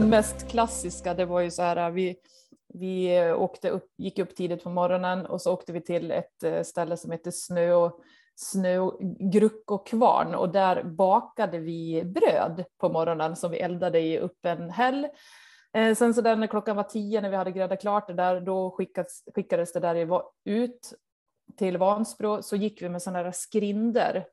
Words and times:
Den 0.00 0.10
mest 0.10 0.48
klassiska, 0.48 1.14
det 1.14 1.24
var 1.24 1.40
ju 1.40 1.50
så 1.50 1.62
här, 1.62 1.76
äh, 1.76 1.90
vi, 1.90 2.16
vi 2.74 3.32
åkte 3.32 3.70
upp, 3.70 3.88
gick 3.98 4.18
upp 4.18 4.36
tidigt 4.36 4.64
på 4.64 4.70
morgonen 4.70 5.26
och 5.26 5.40
så 5.40 5.52
åkte 5.52 5.72
vi 5.72 5.80
till 5.80 6.10
ett 6.10 6.42
äh, 6.42 6.62
ställe 6.62 6.96
som 6.96 7.10
heter 7.10 7.30
Snö, 7.30 7.90
snö 8.34 8.90
Gruck 9.32 9.70
och 9.70 9.86
Kvarn. 9.86 10.34
Och 10.34 10.52
där 10.52 10.82
bakade 10.82 11.58
vi 11.58 12.04
bröd 12.04 12.64
på 12.78 12.88
morgonen 12.88 13.36
som 13.36 13.50
vi 13.50 13.58
eldade 13.58 14.00
i 14.00 14.18
öppen 14.18 14.70
häll. 14.70 15.08
Eh, 15.72 15.94
sen 15.94 16.14
så 16.14 16.20
där 16.20 16.36
när 16.36 16.46
klockan 16.46 16.76
var 16.76 16.84
tio 16.84 17.20
när 17.20 17.30
vi 17.30 17.36
hade 17.36 17.52
gräddat 17.52 17.80
klart 17.80 18.06
det 18.06 18.14
där, 18.14 18.40
då 18.40 18.70
skickades, 18.70 19.22
skickades 19.34 19.72
det 19.72 19.80
där 19.80 20.22
ut 20.44 20.94
till 21.58 21.78
Vansbro. 21.78 22.42
Så 22.42 22.56
gick 22.56 22.82
vi 22.82 22.88
med 22.88 23.02
sådana 23.02 23.22
där 23.22 23.32
skrinder. 23.32 24.24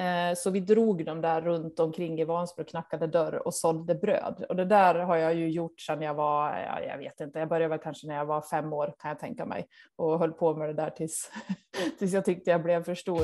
Eh, 0.00 0.34
så 0.36 0.50
vi 0.50 0.60
drog 0.60 1.04
dem 1.04 1.20
där 1.20 1.40
runt 1.40 1.80
omkring 1.80 2.20
i 2.20 2.24
Vansbro, 2.24 2.64
knackade 2.64 3.06
dörr 3.06 3.46
och 3.46 3.54
sålde 3.54 3.94
bröd. 3.94 4.44
Och 4.48 4.56
det 4.56 4.64
där 4.64 4.94
har 4.94 5.16
jag 5.16 5.34
ju 5.34 5.50
gjort 5.50 5.80
sedan 5.80 6.02
jag 6.02 6.14
var, 6.14 6.48
ja, 6.48 6.80
jag 6.80 6.98
vet 6.98 7.20
inte, 7.20 7.38
jag 7.38 7.48
började 7.48 7.68
väl 7.68 7.78
kanske 7.78 8.06
när 8.06 8.14
jag 8.14 8.26
var 8.26 8.40
fem 8.40 8.72
år 8.72 8.94
kan 8.98 9.08
jag 9.08 9.18
tänka 9.18 9.46
mig. 9.46 9.66
Och 9.96 10.18
höll 10.18 10.32
på 10.32 10.54
med 10.54 10.68
det 10.68 10.74
där 10.74 10.90
tills, 10.90 11.30
tills 11.98 12.12
jag 12.12 12.24
tyckte 12.24 12.50
jag 12.50 12.62
blev 12.62 12.84
för 12.84 12.94
stor. 12.94 13.22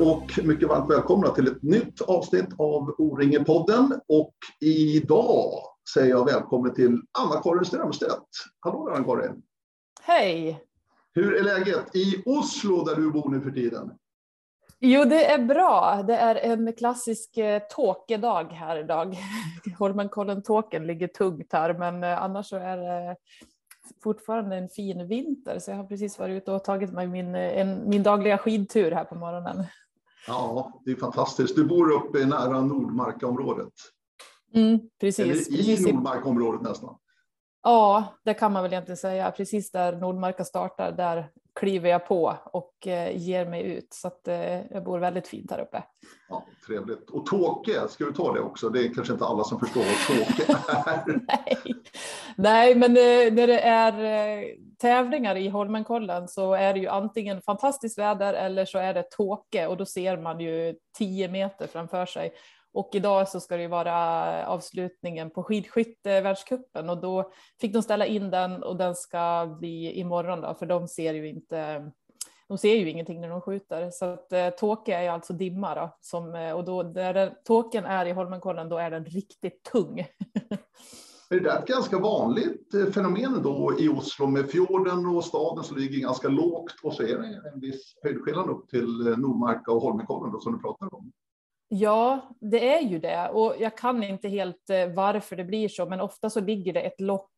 Och 0.00 0.38
mycket 0.44 0.68
varmt 0.68 0.90
välkomna 0.90 1.28
till 1.28 1.46
ett 1.46 1.62
nytt 1.62 2.00
avsnitt 2.00 2.48
av 2.58 2.94
O-ringe-podden. 2.98 4.00
Och 4.08 4.34
idag 4.60 5.52
säger 5.94 6.10
jag 6.10 6.24
välkommen 6.24 6.74
till 6.74 7.00
Anna-Karin 7.18 7.64
Strömstedt. 7.64 8.28
Hallå 8.60 8.90
Anna-Karin! 8.94 9.42
Hej! 10.02 10.64
Hur 11.14 11.36
är 11.36 11.44
läget 11.44 11.96
i 11.96 12.22
Oslo 12.26 12.84
där 12.84 12.96
du 12.96 13.10
bor 13.10 13.30
nu 13.30 13.40
för 13.40 13.50
tiden? 13.50 13.92
Jo, 14.78 15.04
det 15.04 15.24
är 15.24 15.44
bra. 15.44 16.04
Det 16.06 16.16
är 16.16 16.34
en 16.34 16.72
klassisk 16.72 17.36
eh, 17.36 17.62
tåkedag 17.70 18.44
här 18.44 18.76
idag. 18.76 19.16
Holmenkollen-tåken 19.78 20.86
ligger 20.86 21.08
tungt 21.08 21.52
här, 21.52 21.74
men 21.74 22.04
eh, 22.04 22.22
annars 22.22 22.46
så 22.46 22.56
är 22.56 22.76
det 22.76 23.16
fortfarande 24.02 24.56
en 24.56 24.68
fin 24.68 25.06
vinter 25.06 25.58
så 25.58 25.70
jag 25.70 25.76
har 25.76 25.84
precis 25.84 26.18
varit 26.18 26.42
ute 26.42 26.52
och 26.52 26.64
tagit 26.64 26.92
mig 26.92 27.06
min, 27.06 27.34
en, 27.34 27.88
min 27.90 28.02
dagliga 28.02 28.38
skidtur 28.38 28.90
här 28.90 29.04
på 29.04 29.14
morgonen. 29.14 29.64
Ja, 30.26 30.80
det 30.84 30.90
är 30.90 30.96
fantastiskt. 30.96 31.56
Du 31.56 31.64
bor 31.64 31.90
uppe 31.92 32.26
nära 32.26 32.60
Nordmarkaområdet. 32.60 33.72
Mm, 34.54 34.78
precis. 35.00 35.24
Eller 35.24 35.34
i 35.34 35.66
precis. 35.66 35.86
Nordmarkområdet 35.86 36.62
nästan. 36.62 36.96
Ja, 37.62 38.04
det 38.24 38.34
kan 38.34 38.52
man 38.52 38.62
väl 38.62 38.72
egentligen 38.72 38.96
säga. 38.96 39.30
Precis 39.30 39.70
där 39.70 39.96
Nordmarka 39.96 40.44
startar, 40.44 40.92
där 40.92 41.30
kliver 41.60 41.90
jag 41.90 42.06
på 42.06 42.36
och 42.44 42.86
eh, 42.86 43.16
ger 43.16 43.46
mig 43.46 43.62
ut. 43.62 43.88
Så 43.90 44.08
att, 44.08 44.28
eh, 44.28 44.72
jag 44.72 44.84
bor 44.84 44.98
väldigt 44.98 45.28
fint 45.28 45.50
här 45.50 45.60
uppe. 45.60 45.82
Ja, 46.28 46.46
trevligt. 46.66 47.10
Och 47.10 47.26
Tåke, 47.26 47.88
ska 47.88 48.04
du 48.04 48.12
ta 48.12 48.32
det 48.32 48.40
också? 48.40 48.68
Det 48.68 48.86
är 48.86 48.94
kanske 48.94 49.12
inte 49.12 49.24
alla 49.24 49.44
som 49.44 49.60
förstår 49.60 49.80
vad 49.80 50.18
Tåke 50.18 50.52
är. 50.80 51.20
Nej. 51.26 51.56
Nej, 52.36 52.74
men 52.74 52.90
eh, 52.90 53.32
när 53.34 53.46
det 53.46 53.60
är 53.60 53.92
eh, 53.92 54.44
tävlingar 54.80 55.36
i 55.36 55.48
Holmenkollen 55.48 56.28
så 56.28 56.54
är 56.54 56.74
det 56.74 56.80
ju 56.80 56.88
antingen 56.88 57.42
fantastiskt 57.42 57.98
väder 57.98 58.34
eller 58.34 58.64
så 58.64 58.78
är 58.78 58.94
det 58.94 59.10
Tåke 59.10 59.66
och 59.66 59.76
då 59.76 59.86
ser 59.86 60.16
man 60.16 60.40
ju 60.40 60.74
tio 60.98 61.28
meter 61.28 61.66
framför 61.66 62.06
sig. 62.06 62.32
Och 62.72 62.90
idag 62.92 63.28
så 63.28 63.40
ska 63.40 63.56
det 63.56 63.62
ju 63.62 63.68
vara 63.68 64.46
avslutningen 64.46 65.30
på 65.30 65.42
skidskyttevärldscupen 65.42 66.90
och 66.90 67.00
då 67.00 67.32
fick 67.60 67.72
de 67.72 67.82
ställa 67.82 68.06
in 68.06 68.30
den 68.30 68.62
och 68.62 68.76
den 68.76 68.94
ska 68.94 69.56
bli 69.60 69.92
imorgon 69.92 70.40
då, 70.40 70.54
för 70.54 70.66
de 70.66 70.88
ser 70.88 71.14
ju 71.14 71.28
inte 71.28 71.90
de 72.48 72.58
ser 72.58 72.74
ju 72.74 72.90
ingenting 72.90 73.20
när 73.20 73.28
de 73.28 73.40
skjuter. 73.40 73.90
Så 73.90 74.04
att 74.04 74.32
eh, 74.32 74.50
tåke 74.50 74.94
är 74.94 75.10
alltså 75.10 75.32
dimma 75.32 75.74
då, 75.74 75.96
som, 76.00 76.34
eh, 76.34 76.52
och 76.52 76.64
då 76.64 76.82
där 76.82 77.14
den, 77.14 77.32
tåken 77.44 77.84
är 77.84 78.06
i 78.06 78.12
Holmenkollen, 78.12 78.68
då 78.68 78.78
är 78.78 78.90
den 78.90 79.04
riktigt 79.04 79.62
tung. 79.62 80.06
Är 81.34 81.40
det 81.40 81.48
där 81.48 81.58
ett 81.58 81.66
ganska 81.66 81.98
vanligt 81.98 82.74
eh, 82.74 82.86
fenomen 82.86 83.42
då 83.42 83.76
i 83.78 83.88
Oslo 83.88 84.26
med 84.26 84.50
fjorden 84.50 85.06
och 85.06 85.24
staden 85.24 85.64
som 85.64 85.76
ligger 85.76 86.00
ganska 86.00 86.28
lågt 86.28 86.74
och 86.82 86.94
så 86.94 87.02
är 87.02 87.18
det 87.18 87.50
en 87.54 87.60
viss 87.60 87.94
höjdskillnad 88.02 88.50
upp 88.50 88.68
till 88.68 89.06
eh, 89.06 89.16
Nordmarka 89.16 89.72
och 89.72 89.82
Holmenkollen 89.82 90.40
som 90.40 90.52
du 90.52 90.58
pratar 90.58 90.94
om? 90.94 91.12
Ja, 91.68 92.36
det 92.40 92.74
är 92.74 92.80
ju 92.80 92.98
det 92.98 93.28
och 93.28 93.54
jag 93.58 93.76
kan 93.76 94.02
inte 94.02 94.28
helt 94.28 94.70
eh, 94.70 94.94
varför 94.94 95.36
det 95.36 95.44
blir 95.44 95.68
så, 95.68 95.86
men 95.86 96.00
ofta 96.00 96.30
så 96.30 96.40
ligger 96.40 96.72
det 96.72 96.80
ett 96.80 97.00
lock 97.00 97.32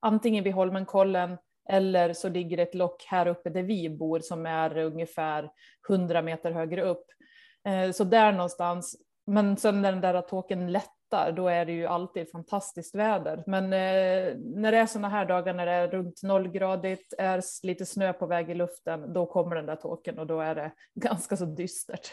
antingen 0.00 0.44
vid 0.44 0.54
Holmenkollen 0.54 1.36
eller 1.68 2.12
så 2.12 2.28
ligger 2.28 2.56
det 2.56 2.62
ett 2.62 2.74
lock 2.74 3.04
här 3.06 3.26
uppe 3.26 3.50
där 3.50 3.62
vi 3.62 3.90
bor 3.90 4.20
som 4.20 4.46
är 4.46 4.76
ungefär 4.78 5.50
100 5.88 6.22
meter 6.22 6.52
högre 6.52 6.82
upp. 6.82 7.06
Så 7.94 8.04
där 8.04 8.32
någonstans. 8.32 8.96
Men 9.26 9.56
sen 9.56 9.82
när 9.82 9.92
den 9.92 10.00
där 10.00 10.20
tåken 10.20 10.72
lättar, 11.14 11.32
då 11.32 11.48
är 11.48 11.64
det 11.64 11.72
ju 11.72 11.86
alltid 11.86 12.30
fantastiskt 12.30 12.94
väder. 12.94 13.44
Men 13.46 13.64
eh, 13.64 14.36
när 14.38 14.72
det 14.72 14.78
är 14.78 14.86
sådana 14.86 15.08
här 15.08 15.26
dagar 15.26 15.54
när 15.54 15.66
det 15.66 15.72
är 15.72 15.88
runt 15.88 16.22
nollgradigt, 16.22 17.14
är 17.18 17.66
lite 17.66 17.86
snö 17.86 18.12
på 18.12 18.26
väg 18.26 18.50
i 18.50 18.54
luften, 18.54 19.12
då 19.12 19.26
kommer 19.26 19.56
den 19.56 19.66
där 19.66 19.76
tåken 19.76 20.18
och 20.18 20.26
då 20.26 20.40
är 20.40 20.54
det 20.54 20.72
ganska 20.94 21.36
så 21.36 21.44
dystert. 21.44 22.10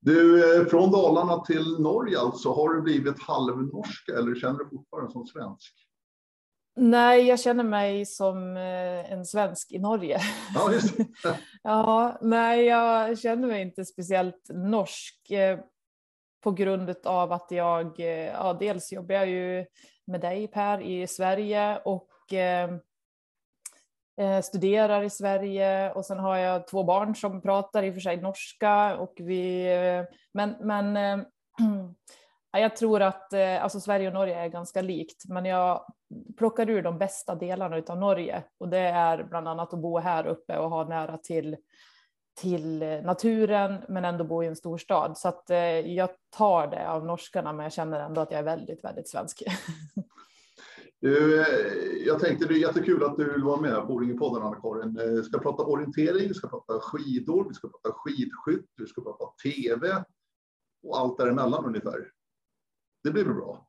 Du, 0.00 0.56
eh, 0.60 0.66
från 0.66 0.90
Dalarna 0.90 1.40
till 1.40 1.76
Norge 1.78 2.18
alltså, 2.18 2.52
har 2.52 2.74
du 2.74 2.82
blivit 2.82 3.22
halvnorska 3.22 4.12
eller 4.12 4.34
känner 4.34 4.58
du 4.58 4.68
fortfarande 4.70 5.12
som 5.12 5.26
svensk? 5.26 5.74
Nej, 6.76 7.26
jag 7.26 7.40
känner 7.40 7.64
mig 7.64 8.06
som 8.06 8.56
eh, 8.56 9.12
en 9.12 9.24
svensk 9.24 9.72
i 9.72 9.78
Norge. 9.78 10.20
Ja, 10.54 10.72
just 10.72 10.94
ja, 11.62 12.18
nej, 12.20 12.64
jag 12.64 13.18
känner 13.18 13.48
mig 13.48 13.62
inte 13.62 13.84
speciellt 13.84 14.50
norsk 14.54 15.30
eh, 15.30 15.58
på 16.44 16.50
grund 16.50 16.94
av 17.04 17.32
att 17.32 17.50
jag, 17.50 18.00
eh, 18.00 18.26
ja, 18.26 18.56
dels 18.60 18.92
jobbar 18.92 19.14
jag 19.14 19.28
ju 19.28 19.66
med 20.06 20.20
dig 20.20 20.48
Per 20.48 20.80
i 20.80 21.06
Sverige 21.06 21.78
och 21.84 22.32
eh, 22.32 22.70
eh, 24.20 24.40
studerar 24.42 25.02
i 25.02 25.10
Sverige. 25.10 25.92
Och 25.92 26.06
sen 26.06 26.18
har 26.18 26.36
jag 26.36 26.66
två 26.66 26.84
barn 26.84 27.16
som 27.16 27.42
pratar 27.42 27.82
i 27.82 27.90
och 27.90 27.94
för 27.94 28.00
sig 28.00 28.16
norska 28.16 28.96
och 28.96 29.14
vi, 29.16 29.72
eh, 29.72 30.04
men, 30.32 30.54
men 30.60 31.24
jag 32.52 32.76
tror 32.76 33.02
att 33.02 33.34
alltså 33.34 33.80
Sverige 33.80 34.08
och 34.08 34.14
Norge 34.14 34.34
är 34.34 34.48
ganska 34.48 34.82
likt, 34.82 35.28
men 35.28 35.44
jag 35.44 35.86
plockar 36.38 36.70
ur 36.70 36.82
de 36.82 36.98
bästa 36.98 37.34
delarna 37.34 37.82
av 37.88 37.98
Norge. 37.98 38.42
Och 38.58 38.68
det 38.68 38.78
är 38.78 39.24
bland 39.24 39.48
annat 39.48 39.74
att 39.74 39.80
bo 39.80 39.98
här 39.98 40.26
uppe 40.26 40.58
och 40.58 40.70
ha 40.70 40.84
nära 40.84 41.18
till 41.18 41.56
till 42.34 42.78
naturen 43.04 43.78
men 43.88 44.04
ändå 44.04 44.24
bo 44.24 44.42
i 44.42 44.46
en 44.46 44.56
storstad. 44.56 45.18
Så 45.18 45.28
att 45.28 45.44
jag 45.84 46.08
tar 46.36 46.66
det 46.66 46.88
av 46.88 47.06
norskarna 47.06 47.52
men 47.52 47.64
jag 47.64 47.72
känner 47.72 48.00
ändå 48.00 48.20
att 48.20 48.30
jag 48.30 48.38
är 48.38 48.44
väldigt, 48.44 48.84
väldigt 48.84 49.08
svensk. 49.08 49.42
Du, 51.00 51.44
jag 52.06 52.20
tänkte 52.20 52.46
det 52.46 52.54
är 52.54 52.58
jättekul 52.58 53.04
att 53.04 53.16
du 53.16 53.32
vill 53.32 53.42
vara 53.42 53.60
med 53.60 53.86
på 53.86 53.98
Ringepodden 53.98 54.42
Anna-Karin. 54.42 55.16
Vi 55.16 55.22
ska 55.22 55.38
prata 55.38 55.62
orientering, 55.62 56.28
vi 56.28 56.34
ska 56.34 56.48
prata 56.48 56.80
skidor, 56.80 57.48
vi 57.48 57.54
ska 57.54 57.68
prata 57.68 57.92
skidskytt, 57.92 58.70
vi 58.76 58.86
ska 58.86 59.02
prata 59.02 59.24
tv 59.42 60.04
och 60.82 60.98
allt 60.98 61.18
däremellan 61.18 61.64
ungefär. 61.64 62.10
Det 63.02 63.10
blir 63.10 63.24
väl 63.24 63.34
bra? 63.34 63.68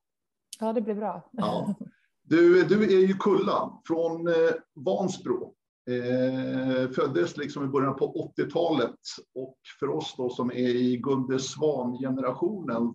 Ja, 0.60 0.74
det 0.74 0.82
blir 0.82 0.96
bra. 0.96 1.30
Ja. 1.32 1.76
Du, 2.22 2.64
du 2.64 2.84
är 2.84 3.08
ju 3.08 3.14
Kulla 3.14 3.82
från 3.88 4.28
eh, 4.28 4.34
Vansbro. 4.74 5.56
Eh, 5.88 6.90
föddes 6.90 7.38
liksom 7.38 7.64
i 7.64 7.68
början 7.68 7.96
på 7.96 8.34
80-talet 8.38 9.00
och 9.36 9.58
för 9.80 9.90
oss 9.90 10.16
då 10.18 10.30
som 10.30 10.52
är 10.52 10.76
i 10.76 10.98
Gunde 10.98 11.40
Svan-generationen 11.40 12.94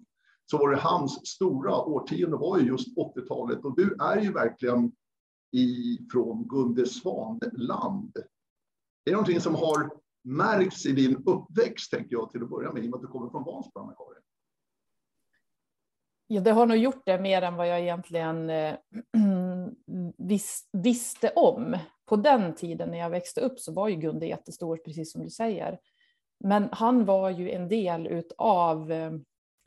så 0.51 0.59
var 0.59 0.71
det 0.71 0.77
hans 0.77 1.29
stora 1.29 1.77
årtionde 1.77 2.37
var 2.37 2.59
ju 2.59 2.67
just 2.67 2.97
80-talet 2.97 3.65
och 3.65 3.77
du 3.77 3.97
är 4.01 4.21
ju 4.21 4.33
verkligen 4.33 4.93
ifrån 5.53 6.49
Gunde 6.49 6.87
Svan-land. 6.87 8.17
Är 8.17 8.25
det 9.05 9.13
någonting 9.13 9.41
som 9.41 9.55
har 9.55 9.91
märks 10.25 10.87
i 10.87 10.93
din 10.93 11.17
uppväxt, 11.27 11.91
tänker 11.91 12.13
jag 12.13 12.31
till 12.31 12.43
att 12.43 12.51
börja 12.51 12.73
med, 12.73 12.85
i 12.85 12.87
och 12.87 12.91
med 12.91 12.95
att 12.95 13.03
du 13.03 13.09
kommer 13.09 13.31
från 13.31 13.45
Vansbro, 13.45 13.81
Anna-Karin? 13.83 14.23
Ja, 16.27 16.41
det 16.41 16.51
har 16.51 16.67
nog 16.67 16.77
gjort 16.77 17.03
det 17.05 17.19
mer 17.19 17.43
än 17.43 17.57
vad 17.57 17.69
jag 17.69 17.81
egentligen 17.81 18.51
eh, 18.51 18.75
vis, 20.19 20.69
visste 20.73 21.31
om. 21.31 21.77
På 22.11 22.17
den 22.17 22.55
tiden 22.55 22.91
när 22.91 22.99
jag 22.99 23.11
växte 23.11 23.41
upp 23.41 23.61
så 23.61 23.73
var 23.73 23.89
ju 23.89 23.97
Gunde 23.97 24.27
jättestor, 24.27 24.77
precis 24.77 25.13
som 25.13 25.23
du 25.23 25.31
säger. 25.31 25.79
Men 26.45 26.69
han 26.73 27.05
var 27.05 27.31
ju 27.31 27.51
en 27.51 27.69
del 27.69 28.07
utav, 28.07 28.93
eh, 28.93 29.13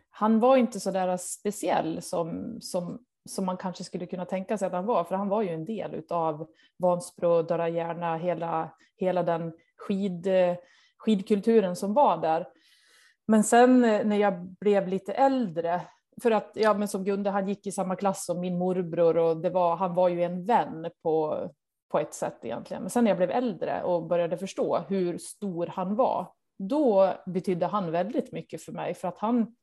han 0.10 0.40
var 0.40 0.58
inte 0.58 0.80
så 0.80 0.92
där 0.92 1.18
speciell 1.18 2.02
som, 2.02 2.58
som 2.62 3.00
som 3.26 3.46
man 3.46 3.58
kanske 3.58 3.84
skulle 3.84 4.06
kunna 4.06 4.26
tänka 4.26 4.58
sig 4.58 4.66
att 4.66 4.74
han 4.74 4.86
var, 4.86 5.04
för 5.04 5.16
han 5.16 5.30
var 5.30 5.42
ju 5.42 5.50
en 5.50 5.66
del 5.66 5.94
utav 5.94 6.48
Vansbro, 6.78 7.42
Dörra 7.42 7.70
Järna, 7.70 8.18
hela, 8.18 8.70
hela 8.96 9.24
den 9.24 9.54
skid, 9.78 10.28
eh, 10.28 10.56
skidkulturen 10.98 11.76
som 11.76 11.94
var 11.94 12.18
där. 12.18 12.48
Men 13.28 13.44
sen 13.44 13.84
eh, 13.84 14.06
när 14.06 14.18
jag 14.18 14.42
blev 14.44 14.88
lite 14.88 15.14
äldre, 15.14 15.82
för 16.22 16.32
att 16.32 16.52
ja, 16.54 16.74
men 16.74 16.88
som 16.88 17.04
Gunde, 17.04 17.30
han 17.30 17.48
gick 17.48 17.68
i 17.68 17.72
samma 17.72 17.96
klass 17.96 18.26
som 18.26 18.40
min 18.40 18.58
morbror 18.58 19.18
och 19.18 19.38
det 19.38 19.50
var, 19.50 19.76
han 19.76 19.94
var 19.94 20.10
ju 20.10 20.24
en 20.24 20.46
vän 20.46 20.90
på, 21.04 21.48
på 21.94 22.00
ett 22.00 22.14
sätt 22.14 22.46
egentligen. 22.46 22.84
Men 22.84 22.90
sen 22.90 23.04
när 23.04 23.12
jag 23.12 23.18
blev 23.18 23.32
äldre 23.32 23.84
och 23.84 24.08
började 24.08 24.38
förstå 24.38 24.78
hur 24.78 25.18
stor 25.18 25.68
han 25.68 25.96
var, 25.96 26.32
då 26.60 27.14
betydde 27.26 27.66
han 27.66 27.92
väldigt 27.92 28.32
mycket 28.32 28.62
för 28.62 28.72
mig 28.72 28.94
för 28.94 29.08
att 29.08 29.18
han, 29.18 29.56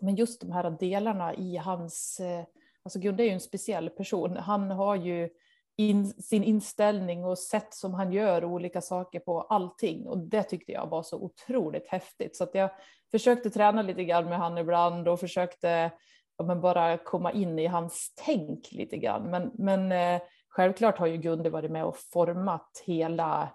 men 0.00 0.16
just 0.16 0.40
de 0.40 0.52
här 0.52 0.70
delarna 0.70 1.34
i 1.34 1.56
hans, 1.56 2.20
eh, 2.20 2.44
alltså 2.82 2.98
Gunde 2.98 3.22
är 3.22 3.24
ju 3.24 3.32
en 3.32 3.40
speciell 3.40 3.90
person. 3.90 4.36
Han 4.36 4.70
har 4.70 4.96
ju 4.96 5.28
in, 5.76 6.06
sin 6.06 6.44
inställning 6.44 7.24
och 7.24 7.38
sätt 7.38 7.74
som 7.74 7.94
han 7.94 8.12
gör 8.12 8.44
olika 8.44 8.80
saker 8.80 9.20
på 9.20 9.40
allting 9.40 10.06
och 10.06 10.18
det 10.18 10.42
tyckte 10.42 10.72
jag 10.72 10.86
var 10.86 11.02
så 11.02 11.16
otroligt 11.16 11.88
häftigt 11.88 12.36
så 12.36 12.44
att 12.44 12.54
jag 12.54 12.70
försökte 13.10 13.50
träna 13.50 13.82
lite 13.82 14.04
grann 14.04 14.24
med 14.24 14.38
han 14.38 14.58
ibland 14.58 15.08
och 15.08 15.20
försökte 15.20 15.90
ja, 16.36 16.44
men 16.44 16.60
bara 16.60 16.98
komma 16.98 17.32
in 17.32 17.58
i 17.58 17.66
hans 17.66 18.14
tänk 18.16 18.72
lite 18.72 18.96
grann. 18.96 19.30
Men, 19.30 19.50
men 19.54 19.92
eh, 19.92 20.22
självklart 20.50 20.98
har 20.98 21.06
ju 21.06 21.16
Gunde 21.16 21.50
varit 21.50 21.70
med 21.70 21.84
och 21.84 21.96
format 22.12 22.82
hela, 22.86 23.48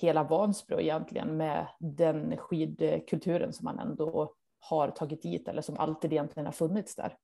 hela 0.00 0.24
Vansbro 0.24 0.80
egentligen 0.80 1.36
med 1.36 1.66
den 1.80 2.36
skidkulturen 2.36 3.52
som 3.52 3.64
man 3.64 3.78
ändå 3.78 4.34
har 4.60 4.90
tagit 4.90 5.22
dit 5.22 5.48
eller 5.48 5.62
som 5.62 5.76
alltid 5.76 6.12
egentligen 6.12 6.46
har 6.46 6.52
funnits 6.52 6.96
där. 6.96 7.16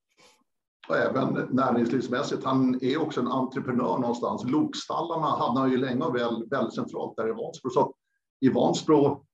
Och 0.88 0.96
även 0.96 1.48
näringslivsmässigt. 1.50 2.44
Han 2.44 2.78
är 2.82 3.02
också 3.02 3.20
en 3.20 3.28
entreprenör 3.28 3.98
någonstans. 3.98 4.44
Lokstallarna 4.44 5.26
hade 5.26 5.60
han 5.60 5.70
ju 5.70 5.76
länge 5.76 6.04
och 6.04 6.16
väl 6.16 6.48
väldigt 6.50 6.74
centralt 6.74 7.16
där 7.16 7.28
i 7.28 7.32
Vansbro. 7.32 7.70
Så 7.70 7.94
i 8.40 8.48
Vansbro 8.48 9.24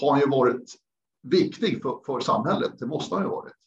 har 0.00 0.10
han 0.10 0.20
ju 0.20 0.28
varit 0.28 0.74
viktig 1.22 1.82
för, 1.82 2.00
för 2.06 2.20
samhället. 2.20 2.72
Det 2.78 2.86
måste 2.86 3.14
han 3.14 3.24
ju 3.24 3.30
varit. 3.30 3.63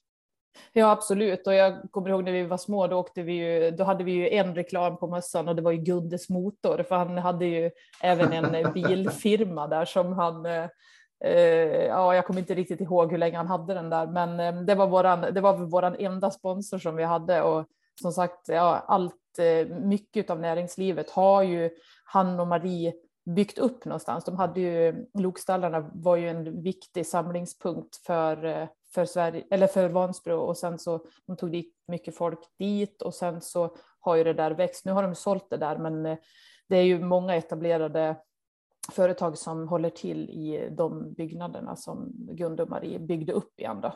Ja, 0.74 0.92
absolut. 0.92 1.48
Och 1.48 1.54
jag 1.54 1.92
kommer 1.92 2.10
ihåg 2.10 2.24
när 2.24 2.32
vi 2.32 2.44
var 2.44 2.58
små, 2.58 2.88
då, 2.88 2.98
åkte 2.98 3.22
vi 3.22 3.34
ju, 3.34 3.72
då 3.72 3.84
hade 3.84 4.04
vi 4.04 4.12
ju 4.12 4.30
en 4.30 4.56
reklam 4.56 4.98
på 4.98 5.08
mössan 5.08 5.48
och 5.48 5.56
det 5.56 5.62
var 5.62 5.72
ju 5.72 5.78
Gundes 5.78 6.30
motor, 6.30 6.84
för 6.84 6.96
han 6.96 7.18
hade 7.18 7.46
ju 7.46 7.72
även 8.02 8.34
en 8.34 8.56
eh, 8.56 8.72
bilfirma 8.72 9.68
där 9.68 9.86
som 9.86 10.14
han 10.14 10.46
eh, 10.46 10.66
eh, 11.24 11.86
ja, 11.86 12.16
jag 12.16 12.26
kommer 12.26 12.40
inte 12.40 12.56
riktigt 12.56 12.82
ihåg 12.82 13.12
hur 13.12 13.18
länge 13.18 13.38
han 13.38 13.48
hade 13.48 13.74
den 13.74 13.90
där, 13.90 14.08
men 14.08 14.40
eh, 14.40 14.62
det 14.62 14.76
var 14.76 14.88
våran, 14.88 15.22
det 15.34 15.42
var 15.42 15.58
våran 15.58 15.96
enda 16.00 16.32
sponsor 16.32 16.78
som 16.78 16.96
vi 16.96 17.04
hade 17.04 17.42
och 17.42 17.66
som 18.02 18.12
sagt, 18.12 18.48
ja, 18.48 18.86
allt, 18.88 19.40
eh, 19.40 19.68
mycket 19.68 20.30
av 20.30 20.40
näringslivet 20.40 21.10
har 21.10 21.44
ju 21.44 21.70
han 22.06 22.40
och 22.40 22.48
Marie 22.48 22.94
byggt 23.36 23.58
upp 23.58 23.86
någonstans. 23.86 24.26
De 24.26 24.36
hade 24.36 24.60
ju, 24.60 25.06
Lokstallarna 25.14 25.90
var 25.94 26.16
ju 26.16 26.30
en 26.30 26.62
viktig 26.62 27.08
samlingspunkt 27.08 27.96
för, 27.96 28.46
eh, 28.46 28.68
för, 28.98 29.06
Sverige, 29.06 29.46
eller 29.50 29.68
för 29.68 29.90
Vansbro 29.90 30.36
och 30.36 30.58
sen 30.58 30.80
så 30.80 31.06
de 31.26 31.38
tog 31.38 31.52
dit 31.52 31.74
mycket 31.88 32.16
folk 32.18 32.40
dit 32.60 33.02
och 33.02 33.14
sen 33.14 33.42
så 33.42 33.76
har 34.00 34.16
ju 34.16 34.24
det 34.24 34.34
där 34.34 34.52
växt. 34.52 34.86
Nu 34.86 34.92
har 34.92 35.04
de 35.04 35.16
sålt 35.16 35.50
det 35.50 35.58
där 35.58 35.78
men 35.78 36.06
eh, 36.06 36.18
det 36.68 36.78
är 36.78 36.84
ju 36.84 37.00
många 37.00 37.36
etablerade 37.36 38.18
företag 38.92 39.38
som 39.38 39.68
håller 39.68 39.90
till 39.90 40.30
i 40.30 40.70
de 40.78 41.14
byggnaderna 41.14 41.76
som 41.76 42.12
Gunde 42.16 42.64
och 42.64 42.70
Marie 42.70 43.00
byggde 43.00 43.34
upp 43.34 43.60
igen. 43.60 43.82
Då. 43.82 43.94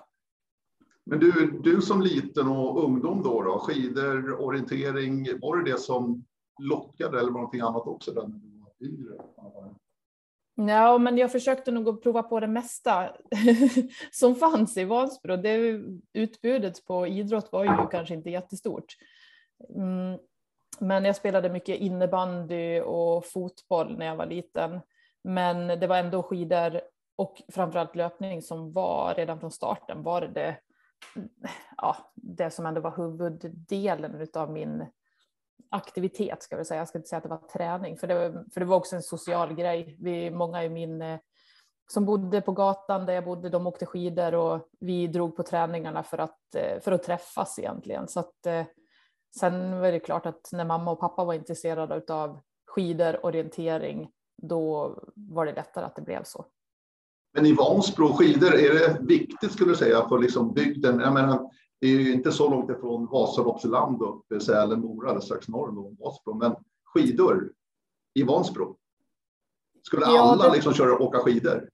Men 1.05 1.19
du, 1.19 1.59
du 1.63 1.81
som 1.81 2.01
liten 2.01 2.47
och 2.47 2.83
ungdom 2.83 3.23
då, 3.23 3.41
då 3.41 3.59
skidor, 3.59 4.41
orientering, 4.41 5.39
var 5.41 5.57
det 5.57 5.71
det 5.71 5.79
som 5.79 6.25
lockade 6.59 7.19
eller 7.19 7.31
var 7.31 7.39
det 7.39 7.41
någonting 7.41 7.61
annat 7.61 7.87
också? 7.87 8.11
Där? 8.11 8.31
yngre? 8.81 9.13
Ja, 10.67 10.97
men 10.97 11.17
jag 11.17 11.31
försökte 11.31 11.71
nog 11.71 11.89
att 11.89 12.03
prova 12.03 12.23
på 12.23 12.39
det 12.39 12.47
mesta 12.47 13.15
som 14.11 14.35
fanns 14.35 14.77
i 14.77 14.83
Vansbro. 14.83 15.35
Det, 15.35 15.81
utbudet 16.13 16.85
på 16.85 17.07
idrott 17.07 17.51
var 17.51 17.63
ju 17.63 17.87
kanske 17.91 18.13
inte 18.13 18.29
jättestort. 18.29 18.85
Mm, 19.75 20.19
men 20.79 21.05
jag 21.05 21.15
spelade 21.15 21.49
mycket 21.49 21.79
innebandy 21.79 22.79
och 22.79 23.25
fotboll 23.25 23.97
när 23.97 24.05
jag 24.05 24.15
var 24.15 24.25
liten. 24.25 24.79
Men 25.23 25.67
det 25.67 25.87
var 25.87 25.97
ändå 25.97 26.23
skidor 26.23 26.81
och 27.15 27.41
framförallt 27.51 27.95
löpning 27.95 28.41
som 28.41 28.73
var 28.73 29.13
redan 29.13 29.39
från 29.39 29.51
starten 29.51 30.03
var 30.03 30.21
det 30.21 30.57
ja, 31.77 31.97
det 32.15 32.51
som 32.51 32.65
ändå 32.65 32.81
var 32.81 32.97
huvuddelen 32.97 34.27
av 34.33 34.51
min 34.51 34.85
aktivitet 35.71 36.43
ska 36.43 36.57
vi 36.57 36.65
säga. 36.65 36.81
Jag 36.81 36.87
ska 36.87 36.97
inte 36.97 37.09
säga 37.09 37.17
att 37.17 37.23
det 37.23 37.29
var 37.29 37.47
träning, 37.53 37.97
för 37.97 38.07
det 38.07 38.13
var, 38.13 38.45
för 38.53 38.59
det 38.59 38.65
var 38.65 38.77
också 38.77 38.95
en 38.95 39.03
social 39.03 39.53
grej. 39.53 39.97
Vi, 39.99 40.31
många 40.31 40.63
i 40.63 40.69
min 40.69 41.01
eh, 41.01 41.19
som 41.91 42.05
bodde 42.05 42.41
på 42.41 42.51
gatan 42.51 43.05
där 43.05 43.13
jag 43.13 43.25
bodde, 43.25 43.49
de 43.49 43.67
åkte 43.67 43.85
skidor 43.85 44.35
och 44.35 44.69
vi 44.79 45.07
drog 45.07 45.35
på 45.35 45.43
träningarna 45.43 46.03
för 46.03 46.17
att, 46.17 46.55
eh, 46.55 46.79
för 46.81 46.91
att 46.91 47.03
träffas 47.03 47.59
egentligen. 47.59 48.07
Så 48.07 48.19
att, 48.19 48.45
eh, 48.45 48.65
sen 49.39 49.79
var 49.79 49.91
det 49.91 49.99
klart 49.99 50.25
att 50.25 50.49
när 50.51 50.65
mamma 50.65 50.91
och 50.91 50.99
pappa 50.99 51.25
var 51.25 51.33
intresserade 51.33 52.13
av 52.13 52.39
skidor, 52.67 53.25
orientering, 53.25 54.09
då 54.41 54.95
var 55.15 55.45
det 55.45 55.53
lättare 55.53 55.85
att 55.85 55.95
det 55.95 56.01
blev 56.01 56.23
så. 56.23 56.45
Men 57.33 57.45
i 57.45 57.53
Vansbro, 57.53 58.13
skidor, 58.13 58.55
är 58.55 58.73
det 58.73 58.97
viktigt 59.01 59.51
skulle 59.51 59.71
du 59.71 59.75
säga 59.75 60.07
för 60.09 60.19
liksom 60.19 60.53
bygden? 60.53 60.99
Jag 60.99 61.13
menar, 61.13 61.51
det 61.81 61.87
är 61.87 61.91
ju 61.91 62.13
inte 62.13 62.31
så 62.31 62.49
långt 62.49 62.69
ifrån 62.69 63.07
Vasaloppsland 63.11 64.01
uppe 64.01 64.35
i 64.35 64.39
Sälen, 64.39 64.79
Mora, 64.79 65.11
eller 65.11 65.19
strax 65.19 65.47
norr 65.47 65.69
om 65.69 65.97
Vansbro, 65.99 66.33
men 66.33 66.55
skidor 66.83 67.51
i 68.13 68.23
Vansbro. 68.23 68.77
Skulle 69.83 70.05
ja, 70.05 70.21
alla 70.21 70.43
det... 70.43 70.53
liksom 70.53 70.73
köra 70.73 70.93
och 70.93 71.01
åka 71.01 71.19
skidor? 71.19 71.69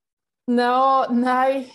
No, 0.47 1.05
nej, 1.13 1.71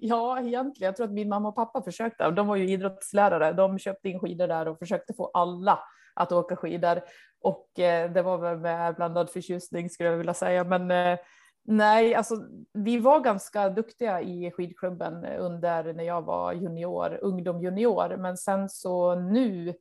ja 0.00 0.40
egentligen. 0.40 0.88
Jag 0.88 0.96
tror 0.96 1.06
att 1.06 1.12
min 1.12 1.28
mamma 1.28 1.48
och 1.48 1.54
pappa 1.54 1.82
försökte. 1.82 2.30
De 2.30 2.46
var 2.46 2.56
ju 2.56 2.70
idrottslärare. 2.70 3.52
De 3.52 3.78
köpte 3.78 4.08
in 4.08 4.20
skidor 4.20 4.48
där 4.48 4.68
och 4.68 4.78
försökte 4.78 5.14
få 5.14 5.30
alla 5.34 5.78
att 6.14 6.32
åka 6.32 6.56
skidor. 6.56 7.00
Och 7.40 7.78
eh, 7.78 8.12
det 8.12 8.22
var 8.22 8.38
väl 8.38 8.58
med 8.58 8.94
blandad 8.94 9.30
förtjusning 9.30 9.90
skulle 9.90 10.08
jag 10.08 10.16
vilja 10.16 10.34
säga. 10.34 10.64
Men 10.64 10.90
eh, 10.90 11.18
Nej, 11.64 12.14
alltså 12.14 12.34
vi 12.72 12.98
var 12.98 13.20
ganska 13.20 13.68
duktiga 13.68 14.20
i 14.20 14.50
skidklubben 14.50 15.24
under 15.24 15.92
när 15.92 16.04
jag 16.04 16.22
var 16.22 16.52
junior, 16.52 17.18
ungdom 17.22 17.60
junior, 17.60 18.16
men 18.16 18.36
sen 18.36 18.68
så 18.68 19.14
nu 19.14 19.74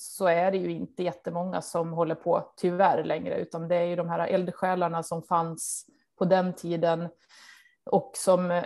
så 0.00 0.26
är 0.26 0.50
det 0.50 0.58
ju 0.58 0.70
inte 0.70 1.02
jättemånga 1.02 1.62
som 1.62 1.92
håller 1.92 2.14
på 2.14 2.52
tyvärr 2.56 3.04
längre, 3.04 3.38
utan 3.38 3.68
det 3.68 3.76
är 3.76 3.84
ju 3.84 3.96
de 3.96 4.08
här 4.08 4.26
eldsjälarna 4.28 5.02
som 5.02 5.22
fanns 5.22 5.86
på 6.18 6.24
den 6.24 6.52
tiden 6.52 7.08
och 7.90 8.12
som 8.14 8.62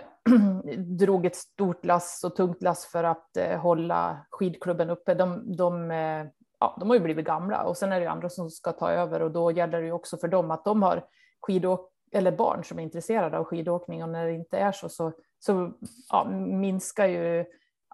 drog 0.99 1.25
ett 1.25 1.35
stort 1.35 1.85
lass 1.85 2.23
och 2.23 2.35
tungt 2.35 2.61
lass 2.61 2.85
för 2.85 3.03
att 3.03 3.37
eh, 3.37 3.59
hålla 3.59 4.25
skidklubben 4.29 4.89
uppe. 4.89 5.13
De, 5.13 5.55
de, 5.55 5.91
eh, 5.91 6.25
ja, 6.59 6.77
de 6.79 6.89
har 6.89 6.95
ju 6.95 7.03
blivit 7.03 7.25
gamla. 7.25 7.63
Och 7.63 7.77
sen 7.77 7.91
är 7.91 7.99
det 7.99 8.03
ju 8.03 8.11
andra 8.11 8.29
som 8.29 8.49
ska 8.49 8.71
ta 8.71 8.91
över 8.91 9.21
och 9.21 9.31
då 9.31 9.51
gäller 9.51 9.81
det 9.81 9.85
ju 9.85 9.91
också 9.91 10.17
för 10.17 10.27
dem 10.27 10.51
att 10.51 10.65
de 10.65 10.83
har 10.83 11.05
skidåk 11.41 11.92
eller 12.13 12.31
barn 12.31 12.63
som 12.63 12.79
är 12.79 12.83
intresserade 12.83 13.37
av 13.37 13.43
skidåkning 13.43 14.03
och 14.03 14.09
när 14.09 14.25
det 14.25 14.33
inte 14.33 14.57
är 14.57 14.71
så 14.71 14.89
så, 14.89 15.11
så 15.39 15.73
ja, 16.09 16.25
minskar 16.29 17.07
ju 17.07 17.45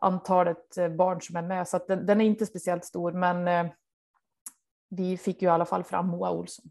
antalet 0.01 0.77
eh, 0.77 0.89
barn 0.89 1.21
som 1.21 1.35
är 1.35 1.41
med 1.41 1.67
så 1.67 1.79
den, 1.87 2.05
den 2.05 2.21
är 2.21 2.25
inte 2.25 2.45
speciellt 2.45 2.85
stor 2.85 3.11
men 3.11 3.47
eh, 3.47 3.71
vi 4.89 5.17
fick 5.17 5.41
ju 5.41 5.47
i 5.47 5.51
alla 5.51 5.65
fall 5.65 5.83
fram 5.83 6.07
Moa 6.07 6.31
Olsson. 6.31 6.65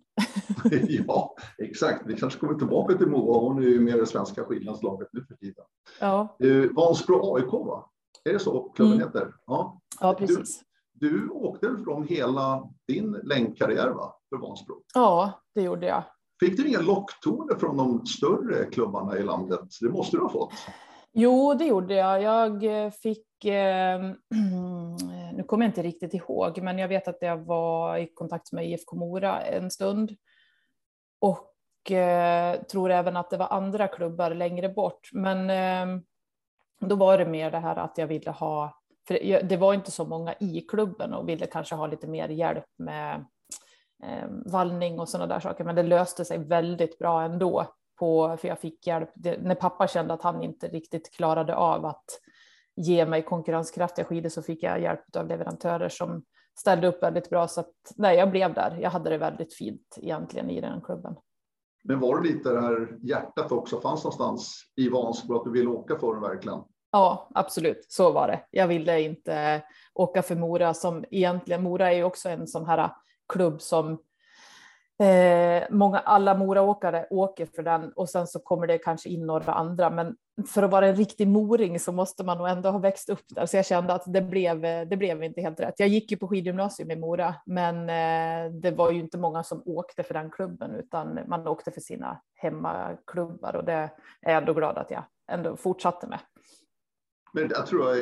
ja, 0.89 1.37
exakt. 1.59 2.03
Vi 2.07 2.17
kanske 2.17 2.41
kommer 2.41 2.55
tillbaka 2.55 2.95
till 2.95 3.07
Moa. 3.07 3.39
Hon 3.39 3.59
är 3.59 3.67
ju 3.67 3.81
med 3.81 3.95
i 3.95 3.99
det 3.99 4.07
svenska 4.07 4.45
skidlandslaget 4.45 5.09
nu 5.13 5.25
för 5.29 5.35
tiden. 5.35 5.65
Ja. 6.01 6.37
Uh, 6.45 6.73
Vansbro 6.73 7.37
AIK, 7.37 7.53
va? 7.53 7.91
Är 8.25 8.33
det 8.33 8.39
så 8.39 8.69
klubben 8.69 8.95
mm. 8.95 9.07
heter? 9.07 9.35
Ja, 9.47 9.81
ja 10.01 10.15
precis. 10.15 10.63
Du, 10.93 11.11
du 11.11 11.29
åkte 11.29 11.77
från 11.85 12.07
hela 12.07 12.69
din 12.89 13.13
längdkarriär 13.13 13.89
va? 13.89 14.15
för 14.29 14.37
Vansbro? 14.37 14.83
Ja, 14.95 15.43
det 15.55 15.63
gjorde 15.63 15.87
jag. 15.87 16.03
Fick 16.41 16.57
du 16.57 16.69
inga 16.69 16.81
locktoner 16.81 17.59
från 17.59 17.77
de 17.77 18.07
större 18.07 18.65
klubbarna 18.65 19.19
i 19.19 19.23
landet? 19.23 19.61
Det 19.81 19.89
måste 19.89 20.17
du 20.17 20.23
ha 20.23 20.29
fått? 20.29 20.53
Jo, 21.13 21.55
det 21.55 21.65
gjorde 21.65 21.95
jag. 21.95 22.23
Jag 22.23 22.85
eh, 22.85 22.91
fick, 22.91 23.45
eh, 23.45 24.01
nu 25.35 25.43
kommer 25.47 25.65
jag 25.65 25.69
inte 25.69 25.83
riktigt 25.83 26.15
ihåg, 26.15 26.63
men 26.63 26.79
jag 26.79 26.89
vet 26.89 27.09
att 27.09 27.19
jag 27.21 27.37
var 27.37 27.97
i 27.97 28.07
kontakt 28.15 28.53
med 28.53 28.71
IFK 28.71 28.97
Mora 28.97 29.41
en 29.41 29.71
stund. 29.71 30.17
Och 31.21 31.91
eh, 31.91 32.63
tror 32.63 32.91
även 32.91 33.17
att 33.17 33.31
det 33.31 33.37
var 33.37 33.49
andra 33.49 33.89
klubbar 33.89 34.31
längre 34.31 34.69
bort. 34.69 35.09
Men 35.13 35.51
eh, 35.51 36.03
då 36.81 36.97
var 36.97 37.19
det 37.19 37.27
mer 37.27 37.51
det 37.51 37.59
här 37.59 37.77
att 37.77 37.99
jag 37.99 38.07
ville 38.07 38.31
ha, 38.31 38.81
för 39.09 39.43
det 39.43 39.57
var 39.57 39.75
inte 39.75 39.91
så 39.91 40.05
många 40.05 40.35
i 40.41 40.61
klubben 40.61 41.15
och 41.15 41.29
ville 41.29 41.47
kanske 41.47 41.75
ha 41.75 41.87
lite 41.87 42.07
mer 42.07 42.29
hjälp 42.29 42.65
med 42.77 43.25
vallning 44.47 45.01
och 45.01 45.09
sådana 45.09 45.35
där 45.35 45.41
saker. 45.41 45.65
Men 45.65 45.75
det 45.75 45.83
löste 45.83 46.25
sig 46.25 46.39
väldigt 46.39 46.99
bra 46.99 47.23
ändå. 47.23 47.67
På, 47.99 48.37
för 48.41 48.49
jag 48.49 48.61
fick 48.61 48.87
hjälp 48.87 49.11
det, 49.15 49.43
när 49.43 49.55
pappa 49.55 49.89
kände 49.89 50.15
att 50.15 50.23
han 50.23 50.43
inte 50.43 50.69
riktigt 50.69 51.15
klarade 51.17 51.57
av 51.57 51.87
att 51.87 52.05
ge 52.77 53.07
mig 53.07 53.23
konkurrenskraftiga 53.23 54.05
skidor 54.05 54.29
så 54.29 54.43
fick 54.43 54.63
jag 54.63 54.81
hjälp 54.81 55.17
av 55.17 55.27
leverantörer 55.27 55.89
som 55.89 56.25
ställde 56.59 56.87
upp 56.87 57.03
väldigt 57.03 57.31
bra. 57.31 57.49
Så 57.49 57.61
att, 57.61 57.75
nej, 57.97 58.17
jag 58.17 58.31
blev 58.31 58.55
där. 58.55 58.79
Jag 58.81 58.91
hade 58.91 59.11
det 59.11 59.19
väldigt 59.19 59.55
fint 59.55 59.97
egentligen 59.97 60.51
i 60.51 60.61
den 60.61 60.81
klubben. 60.81 61.17
Men 61.85 62.01
var 62.01 62.21
det 62.21 62.29
lite 62.29 62.53
det 62.53 62.61
här 62.61 62.97
hjärtat 63.03 63.53
också 63.53 63.81
fanns 63.81 64.05
någonstans 64.05 64.71
i 64.77 64.89
Vansbro 64.89 65.37
att 65.39 65.45
du 65.45 65.51
ville 65.51 65.69
åka 65.69 65.99
för 65.99 66.15
det 66.15 66.21
verkligen? 66.21 66.59
Ja, 66.91 67.29
absolut. 67.35 67.87
Så 67.89 68.13
var 68.13 68.29
det. 68.29 68.41
Jag 68.51 68.67
ville 68.67 69.01
inte 69.01 69.63
åka 69.95 70.23
för 70.23 70.35
Mora 70.35 70.75
som 70.75 71.05
egentligen, 71.11 71.63
Mora 71.63 71.93
är 71.93 71.97
ju 71.97 72.05
också 72.05 72.29
en 72.29 72.47
sån 72.47 72.67
här 72.67 72.91
klubb 73.29 73.63
som 73.63 73.99
Eh, 75.03 75.65
många, 75.71 75.99
alla 75.99 76.35
Moraåkare 76.35 77.07
åker 77.11 77.47
för 77.47 77.63
den 77.63 77.93
och 77.93 78.09
sen 78.09 78.27
så 78.27 78.39
kommer 78.41 78.67
det 78.67 78.79
kanske 78.79 79.09
in 79.09 79.27
några 79.27 79.53
andra. 79.53 79.91
Men 79.91 80.17
för 80.49 80.63
att 80.63 80.71
vara 80.71 80.87
en 80.87 80.97
riktig 80.97 81.29
moring 81.29 81.81
så 81.81 81.93
måste 81.93 82.25
man 82.25 82.39
nog 82.39 82.49
ändå 82.49 82.71
ha 82.71 82.79
växt 82.79 83.09
upp 83.09 83.25
där. 83.29 83.47
Så 83.47 83.57
jag 83.57 83.67
kände 83.67 83.93
att 83.93 84.03
det 84.07 84.23
blev, 84.23 84.65
eh, 84.65 84.89
det 84.89 84.97
blev 84.97 85.23
inte 85.23 85.41
helt 85.41 85.61
rätt. 85.61 85.75
Jag 85.79 85.89
gick 85.89 86.11
ju 86.11 86.17
på 86.17 86.29
skidgymnasium 86.29 86.91
i 86.91 86.97
Mora, 86.97 87.35
men 87.47 87.77
eh, 87.81 88.53
det 88.53 88.71
var 88.71 88.91
ju 88.91 89.01
inte 89.01 89.19
många 89.19 89.43
som 89.43 89.63
åkte 89.67 90.03
för 90.03 90.15
den 90.15 90.31
klubben, 90.31 90.75
utan 90.75 91.19
man 91.27 91.49
åkte 91.49 91.71
för 91.71 91.81
sina 91.81 92.21
hemmaklubbar 92.35 93.57
och 93.57 93.65
det 93.65 93.73
är 93.73 93.91
jag 94.21 94.37
ändå 94.37 94.55
glad 94.55 94.79
att 94.79 94.91
jag 94.91 95.05
ändå 95.31 95.57
fortsatte 95.57 96.07
med. 96.07 96.19
Men 97.33 97.49
jag 97.51 97.67
tror 97.67 97.91
att 97.91 97.97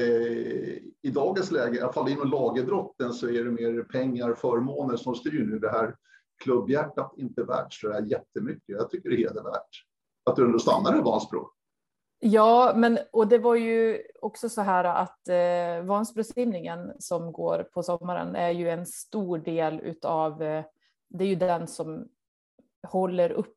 i 1.02 1.11
dagens 1.14 1.50
läge, 1.50 1.78
i 1.78 1.80
alla 1.80 1.92
fall 1.92 2.09
inom 2.09 2.30
lagidrotten, 2.30 3.12
så 3.12 3.28
är 3.28 3.45
det 3.45 3.50
mer 3.50 3.83
pengar, 3.83 4.35
förmåner 4.35 4.97
som 4.97 5.14
styr 5.14 5.45
nu. 5.45 5.59
Det 5.59 5.71
här 5.71 5.97
klubbhjärtat 6.45 7.14
inte 7.16 7.42
värt 7.42 7.73
så 7.73 7.88
där 7.88 8.02
jättemycket. 8.02 8.64
Jag 8.66 8.90
tycker 8.90 9.09
det 9.09 9.14
är 9.16 9.28
hedervärt 9.28 9.83
att 10.25 10.37
du 10.37 10.45
ändå 10.45 10.59
stannar 10.59 10.99
i 10.99 11.02
Vansbro. 11.02 11.50
Ja, 12.18 12.73
men 12.76 12.99
och 13.12 13.28
det 13.28 13.38
var 13.38 13.54
ju 13.54 14.02
också 14.21 14.49
så 14.49 14.61
här 14.61 14.85
att 14.85 15.28
eh, 15.28 15.87
Vansbrosimningen 15.87 16.92
som 16.99 17.33
går 17.33 17.68
på 17.73 17.83
sommaren 17.83 18.37
är 18.37 18.50
ju 18.50 18.71
en 18.71 18.87
stor 18.87 19.38
del 19.38 19.80
utav, 19.80 20.42
eh, 20.42 20.64
det 21.09 21.25
är 21.25 21.28
ju 21.28 21.35
den 21.35 21.66
som 21.66 22.09
håller 22.88 23.30
uppe 23.33 23.50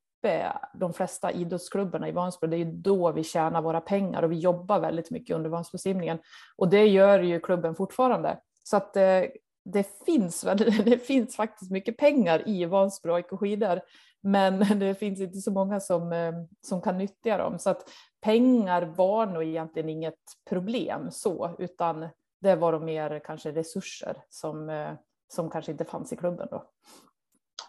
de 0.74 0.94
flesta 0.94 1.32
idrottsklubbarna 1.32 2.10
i 2.10 2.12
Vansbro. 2.12 2.50
Det 2.50 2.56
är 2.56 2.66
ju 2.66 2.72
då 2.72 3.12
vi 3.12 3.24
tjänar 3.24 3.62
våra 3.62 3.82
pengar 3.82 4.24
och 4.24 4.32
vi 4.32 4.40
jobbar 4.40 4.80
väldigt 4.80 5.12
mycket 5.12 5.36
under 5.36 5.50
Vansbrosimningen. 5.50 6.20
Och 6.56 6.70
det 6.70 6.86
gör 6.86 7.20
ju 7.20 7.40
klubben 7.40 7.76
fortfarande. 7.76 8.40
Så 8.64 8.78
att 8.78 8.96
eh, 8.96 9.24
det 9.66 10.06
finns, 10.06 10.42
det 10.86 11.06
finns 11.06 11.36
faktiskt 11.36 11.72
mycket 11.72 11.98
pengar 11.98 12.48
i 12.50 12.66
Vansbro 12.66 13.20
och 13.32 13.40
skidor, 13.40 13.82
men 14.22 14.60
det 14.80 14.96
finns 14.96 15.20
inte 15.20 15.38
så 15.38 15.52
många 15.52 15.80
som, 15.80 16.14
eh, 16.14 16.34
som 16.62 16.82
kan 16.82 16.98
nyttja 16.98 17.38
dem. 17.38 17.60
Så 17.60 17.70
att 17.70 17.90
pengar 18.22 18.82
var 18.82 19.26
nog 19.26 19.44
egentligen 19.44 19.90
inget 19.90 20.20
problem 20.50 21.12
så, 21.12 21.56
utan 21.60 22.08
det 22.42 22.56
var 22.56 22.72
nog 22.72 22.82
mer 22.82 23.22
kanske 23.26 23.52
resurser 23.52 24.18
som, 24.30 24.70
eh, 24.70 24.94
som 25.28 25.50
kanske 25.50 25.72
inte 25.72 25.86
fanns 25.86 26.14
i 26.14 26.16
klubben 26.16 26.48
då. 26.52 26.64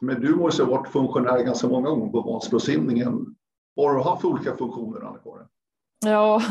Men 0.01 0.21
du 0.21 0.37
måste 0.37 0.63
ha 0.63 0.71
varit 0.71 0.89
funktionär 0.89 1.43
ganska 1.43 1.69
många 1.69 1.91
gånger 1.91 2.13
på 2.13 2.21
Vansbrosimningen. 2.21 3.37
Vad 3.75 3.89
har 3.89 3.97
du 3.97 4.03
haft 4.03 4.23
för 4.23 4.29
olika 4.29 4.57
funktioner, 4.57 5.01
Anna-Karin? 5.01 5.47
Ja, 6.07 6.43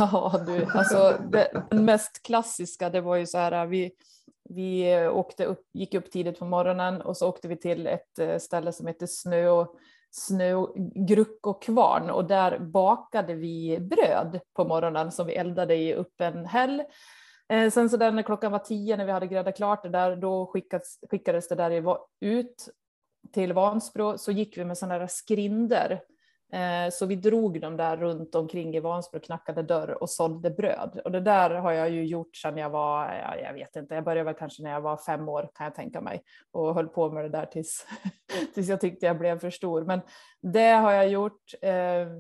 du, 0.46 0.66
alltså 0.66 1.18
det, 1.32 1.64
den 1.70 1.86
mest 1.86 2.24
klassiska, 2.24 2.90
det 2.90 3.02
var 3.02 3.16
ju 3.16 3.26
så 3.26 3.38
här, 3.38 3.66
vi, 3.66 3.92
vi 4.50 5.08
åkte 5.08 5.46
upp, 5.46 5.62
gick 5.74 5.94
upp 5.94 6.12
tidigt 6.12 6.40
på 6.40 6.46
morgonen 6.46 7.02
och 7.02 7.18
så 7.18 7.30
åkte 7.30 7.48
vi 7.48 7.56
till 7.58 7.88
ett 7.88 8.20
eh, 8.20 8.38
ställe 8.38 8.72
som 8.72 8.88
heter 8.88 9.08
Snö, 9.08 9.50
och 9.50 9.76
Snö 10.12 10.66
Gruck 11.08 11.48
och 11.48 11.64
Kvarn 11.64 12.10
och 12.10 12.26
där 12.26 12.60
bakade 12.60 13.34
vi 13.34 13.80
bröd 13.80 14.40
på 14.56 14.66
morgonen 14.66 15.12
som 15.12 15.28
vi 15.28 15.34
eldade 15.34 15.76
i 15.76 15.94
öppen 15.94 16.46
häll. 16.46 16.84
Eh, 17.50 17.72
sen 17.72 17.90
så 17.90 17.98
där 17.98 18.12
när 18.12 18.24
klockan 18.24 18.52
var 18.52 18.60
tio 18.60 18.98
när 18.98 19.06
vi 19.06 19.12
hade 19.12 19.28
gräddat 19.28 19.58
klart 19.58 19.84
det 19.84 19.90
där, 19.90 20.16
då 20.16 20.46
skickades, 20.46 21.00
skickades 21.12 21.48
det 21.48 21.56
där 21.56 21.98
ut 22.22 22.70
till 23.34 23.54
Vansbro 23.54 24.18
så 24.18 24.32
gick 24.32 24.58
vi 24.58 24.66
med 24.66 24.78
sådana 24.78 25.00
där 25.00 25.08
skrinder 25.08 26.02
Eh, 26.52 26.90
så 26.92 27.06
vi 27.06 27.16
drog 27.16 27.62
dem 27.62 27.78
där 27.78 27.98
runt 27.98 28.36
omkring 28.36 28.76
i 28.76 28.80
Vansbro, 28.80 29.20
knackade 29.20 29.64
dörr 29.64 30.04
och 30.04 30.10
sålde 30.10 30.50
bröd. 30.50 31.02
Och 31.06 31.12
det 31.12 31.20
där 31.20 31.50
har 31.50 31.72
jag 31.72 31.90
ju 31.90 32.06
gjort 32.06 32.36
sedan 32.36 32.58
jag 32.58 32.70
var, 32.70 33.14
jag 33.44 33.54
vet 33.54 33.76
inte, 33.76 33.96
jag 33.96 34.04
började 34.04 34.24
väl 34.24 34.34
kanske 34.34 34.64
när 34.64 34.72
jag 34.72 34.82
var 34.82 34.98
fem 34.98 35.30
år 35.30 35.50
kan 35.54 35.64
jag 35.64 35.76
tänka 35.76 36.02
mig 36.02 36.22
och 36.52 36.76
höll 36.76 36.88
på 36.88 37.12
med 37.12 37.26
det 37.26 37.30
där 37.30 37.46
tills, 37.46 37.88
tills 38.54 38.70
jag 38.70 38.82
tyckte 38.82 39.06
jag 39.06 39.18
blev 39.18 39.40
för 39.40 39.50
stor. 39.50 39.86
Men 39.86 40.02
det 40.42 40.72
har 40.72 40.92
jag 40.92 41.10
gjort. 41.10 41.54
Eh, 41.62 41.72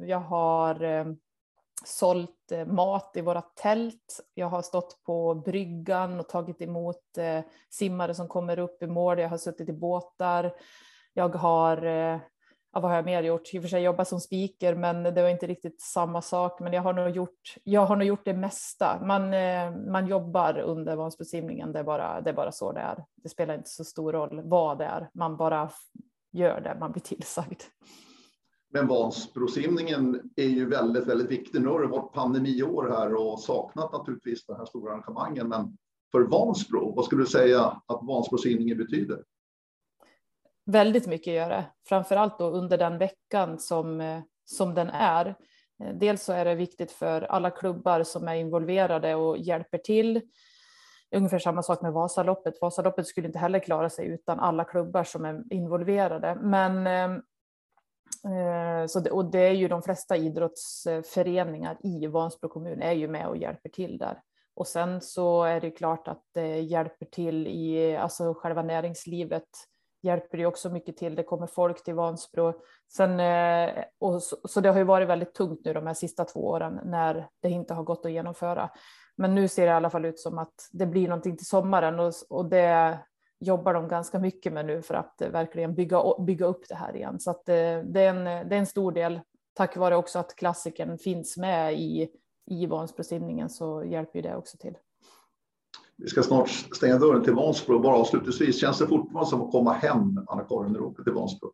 jag 0.03 0.19
har 0.19 0.83
eh, 0.83 1.05
sålt 1.85 2.51
eh, 2.51 2.65
mat 2.65 3.11
i 3.15 3.21
våra 3.21 3.41
tält. 3.41 4.19
Jag 4.33 4.47
har 4.47 4.61
stått 4.61 5.03
på 5.03 5.35
bryggan 5.35 6.19
och 6.19 6.29
tagit 6.29 6.61
emot 6.61 7.17
eh, 7.17 7.41
simmare 7.69 8.13
som 8.13 8.27
kommer 8.27 8.59
upp 8.59 8.83
i 8.83 8.87
mål. 8.87 9.19
Jag 9.19 9.29
har 9.29 9.37
suttit 9.37 9.69
i 9.69 9.73
båtar. 9.73 10.53
Jag 11.13 11.35
har 11.35 11.85
eh, 11.85 12.19
ja, 12.73 12.79
vad 12.79 12.83
har 12.83 12.95
jag 12.95 13.05
mer 13.05 13.23
gjort? 13.23 13.53
I 13.53 13.59
och 13.59 13.61
för 13.61 13.69
sig 13.69 13.83
jobbat 13.83 14.07
som 14.07 14.19
speaker, 14.19 14.75
men 14.75 15.03
det 15.03 15.21
var 15.21 15.29
inte 15.29 15.47
riktigt 15.47 15.81
samma 15.81 16.21
sak. 16.21 16.59
Men 16.59 16.73
jag 16.73 16.81
har 16.81 16.93
nog 16.93 17.09
gjort, 17.09 17.55
jag 17.63 17.85
har 17.85 17.95
nog 17.95 18.07
gjort 18.07 18.25
det 18.25 18.33
mesta. 18.33 18.99
Man, 19.05 19.29
man 19.91 20.07
jobbar 20.07 20.59
under 20.59 20.95
Vansbrosimningen, 20.95 21.71
det 21.71 21.79
är, 21.79 21.83
bara, 21.83 22.21
det 22.21 22.29
är 22.29 22.33
bara 22.33 22.51
så 22.51 22.71
det 22.71 22.79
är. 22.79 23.05
Det 23.15 23.29
spelar 23.29 23.55
inte 23.55 23.69
så 23.69 23.83
stor 23.83 24.13
roll 24.13 24.41
vad 24.43 24.77
det 24.77 24.85
är, 24.85 25.09
man 25.13 25.37
bara 25.37 25.69
gör 26.31 26.61
det 26.61 26.77
man 26.79 26.91
blir 26.91 27.01
tillsagd. 27.01 27.61
Men 28.73 28.87
Vansbrosimningen 28.87 30.31
är 30.35 30.47
ju 30.47 30.65
väldigt, 30.65 31.07
väldigt 31.07 31.31
viktig. 31.31 31.61
Nu 31.61 31.67
har 31.67 31.81
det 31.81 31.87
varit 31.87 32.13
pandemiår 32.13 32.89
här 32.89 33.15
och 33.15 33.39
saknat 33.39 33.93
naturligtvis 33.93 34.45
den 34.45 34.55
här 34.55 34.65
stora 34.65 34.91
arrangemangen. 34.91 35.49
Men 35.49 35.77
för 36.11 36.21
Vansbro, 36.21 36.95
vad 36.95 37.05
skulle 37.05 37.21
du 37.21 37.27
säga 37.27 37.81
att 37.85 37.99
Vansbrosimningen 38.03 38.77
betyder? 38.77 39.23
väldigt 40.71 41.07
mycket 41.07 41.33
gör 41.33 41.49
det, 41.49 41.65
framför 41.87 42.15
allt 42.15 42.39
då 42.39 42.45
under 42.45 42.77
den 42.77 42.97
veckan 42.97 43.59
som, 43.59 44.01
eh, 44.01 44.21
som 44.45 44.73
den 44.73 44.89
är. 44.89 45.35
Eh, 45.83 45.95
dels 45.95 46.23
så 46.23 46.33
är 46.33 46.45
det 46.45 46.55
viktigt 46.55 46.91
för 46.91 47.21
alla 47.21 47.51
klubbar 47.51 48.03
som 48.03 48.27
är 48.27 48.35
involverade 48.35 49.15
och 49.15 49.37
hjälper 49.37 49.77
till. 49.77 50.21
Ungefär 51.15 51.39
samma 51.39 51.63
sak 51.63 51.81
med 51.81 51.93
Vasaloppet. 51.93 52.61
Vasaloppet 52.61 53.07
skulle 53.07 53.27
inte 53.27 53.39
heller 53.39 53.59
klara 53.59 53.89
sig 53.89 54.07
utan 54.07 54.39
alla 54.39 54.63
klubbar 54.63 55.03
som 55.03 55.25
är 55.25 55.43
involverade. 55.53 56.35
Men, 56.41 56.87
eh, 56.87 57.21
Eh, 58.25 58.87
så 58.87 58.99
det, 58.99 59.11
och 59.11 59.25
det 59.25 59.39
är 59.39 59.53
ju 59.53 59.67
de 59.67 59.81
flesta 59.81 60.17
idrottsföreningar 60.17 61.77
i 61.83 62.07
Vansbro 62.07 62.49
kommun 62.49 62.81
är 62.81 62.91
ju 62.91 63.07
med 63.07 63.27
och 63.27 63.37
hjälper 63.37 63.69
till 63.69 63.97
där. 63.97 64.21
Och 64.55 64.67
sen 64.67 65.01
så 65.01 65.43
är 65.43 65.61
det 65.61 65.71
klart 65.71 66.07
att 66.07 66.23
det 66.33 66.59
hjälper 66.59 67.05
till 67.05 67.47
i 67.47 67.95
alltså 67.97 68.33
själva 68.33 68.61
näringslivet 68.61 69.47
hjälper 70.01 70.37
det 70.37 70.45
också 70.45 70.69
mycket 70.69 70.97
till. 70.97 71.15
Det 71.15 71.23
kommer 71.23 71.47
folk 71.47 71.83
till 71.83 71.93
Vansbro. 71.93 72.53
Sen, 72.93 73.19
eh, 73.19 73.83
och 73.99 74.23
så, 74.23 74.37
så, 74.43 74.61
det 74.61 74.69
har 74.69 74.77
ju 74.77 74.83
varit 74.83 75.07
väldigt 75.07 75.33
tungt 75.33 75.61
nu 75.65 75.73
de 75.73 75.87
här 75.87 75.93
sista 75.93 76.25
två 76.25 76.47
åren 76.47 76.79
när 76.83 77.29
det 77.41 77.49
inte 77.49 77.73
har 77.73 77.83
gått 77.83 78.05
att 78.05 78.11
genomföra. 78.11 78.69
Men 79.15 79.35
nu 79.35 79.47
ser 79.47 79.65
det 79.65 79.71
i 79.71 79.75
alla 79.75 79.89
fall 79.89 80.05
ut 80.05 80.19
som 80.19 80.37
att 80.37 80.53
det 80.71 80.85
blir 80.85 81.07
någonting 81.07 81.37
till 81.37 81.47
sommaren 81.47 81.99
och, 81.99 82.13
och 82.29 82.49
det 82.49 82.99
jobbar 83.39 83.73
de 83.73 83.87
ganska 83.87 84.19
mycket 84.19 84.53
med 84.53 84.65
nu 84.65 84.81
för 84.81 84.93
att 84.93 85.21
eh, 85.21 85.29
verkligen 85.29 85.75
bygga, 85.75 86.03
bygga 86.19 86.45
upp 86.45 86.67
det 86.69 86.75
här 86.75 86.95
igen. 86.95 87.19
Så 87.19 87.31
att, 87.31 87.49
eh, 87.49 87.55
det, 87.83 88.01
är 88.01 88.09
en, 88.09 88.23
det 88.49 88.55
är 88.55 88.59
en 88.59 88.65
stor 88.65 88.91
del, 88.91 89.19
tack 89.53 89.77
vare 89.77 89.95
också 89.95 90.19
att 90.19 90.35
klassiken 90.35 90.97
finns 90.97 91.37
med 91.37 91.73
i, 91.73 92.09
i 92.45 92.65
Vansbrosimningen 92.65 93.49
så 93.49 93.83
hjälper 93.83 94.21
det 94.21 94.35
också 94.35 94.57
till. 94.57 94.77
Vi 95.97 96.07
ska 96.07 96.23
snart 96.23 96.49
stänga 96.49 96.97
dörren 96.97 97.23
till 97.23 97.33
Vansbro. 97.33 97.79
Bara 97.79 97.95
avslutningsvis, 97.95 98.61
känns 98.61 98.79
det 98.79 98.87
fortfarande 98.87 99.29
som 99.29 99.41
att 99.41 99.51
komma 99.51 99.73
hem, 99.73 100.25
Anna-Karin, 100.27 100.71
när 100.71 100.79
du 100.79 100.85
åker 100.85 101.03
till 101.03 101.13
Vansbro? 101.13 101.51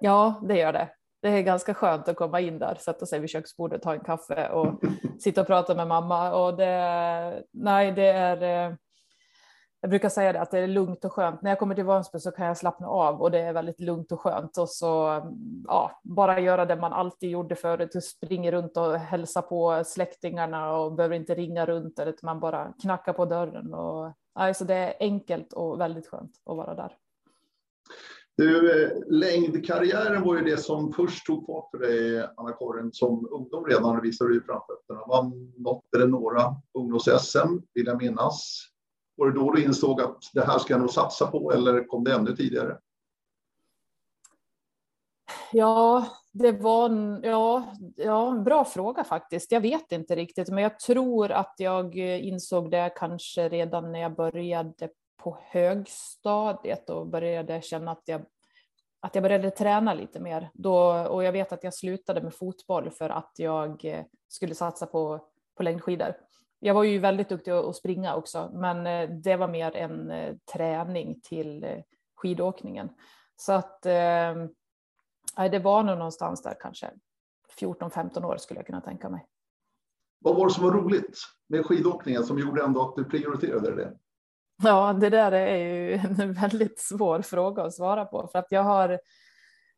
Ja, 0.00 0.42
det 0.48 0.58
gör 0.58 0.72
det. 0.72 0.88
Det 1.22 1.28
är 1.28 1.42
ganska 1.42 1.74
skönt 1.74 2.08
att 2.08 2.16
komma 2.16 2.40
in 2.40 2.58
där, 2.58 2.74
sätta 2.74 3.06
sig 3.06 3.20
vid 3.20 3.30
köksbordet, 3.30 3.82
ta 3.82 3.94
en 3.94 4.00
kaffe 4.00 4.48
och 4.48 4.82
sitta 5.20 5.40
och 5.40 5.46
prata 5.46 5.74
med 5.74 5.88
mamma. 5.88 6.34
Och 6.34 6.56
det, 6.56 7.44
nej, 7.50 7.92
det 7.92 8.06
är, 8.06 8.68
eh, 8.70 8.76
jag 9.82 9.90
brukar 9.90 10.08
säga 10.08 10.32
det 10.32 10.40
att 10.40 10.50
det 10.50 10.58
är 10.58 10.66
lugnt 10.66 11.04
och 11.04 11.12
skönt. 11.12 11.42
När 11.42 11.50
jag 11.50 11.58
kommer 11.58 11.74
till 11.74 11.84
Vansbro 11.84 12.20
så 12.20 12.30
kan 12.30 12.46
jag 12.46 12.56
slappna 12.56 12.86
av 12.86 13.22
och 13.22 13.30
det 13.30 13.38
är 13.38 13.52
väldigt 13.52 13.80
lugnt 13.80 14.12
och 14.12 14.20
skönt 14.20 14.58
och 14.58 14.68
så 14.68 15.22
ja, 15.66 16.00
bara 16.04 16.40
göra 16.40 16.66
det 16.66 16.76
man 16.76 16.92
alltid 16.92 17.30
gjorde 17.30 17.56
förut. 17.56 17.90
Du 17.92 18.00
springer 18.00 18.52
runt 18.52 18.76
och 18.76 18.94
hälsa 18.94 19.42
på 19.42 19.82
släktingarna 19.86 20.76
och 20.76 20.92
behöver 20.92 21.16
inte 21.16 21.34
ringa 21.34 21.66
runt 21.66 22.00
utan 22.00 22.14
man 22.22 22.40
bara 22.40 22.72
knackar 22.82 23.12
på 23.12 23.24
dörren 23.24 23.74
och 23.74 24.12
alltså 24.34 24.64
det 24.64 24.74
är 24.74 24.94
enkelt 25.00 25.52
och 25.52 25.80
väldigt 25.80 26.06
skönt 26.06 26.32
att 26.46 26.56
vara 26.56 26.74
där. 26.74 26.96
Du, 28.36 28.82
eh, 28.84 28.90
längdkarriären 29.06 30.22
var 30.22 30.36
ju 30.36 30.44
det 30.44 30.56
som 30.56 30.92
först 30.92 31.26
tog 31.26 31.46
fart 31.46 31.70
för 31.70 31.78
dig, 31.78 32.28
Anna-Karin, 32.36 32.92
som 32.92 33.28
ungdom 33.30 33.66
redan 33.66 34.02
visade 34.02 34.32
du 34.32 34.40
framfötterna. 34.40 35.00
Vann 35.08 35.52
något 35.56 35.94
eller 35.96 36.06
några 36.06 36.42
ungdoms-SM, 36.78 37.62
vill 37.74 37.86
jag 37.86 38.02
minnas. 38.02 38.71
Var 39.22 39.30
det 39.30 39.40
då 39.40 39.52
du 39.52 39.64
insåg 39.64 40.00
att 40.00 40.30
det 40.32 40.46
här 40.46 40.58
ska 40.58 40.72
jag 40.72 40.80
nog 40.80 40.90
satsa 40.90 41.26
på 41.26 41.52
eller 41.52 41.84
kom 41.84 42.04
det 42.04 42.14
ännu 42.14 42.36
tidigare? 42.36 42.78
Ja, 45.52 46.06
Det 46.32 46.52
var 46.52 47.20
ja, 47.22 47.74
ja, 47.96 48.42
bra 48.44 48.64
fråga 48.64 49.04
faktiskt. 49.04 49.52
Jag 49.52 49.60
vet 49.60 49.92
inte 49.92 50.16
riktigt, 50.16 50.48
men 50.48 50.62
jag 50.62 50.78
tror 50.78 51.32
att 51.32 51.54
jag 51.58 51.96
insåg 51.96 52.70
det 52.70 52.92
kanske 52.96 53.48
redan 53.48 53.92
när 53.92 54.00
jag 54.00 54.16
började 54.16 54.90
på 55.22 55.38
högstadiet 55.42 56.90
och 56.90 57.06
började 57.06 57.62
känna 57.62 57.90
att 57.90 58.02
jag, 58.04 58.22
att 59.00 59.14
jag 59.14 59.22
började 59.22 59.50
träna 59.50 59.94
lite 59.94 60.20
mer. 60.20 60.50
Då, 60.54 60.76
och 61.08 61.24
jag 61.24 61.32
vet 61.32 61.52
att 61.52 61.64
jag 61.64 61.74
slutade 61.74 62.22
med 62.22 62.34
fotboll 62.34 62.90
för 62.90 63.10
att 63.10 63.32
jag 63.36 63.84
eh, 63.84 64.04
skulle 64.28 64.54
satsa 64.54 64.86
på, 64.86 65.26
på 65.56 65.62
längdskidor. 65.62 66.14
Jag 66.64 66.74
var 66.74 66.82
ju 66.82 66.98
väldigt 66.98 67.28
duktig 67.28 67.50
att 67.50 67.76
springa 67.76 68.14
också, 68.14 68.50
men 68.52 68.86
eh, 68.86 69.10
det 69.10 69.36
var 69.36 69.48
mer 69.48 69.76
en 69.76 70.10
eh, 70.10 70.36
träning 70.52 71.20
till 71.20 71.64
eh, 71.64 71.78
skidåkningen. 72.14 72.88
Så 73.36 73.52
att 73.52 73.82
det 73.82 75.58
var 75.62 75.82
nog 75.82 75.98
någonstans 75.98 76.42
där 76.42 76.54
kanske 76.60 76.90
14-15 77.60 78.24
år 78.24 78.36
skulle 78.36 78.58
jag 78.58 78.66
kunna 78.66 78.80
tänka 78.80 79.08
mig. 79.08 79.26
Vad 80.20 80.36
var 80.36 80.46
det 80.46 80.52
som 80.52 80.64
var 80.64 80.70
roligt 80.70 81.18
med 81.48 81.66
skidåkningen 81.66 82.24
som 82.24 82.38
gjorde 82.38 82.64
ändå 82.64 82.82
att 82.82 82.96
du 82.96 83.04
prioriterade 83.04 83.76
det? 83.76 83.92
Ja, 84.62 84.92
det 84.92 85.10
där 85.10 85.32
är 85.32 85.56
ju 85.56 85.92
en 85.92 86.32
väldigt 86.32 86.80
svår 86.80 87.22
fråga 87.22 87.62
att 87.62 87.74
svara 87.74 88.04
på 88.04 88.28
för 88.32 88.38
att 88.38 88.52
jag 88.52 88.62
har 88.62 88.98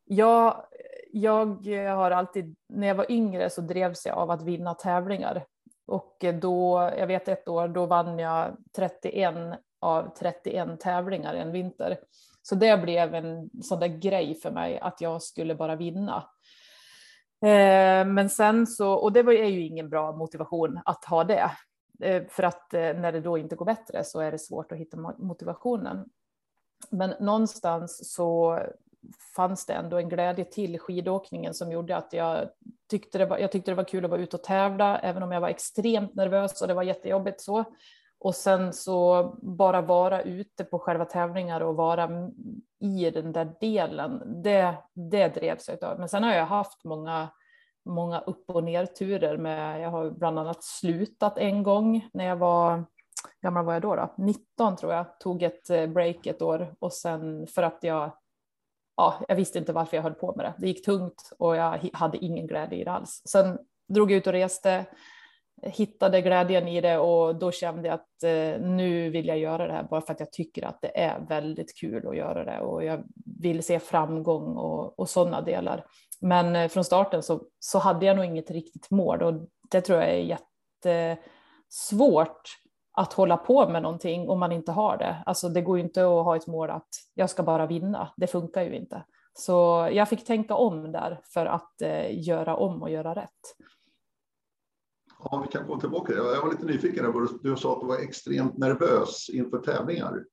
jag, 0.05 0.67
jag 1.13 1.97
har 1.97 2.11
alltid, 2.11 2.57
när 2.69 2.87
jag 2.87 2.95
var 2.95 3.13
yngre 3.13 3.51
så 3.51 3.61
drevs 3.61 4.07
jag 4.07 4.19
av 4.19 4.31
att 4.31 4.43
vinna 4.43 4.75
tävlingar. 4.75 5.45
Och 5.87 6.25
då, 6.41 6.91
jag 6.99 7.07
vet 7.07 7.29
ett 7.29 7.49
år, 7.49 7.69
då 7.69 7.87
vann 7.87 8.19
jag 8.19 8.57
31 8.77 9.35
av 9.81 10.15
31 10.19 10.81
tävlingar 10.81 11.35
en 11.35 11.53
vinter. 11.53 11.99
Så 12.43 12.55
det 12.55 12.83
blev 12.83 13.15
en 13.15 13.51
sån 13.63 13.81
där 13.81 13.89
grej 13.89 14.35
för 14.35 14.51
mig 14.51 14.79
att 14.79 15.01
jag 15.01 15.23
skulle 15.23 15.55
bara 15.55 15.77
vinna. 15.77 16.17
Eh, 17.43 18.07
men 18.07 18.31
sen 18.31 18.67
så, 18.67 18.93
och 18.93 19.13
det 19.13 19.21
är 19.21 19.49
ju 19.51 19.67
ingen 19.67 19.89
bra 19.89 20.13
motivation 20.13 20.81
att 20.85 21.05
ha 21.05 21.25
det. 21.25 21.51
Eh, 22.01 22.23
för 22.29 22.43
att 22.43 22.75
eh, 22.75 22.81
när 22.81 23.13
det 23.13 23.21
då 23.21 23.39
inte 23.39 23.57
går 23.57 23.67
bättre 23.67 24.05
så 24.05 24.21
är 24.21 24.33
det 24.33 24.39
svårt 24.39 24.73
att 24.73 24.79
hitta 24.79 24.97
motivationen. 25.19 26.07
Men 26.91 27.15
någonstans 27.21 28.15
så 28.15 28.61
fanns 29.37 29.67
det 29.67 29.73
ändå 29.73 29.97
en 29.97 30.09
glädje 30.09 30.45
till 30.45 30.79
skidåkningen 30.79 31.55
som 31.55 31.73
gjorde 31.73 31.97
att 31.97 32.13
jag 32.13 32.49
tyckte 32.91 33.19
det 33.19 33.27
var, 33.27 33.39
jag 33.39 33.53
tyckte 33.53 33.71
det 33.71 33.75
var 33.75 33.85
kul 33.85 34.05
att 34.05 34.11
vara 34.11 34.21
ute 34.21 34.37
och 34.37 34.43
tävla, 34.43 34.99
även 34.99 35.23
om 35.23 35.33
jag 35.33 35.41
var 35.41 35.49
extremt 35.49 36.15
nervös 36.15 36.63
och 36.63 36.69
det 36.69 36.75
var 36.75 36.83
jättejobbigt 36.83 37.41
så. 37.41 37.65
Och 38.19 38.35
sen 38.35 38.73
så 38.73 39.25
bara 39.43 39.81
vara 39.81 40.23
ute 40.23 40.65
på 40.65 40.79
själva 40.79 41.05
tävlingar 41.05 41.61
och 41.61 41.77
vara 41.77 42.11
i 42.81 43.11
den 43.11 43.33
där 43.33 43.55
delen, 43.61 44.43
det, 44.43 44.75
det 44.95 45.29
drevs 45.29 45.69
jag 45.69 45.85
av. 45.85 45.99
Men 45.99 46.09
sen 46.09 46.23
har 46.23 46.33
jag 46.33 46.47
haft 46.47 46.85
många, 46.85 47.29
många 47.85 48.21
upp 48.21 48.51
och 48.51 48.65
nerturer 48.65 49.37
med, 49.37 49.81
jag 49.81 49.91
har 49.91 50.11
bland 50.11 50.39
annat 50.39 50.65
slutat 50.65 51.39
en 51.39 51.63
gång 51.63 52.09
när 52.13 52.25
jag 52.25 52.37
var, 52.37 52.85
gammal 53.43 53.65
var 53.65 53.73
jag 53.73 53.83
då, 53.83 53.97
då? 53.97 54.15
19 54.17 54.77
tror 54.77 54.93
jag, 54.93 55.21
tog 55.21 55.43
ett 55.43 55.71
eh, 55.71 55.87
break 55.87 56.27
ett 56.27 56.43
år 56.43 56.75
och 56.79 56.93
sen 56.93 57.47
för 57.47 57.63
att 57.63 57.79
jag 57.81 58.11
ja, 58.97 59.25
jag 59.29 59.37
visste 59.37 59.59
inte 59.59 59.73
varför 59.73 59.97
jag 59.97 60.03
höll 60.03 60.15
på 60.15 60.35
med 60.37 60.45
det. 60.45 60.55
Det 60.59 60.67
gick 60.67 60.85
tungt 60.85 61.33
och 61.39 61.57
jag 61.57 61.89
hade 61.93 62.25
ingen 62.25 62.47
glädje 62.47 62.79
i 62.79 62.85
det 62.85 62.91
alls. 62.91 63.23
Sen 63.25 63.59
drog 63.89 64.11
jag 64.11 64.17
ut 64.17 64.27
och 64.27 64.33
reste, 64.33 64.85
hittade 65.63 66.21
glädjen 66.21 66.69
i 66.69 66.81
det 66.81 66.99
och 66.99 67.37
då 67.37 67.53
kände 67.53 67.89
jag 67.89 67.95
att 67.95 68.23
eh, 68.23 68.61
nu 68.61 69.11
vill 69.11 69.29
jag 69.29 69.39
göra 69.39 69.67
det 69.67 69.73
här 69.73 69.83
bara 69.83 70.01
för 70.01 70.13
att 70.13 70.21
jag 70.21 70.33
tycker 70.33 70.67
att 70.67 70.81
det 70.81 71.01
är 71.01 71.21
väldigt 71.29 71.79
kul 71.79 72.09
att 72.09 72.17
göra 72.17 72.45
det 72.45 72.61
och 72.61 72.85
jag 72.85 73.05
vill 73.41 73.63
se 73.63 73.81
framgång 73.81 74.57
och, 74.57 74.99
och 74.99 75.09
sådana 75.09 75.41
delar. 75.41 75.87
Men 76.21 76.57
eh, 76.57 76.69
från 76.69 76.85
starten 76.85 77.23
så, 77.23 77.43
så 77.59 77.79
hade 77.79 78.07
jag 78.07 78.17
nog 78.17 78.25
inget 78.25 78.51
riktigt 78.51 78.91
mål 78.91 79.23
och 79.23 79.35
det 79.71 79.81
tror 79.81 80.01
jag 80.01 80.11
är 80.11 80.39
jättesvårt 80.85 82.64
att 82.97 83.13
hålla 83.13 83.37
på 83.37 83.69
med 83.69 83.83
någonting 83.83 84.29
om 84.29 84.39
man 84.39 84.53
inte 84.53 84.73
har 84.73 84.97
det. 84.99 85.23
Alltså 85.27 85.49
det 85.49 85.61
går 85.61 85.79
ju 85.79 85.85
inte 85.85 86.01
att 86.01 86.25
ha 86.25 86.37
ett 86.37 86.47
mål 86.47 86.71
att 86.71 86.89
jag 87.15 87.31
ska 87.31 87.43
bara 87.43 87.67
vinna. 87.67 88.09
Det 88.17 88.27
funkar 88.27 88.63
ju 88.63 88.77
inte. 88.77 89.05
Så 89.33 89.89
jag 89.93 90.09
fick 90.09 90.25
tänka 90.25 90.55
om 90.55 90.93
där 90.93 91.21
för 91.25 91.47
att 91.47 91.83
eh, 91.83 92.27
göra 92.29 92.57
om 92.57 92.83
och 92.83 92.91
göra 92.91 93.15
rätt. 93.15 93.31
Ja, 95.25 95.45
vi 95.47 95.59
kan 95.59 95.67
gå 95.67 95.81
tillbaka. 95.81 96.13
Jag 96.13 96.43
var 96.43 96.51
lite 96.51 96.67
nyfiken. 96.67 97.13
Du, 97.13 97.51
du 97.51 97.57
sa 97.57 97.73
att 97.73 97.81
du 97.81 97.87
var 97.87 97.99
extremt 97.99 98.59
nervös 98.59 99.31
inför 99.31 99.59
tävlingar. 99.59 100.25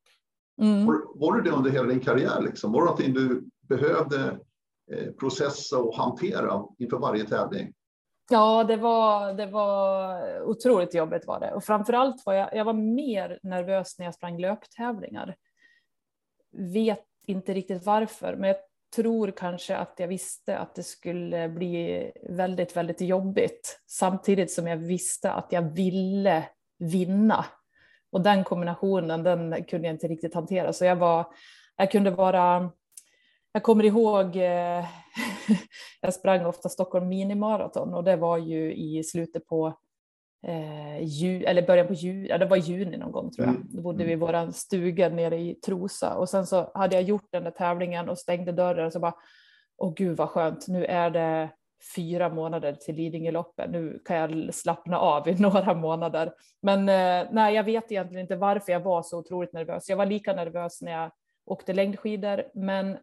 Mm. 0.61 0.85
Var, 0.85 1.19
var, 1.19 1.35
du 1.35 1.41
det 1.41 1.51
under 1.51 1.71
hela 1.71 1.87
din 1.87 1.99
karriär? 1.99 2.41
Liksom? 2.41 2.71
Var 2.71 2.79
det 2.79 2.85
någonting 2.85 3.13
du 3.13 3.49
behövde 3.61 4.39
eh, 4.91 5.11
processa 5.11 5.79
och 5.79 5.95
hantera 5.95 6.63
inför 6.77 6.97
varje 6.97 7.25
tävling? 7.25 7.73
Ja, 8.31 8.63
det 8.63 8.75
var, 8.75 9.33
det 9.33 9.45
var 9.45 10.41
otroligt 10.41 10.93
jobbigt 10.93 11.27
var 11.27 11.39
det. 11.39 11.51
Och 11.51 11.63
framförallt 11.63 12.25
var 12.25 12.33
jag, 12.33 12.55
jag 12.55 12.65
var 12.65 12.73
mer 12.73 13.39
nervös 13.43 13.99
när 13.99 14.05
jag 14.05 14.15
sprang 14.15 14.39
löptävlingar. 14.39 15.35
Vet 16.51 17.05
inte 17.27 17.53
riktigt 17.53 17.85
varför, 17.85 18.35
men 18.35 18.47
jag 18.47 18.57
tror 18.95 19.31
kanske 19.31 19.77
att 19.77 19.93
jag 19.97 20.07
visste 20.07 20.57
att 20.57 20.75
det 20.75 20.83
skulle 20.83 21.49
bli 21.49 22.11
väldigt, 22.29 22.77
väldigt 22.77 23.01
jobbigt. 23.01 23.81
Samtidigt 23.87 24.51
som 24.51 24.67
jag 24.67 24.77
visste 24.77 25.31
att 25.31 25.51
jag 25.51 25.61
ville 25.61 26.43
vinna. 26.79 27.45
Och 28.11 28.21
den 28.21 28.43
kombinationen, 28.43 29.23
den 29.23 29.63
kunde 29.63 29.87
jag 29.87 29.95
inte 29.95 30.07
riktigt 30.07 30.33
hantera. 30.33 30.73
Så 30.73 30.85
jag 30.85 30.95
var, 30.95 31.25
jag 31.77 31.91
kunde 31.91 32.11
vara 32.11 32.71
jag 33.53 33.63
kommer 33.63 33.83
ihåg, 33.83 34.35
eh, 34.35 34.85
jag 36.01 36.13
sprang 36.13 36.45
ofta 36.45 36.69
Stockholm 36.69 37.07
minimaraton 37.07 37.93
och 37.93 38.03
det 38.03 38.15
var 38.15 38.37
ju 38.37 38.73
i 38.73 39.03
slutet 39.03 39.47
på 39.47 39.77
eh, 40.47 41.03
ju, 41.03 41.43
eller 41.43 41.67
början 41.67 41.87
på 41.87 41.93
juni, 41.93 42.27
ja, 42.29 42.37
det 42.37 42.45
var 42.45 42.57
juni 42.57 42.97
någon 42.97 43.11
gång 43.11 43.31
tror 43.31 43.47
jag. 43.47 43.55
Mm. 43.55 43.67
Då 43.71 43.81
bodde 43.81 44.03
vi 44.03 44.09
i 44.09 44.13
mm. 44.13 44.27
vår 44.27 44.51
stuga 44.51 45.09
nere 45.09 45.39
i 45.39 45.55
Trosa 45.55 46.17
och 46.17 46.29
sen 46.29 46.45
så 46.45 46.71
hade 46.73 46.95
jag 46.95 47.03
gjort 47.03 47.27
den 47.31 47.43
där 47.43 47.51
tävlingen 47.51 48.09
och 48.09 48.17
stängde 48.17 48.51
dörren 48.51 48.85
och 48.85 48.93
så 48.93 48.99
bara, 48.99 49.15
åh 49.77 49.93
gud 49.95 50.17
vad 50.17 50.29
skönt, 50.29 50.67
nu 50.67 50.85
är 50.85 51.09
det 51.09 51.49
fyra 51.95 52.29
månader 52.29 52.73
till 52.73 52.95
Lidingöloppet. 52.95 53.71
Nu 53.71 54.01
kan 54.05 54.17
jag 54.17 54.53
slappna 54.53 54.99
av 54.99 55.27
i 55.27 55.35
några 55.39 55.73
månader. 55.73 56.33
Men 56.61 56.79
eh, 56.79 57.27
nej, 57.31 57.55
jag 57.55 57.63
vet 57.63 57.91
egentligen 57.91 58.21
inte 58.21 58.35
varför 58.35 58.71
jag 58.71 58.79
var 58.79 59.03
så 59.03 59.19
otroligt 59.19 59.53
nervös. 59.53 59.89
Jag 59.89 59.97
var 59.97 60.05
lika 60.05 60.33
nervös 60.33 60.81
när 60.81 60.91
jag 60.91 61.11
åkte 61.45 61.73
längdskidor, 61.73 62.43
men 62.53 62.97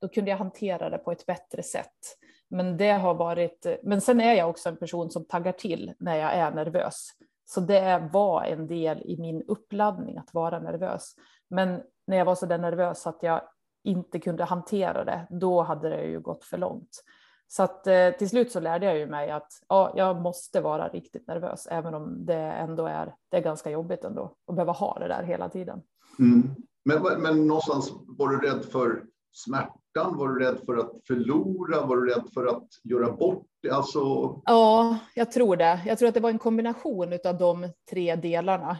då 0.00 0.08
kunde 0.08 0.30
jag 0.30 0.38
hantera 0.38 0.90
det 0.90 0.98
på 0.98 1.12
ett 1.12 1.26
bättre 1.26 1.62
sätt. 1.62 2.16
Men 2.48 2.76
det 2.76 2.90
har 2.90 3.14
varit, 3.14 3.66
men 3.82 4.00
sen 4.00 4.20
är 4.20 4.34
jag 4.34 4.50
också 4.50 4.68
en 4.68 4.76
person 4.76 5.10
som 5.10 5.24
taggar 5.24 5.52
till 5.52 5.92
när 5.98 6.16
jag 6.16 6.32
är 6.32 6.50
nervös. 6.50 7.08
Så 7.44 7.60
det 7.60 8.08
var 8.12 8.44
en 8.44 8.66
del 8.66 9.02
i 9.02 9.16
min 9.20 9.42
uppladdning 9.42 10.18
att 10.18 10.34
vara 10.34 10.58
nervös. 10.58 11.14
Men 11.50 11.82
när 12.06 12.16
jag 12.16 12.24
var 12.24 12.34
så 12.34 12.46
där 12.46 12.58
nervös 12.58 13.06
att 13.06 13.22
jag 13.22 13.40
inte 13.84 14.18
kunde 14.18 14.44
hantera 14.44 15.04
det, 15.04 15.26
då 15.30 15.62
hade 15.62 15.88
det 15.88 16.04
ju 16.04 16.20
gått 16.20 16.44
för 16.44 16.58
långt. 16.58 17.02
Så 17.48 17.62
att 17.62 17.86
eh, 17.86 18.10
till 18.10 18.28
slut 18.28 18.52
så 18.52 18.60
lärde 18.60 18.86
jag 18.86 18.98
ju 18.98 19.06
mig 19.06 19.30
att 19.30 19.52
ja, 19.68 19.92
jag 19.96 20.20
måste 20.20 20.60
vara 20.60 20.88
riktigt 20.88 21.26
nervös, 21.26 21.66
även 21.66 21.94
om 21.94 22.26
det 22.26 22.34
ändå 22.34 22.86
är, 22.86 23.14
det 23.28 23.36
är 23.36 23.42
ganska 23.42 23.70
jobbigt 23.70 24.04
ändå 24.04 24.36
att 24.46 24.54
behöva 24.54 24.72
ha 24.72 24.98
det 24.98 25.08
där 25.08 25.22
hela 25.22 25.48
tiden. 25.48 25.82
Mm. 26.18 26.54
Men, 26.84 27.22
men 27.22 27.46
någonstans 27.46 27.92
var 28.06 28.28
du 28.28 28.38
rädd 28.38 28.64
för 28.64 29.02
smärta? 29.32 29.72
Smärtan? 29.96 30.18
Var 30.18 30.28
du 30.28 30.44
rädd 30.44 30.58
för 30.66 30.76
att 30.76 31.06
förlora? 31.06 31.86
Var 31.86 31.96
du 31.96 32.14
rädd 32.14 32.24
för 32.34 32.46
att 32.46 32.68
göra 32.84 33.12
bort 33.12 33.46
det? 33.62 33.70
Alltså... 33.70 34.00
Ja, 34.44 34.98
jag 35.14 35.32
tror 35.32 35.56
det. 35.56 35.80
Jag 35.86 35.98
tror 35.98 36.08
att 36.08 36.14
det 36.14 36.20
var 36.20 36.30
en 36.30 36.38
kombination 36.38 37.18
av 37.24 37.38
de 37.38 37.72
tre 37.90 38.16
delarna. 38.16 38.78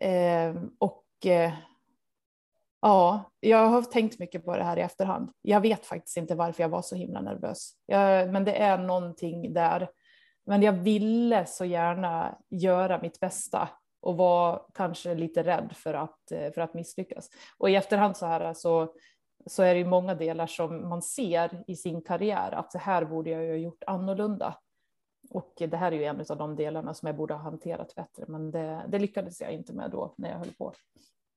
Eh, 0.00 0.54
och 0.78 1.04
eh, 1.26 1.52
ja, 2.80 3.30
jag 3.40 3.66
har 3.66 3.82
tänkt 3.82 4.18
mycket 4.18 4.44
på 4.44 4.56
det 4.56 4.64
här 4.64 4.76
i 4.76 4.80
efterhand. 4.80 5.30
Jag 5.42 5.60
vet 5.60 5.86
faktiskt 5.86 6.16
inte 6.16 6.34
varför 6.34 6.62
jag 6.62 6.68
var 6.68 6.82
så 6.82 6.96
himla 6.96 7.20
nervös. 7.20 7.72
Jag, 7.86 8.32
men 8.32 8.44
det 8.44 8.62
är 8.62 8.78
någonting 8.78 9.52
där. 9.52 9.88
Men 10.46 10.62
jag 10.62 10.72
ville 10.72 11.46
så 11.46 11.64
gärna 11.64 12.38
göra 12.50 13.00
mitt 13.02 13.20
bästa 13.20 13.68
och 14.00 14.16
var 14.16 14.66
kanske 14.74 15.14
lite 15.14 15.42
rädd 15.42 15.72
för 15.74 15.94
att, 15.94 16.32
eh, 16.32 16.52
för 16.52 16.60
att 16.60 16.74
misslyckas. 16.74 17.30
Och 17.58 17.70
i 17.70 17.74
efterhand 17.74 18.16
så 18.16 18.26
här 18.26 18.54
så 18.54 18.94
så 19.46 19.62
är 19.62 19.74
det 19.74 19.84
många 19.84 20.14
delar 20.14 20.46
som 20.46 20.88
man 20.88 21.02
ser 21.02 21.64
i 21.66 21.76
sin 21.76 22.02
karriär 22.02 22.52
att 22.52 22.70
det 22.70 22.78
här 22.78 23.04
borde 23.04 23.30
jag 23.30 23.44
ju 23.44 23.50
ha 23.50 23.56
gjort 23.56 23.82
annorlunda. 23.86 24.58
Och 25.30 25.52
det 25.56 25.76
här 25.76 25.92
är 25.92 25.96
ju 25.96 26.04
en 26.04 26.24
av 26.28 26.36
de 26.36 26.56
delarna 26.56 26.94
som 26.94 27.06
jag 27.06 27.16
borde 27.16 27.34
ha 27.34 27.40
hanterat 27.40 27.94
bättre, 27.94 28.24
men 28.28 28.50
det, 28.50 28.84
det 28.88 28.98
lyckades 28.98 29.40
jag 29.40 29.52
inte 29.52 29.72
med 29.72 29.90
då 29.90 30.14
när 30.16 30.30
jag 30.30 30.38
höll 30.38 30.52
på. 30.58 30.74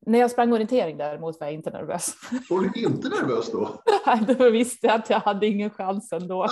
När 0.05 0.19
jag 0.19 0.31
sprang 0.31 0.53
orientering 0.53 0.97
däremot 0.97 1.39
var 1.39 1.47
jag 1.47 1.53
inte 1.53 1.71
nervös. 1.71 2.13
Var 2.49 2.59
du 2.59 2.81
inte 2.81 3.09
nervös 3.09 3.51
då? 3.51 3.81
Nej, 4.05 4.35
då 4.37 4.49
visste 4.49 4.87
jag 4.87 4.95
att 4.95 5.09
jag 5.09 5.19
hade 5.19 5.47
ingen 5.47 5.69
chans 5.69 6.13
ändå. 6.13 6.37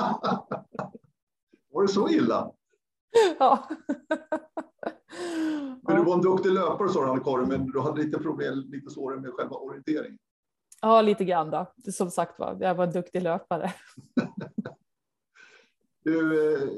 var 1.71 1.81
det 1.81 1.88
så 1.88 2.09
illa? 2.09 2.51
Ja. 3.39 3.69
Men 5.81 5.95
du 5.95 6.03
var 6.03 6.13
en 6.13 6.21
duktig 6.21 6.51
löpare 6.51 6.89
sa 6.89 7.05
du, 7.05 7.12
Anna-Karin, 7.12 7.47
men 7.47 7.71
du 7.71 7.79
hade 7.79 8.01
lite 8.01 8.19
problem, 8.19 8.59
lite 8.67 8.89
svårare 8.89 9.19
med 9.19 9.33
själva 9.33 9.55
orienteringen. 9.55 10.17
Ja, 10.81 11.01
lite 11.01 11.25
grann 11.25 11.49
då. 11.51 11.73
Som 11.91 12.11
sagt 12.11 12.39
var, 12.39 12.57
jag 12.59 12.75
var 12.75 12.83
en 12.83 12.93
duktig 12.93 13.21
löpare. 13.21 13.73
Du, 16.03 16.53
eh, 16.53 16.69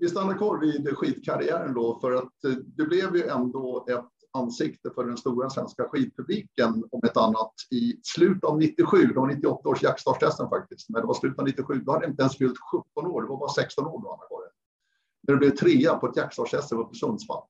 vi 0.00 0.08
stannar 0.08 0.38
kvar 0.38 0.58
vid 0.58 0.96
skidkarriären 0.96 1.74
då, 1.74 1.98
för 2.00 2.12
att 2.12 2.44
eh, 2.44 2.52
det 2.52 2.84
blev 2.84 3.16
ju 3.16 3.26
ändå 3.26 3.86
ett 3.88 4.04
ansikte 4.32 4.90
för 4.94 5.04
den 5.04 5.16
stora 5.16 5.50
svenska 5.50 5.84
skidpubliken 5.88 6.84
om 6.90 7.00
ett 7.04 7.16
annat 7.16 7.52
i 7.70 8.00
slutet 8.02 8.44
av 8.44 8.58
97. 8.58 9.06
Det 9.06 9.20
var 9.20 9.26
98 9.26 9.68
års 9.68 9.82
jackstarstesten 9.82 10.48
faktiskt, 10.48 10.88
men 10.88 11.00
det 11.00 11.06
var 11.06 11.14
slutet 11.14 11.38
av 11.38 11.44
97. 11.44 11.74
Då 11.74 11.92
hade 11.92 12.04
jag 12.04 12.12
inte 12.12 12.22
ens 12.22 12.36
fyllt 12.36 12.58
17 12.72 13.06
år, 13.06 13.22
det 13.22 13.28
var 13.28 13.36
bara 13.36 13.48
16 13.48 13.86
år 13.86 14.02
då, 14.02 14.12
Anna-Karin. 14.12 14.50
När 15.22 15.34
du 15.34 15.38
blev 15.38 15.50
trea 15.50 15.94
på 15.94 16.06
ett 16.06 16.16
jackstarstest 16.16 16.72
uppe 16.72 16.96
i 16.96 16.98
Sundsvall. 16.98 17.42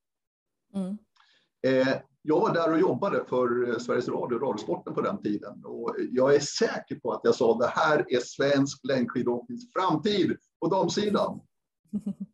Mm. 0.74 0.98
Eh, 1.62 1.96
jag 2.22 2.40
var 2.40 2.54
där 2.54 2.72
och 2.72 2.80
jobbade 2.80 3.24
för 3.28 3.78
Sveriges 3.78 4.08
Radio, 4.08 4.38
Radiosporten 4.38 4.94
på 4.94 5.00
den 5.00 5.22
tiden. 5.22 5.64
Och 5.64 5.96
jag 6.12 6.34
är 6.34 6.40
säker 6.40 6.94
på 6.94 7.12
att 7.12 7.20
jag 7.24 7.34
sa 7.34 7.58
det 7.58 7.72
här 7.74 8.06
är 8.08 8.20
svensk 8.20 8.84
längdskidåknings 8.84 9.72
framtid 9.72 10.36
på 10.60 10.68
damsidan. 10.68 11.40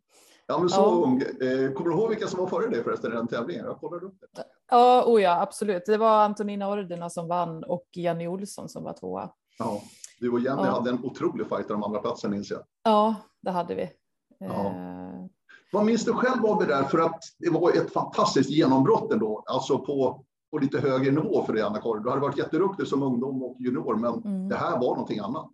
Ja, 0.49 0.59
men 0.59 0.69
så 0.69 0.81
ja. 0.81 1.03
ung. 1.05 1.23
Eh, 1.23 1.73
kommer 1.73 1.91
du 1.91 1.97
ihåg 1.97 2.09
vilka 2.09 2.27
som 2.27 2.41
var 2.41 2.47
före 2.47 2.69
dig 2.71 2.85
förresten 2.85 3.13
i 3.13 3.15
den 3.15 3.29
tävlingen? 3.29 3.65
Jag 3.65 3.79
kollar 3.79 4.05
upp 4.05 4.15
det. 4.21 4.45
Ja, 4.71 5.05
oh 5.07 5.23
ja, 5.23 5.41
absolut. 5.41 5.83
Det 5.87 5.97
var 5.97 6.25
Antonina 6.25 6.69
Ordina 6.69 7.11
som 7.11 7.29
vann 7.29 7.65
och 7.65 7.87
Jenny 7.93 8.27
Olsson 8.27 8.69
som 8.69 8.85
var 8.85 8.93
tvåa. 8.93 9.31
Ja, 9.59 9.83
du 10.21 10.31
och 10.31 10.41
Jenny 10.41 10.63
ja. 10.63 10.71
hade 10.71 10.91
en 10.91 11.05
otrolig 11.05 11.49
fight 11.49 11.71
om 11.71 11.83
andra 11.83 12.01
platsen 12.01 12.31
minns 12.31 12.51
jag. 12.51 12.61
Ja, 12.85 13.15
det 13.43 13.51
hade 13.51 13.75
vi. 13.75 13.91
Ja. 14.39 14.75
Vad 15.77 15.85
minns 15.85 16.05
du 16.05 16.13
själv 16.13 16.47
av 16.47 16.59
det 16.59 16.67
där? 16.67 16.85
För 16.85 16.99
att 16.99 17.23
det 17.39 17.51
var 17.51 17.71
ett 17.71 17.93
fantastiskt 17.93 18.51
genombrott 18.51 19.13
ändå, 19.13 19.45
alltså 19.47 19.79
på, 19.79 20.25
på 20.51 20.59
lite 20.59 20.81
högre 20.81 21.11
nivå 21.11 21.43
för 21.43 21.53
dig, 21.53 21.63
Anna-Karin. 21.63 22.03
Du 22.03 22.09
hade 22.09 22.21
varit 22.21 22.39
jätteduktig 22.39 22.87
som 22.87 23.03
ungdom 23.03 23.43
och 23.43 23.57
junior, 23.61 23.97
men 23.97 24.15
mm. 24.15 24.49
det 24.49 24.57
här 24.57 24.71
var 24.71 24.91
någonting 24.91 25.19
annat. 25.19 25.51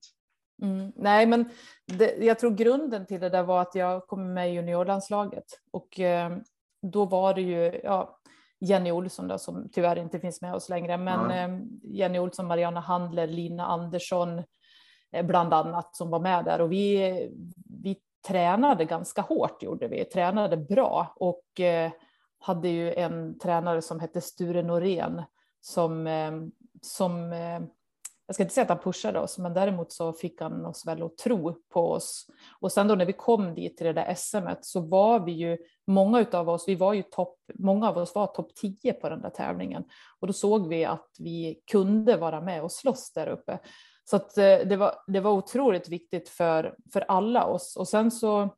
Mm. 0.63 0.93
Nej, 0.97 1.27
men 1.27 1.49
det, 1.87 2.17
jag 2.17 2.39
tror 2.39 2.51
grunden 2.51 3.07
till 3.07 3.21
det 3.21 3.29
där 3.29 3.43
var 3.43 3.61
att 3.61 3.75
jag 3.75 4.07
kom 4.07 4.33
med 4.33 4.51
i 4.51 4.55
juniorlandslaget 4.55 5.45
och 5.71 6.01
eh, 6.01 6.37
då 6.83 7.05
var 7.05 7.35
det 7.35 7.43
ju 7.43 7.81
ja, 7.85 8.19
Jenny 8.61 8.91
Olsson 8.91 9.29
då, 9.29 9.39
som 9.39 9.69
tyvärr 9.73 9.99
inte 9.99 10.21
finns 10.21 10.43
med 10.43 10.55
oss 10.55 10.69
längre, 10.69 10.97
men 10.97 11.31
eh, 11.31 11.67
Jenny 11.83 12.19
Olsson, 12.19 12.47
Mariana 12.47 12.81
Handler, 12.81 13.27
Lina 13.27 13.67
Andersson 13.67 14.43
eh, 15.13 15.27
bland 15.27 15.55
annat 15.55 15.97
som 15.97 16.11
var 16.11 16.21
med 16.21 16.45
där 16.45 16.61
och 16.61 16.73
vi, 16.73 17.31
vi 17.83 17.97
tränade 18.27 18.85
ganska 18.85 19.23
hårt 19.23 19.63
gjorde 19.63 19.89
vi, 19.89 20.05
tränade 20.05 20.57
bra 20.57 21.15
och 21.17 21.61
eh, 21.61 21.91
hade 22.39 22.69
ju 22.69 22.95
en 22.95 23.39
tränare 23.39 23.83
som 23.83 24.01
hette 24.01 24.21
Sture 24.21 24.63
Norén 24.63 25.23
som, 25.61 26.07
eh, 26.07 26.33
som 26.83 27.33
eh, 27.33 27.61
jag 28.27 28.35
ska 28.35 28.43
inte 28.43 28.55
säga 28.55 28.63
att 28.63 28.69
han 28.69 28.79
pushade 28.79 29.21
oss, 29.21 29.39
men 29.39 29.55
däremot 29.55 29.93
så 29.93 30.13
fick 30.13 30.41
han 30.41 30.67
oss 30.67 30.87
väl 30.87 31.03
att 31.03 31.17
tro 31.17 31.55
på 31.73 31.91
oss. 31.91 32.27
Och 32.61 32.73
sen 32.73 32.89
då 32.89 32.95
när 32.95 33.07
vi 33.07 33.13
kom 33.13 33.55
dit 33.55 33.77
till 33.77 33.87
det 33.87 33.93
där 33.93 34.15
SMet 34.15 34.65
så 34.65 34.81
var 34.81 35.21
vi 35.21 35.33
ju, 35.33 35.59
många 35.87 36.27
av 36.33 36.49
oss, 36.49 36.69
vi 36.69 36.75
var 36.75 36.93
ju 36.93 37.03
topp, 37.03 37.39
många 37.55 37.89
av 37.89 37.99
oss 37.99 38.15
var 38.15 38.27
topp 38.27 38.55
10 38.55 38.93
på 38.93 39.09
den 39.09 39.23
där 39.23 39.31
tävlingen. 39.31 39.85
Och 40.21 40.27
då 40.27 40.33
såg 40.33 40.69
vi 40.69 40.85
att 40.85 41.09
vi 41.19 41.63
kunde 41.71 42.17
vara 42.17 42.41
med 42.41 42.63
och 42.63 42.73
slåss 42.73 43.13
där 43.13 43.27
uppe. 43.27 43.59
Så 44.05 44.17
att 44.17 44.39
eh, 44.39 44.59
det 44.59 44.77
var, 44.77 44.95
det 45.07 45.21
var 45.21 45.33
otroligt 45.33 45.89
viktigt 45.89 46.29
för, 46.29 46.77
för 46.93 47.01
alla 47.01 47.47
oss. 47.47 47.77
Och 47.77 47.89
sen 47.89 48.11
så 48.11 48.49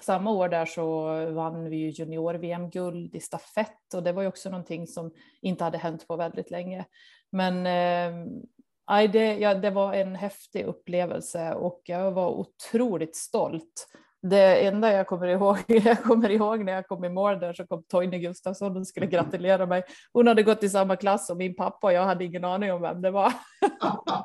samma 0.00 0.30
år 0.30 0.48
där 0.48 0.66
så 0.66 1.06
vann 1.32 1.70
vi 1.70 1.76
ju 1.76 1.90
junior-VM-guld 1.90 3.14
i 3.14 3.20
stafett 3.20 3.94
och 3.94 4.02
det 4.02 4.12
var 4.12 4.22
ju 4.22 4.28
också 4.28 4.50
någonting 4.50 4.86
som 4.86 5.10
inte 5.40 5.64
hade 5.64 5.78
hänt 5.78 6.08
på 6.08 6.16
väldigt 6.16 6.50
länge. 6.50 6.84
Men 7.30 7.66
eh, 7.66 9.08
det, 9.12 9.38
ja, 9.38 9.54
det 9.54 9.70
var 9.70 9.94
en 9.94 10.16
häftig 10.16 10.64
upplevelse 10.64 11.54
och 11.54 11.82
jag 11.84 12.12
var 12.12 12.28
otroligt 12.28 13.16
stolt 13.16 13.88
det 14.22 14.66
enda 14.66 14.92
jag 14.92 15.06
kommer 15.06 15.26
ihåg, 15.26 15.58
jag 15.66 16.02
kommer 16.02 16.30
ihåg 16.30 16.64
när 16.64 16.72
jag 16.72 16.88
kom 16.88 17.04
i 17.04 17.08
mål 17.08 17.40
där 17.40 17.52
så 17.52 17.66
kom 17.66 17.82
Toine 17.82 18.18
Gustafsson 18.18 18.76
och 18.76 18.86
skulle 18.86 19.06
gratulera 19.06 19.66
mig. 19.66 19.84
Hon 20.12 20.26
hade 20.26 20.42
gått 20.42 20.62
i 20.62 20.68
samma 20.68 20.96
klass 20.96 21.26
som 21.26 21.38
min 21.38 21.54
pappa 21.54 21.86
och 21.86 21.92
jag 21.92 22.04
hade 22.04 22.24
ingen 22.24 22.44
aning 22.44 22.72
om 22.72 22.82
vem 22.82 23.02
det 23.02 23.10
var. 23.10 23.32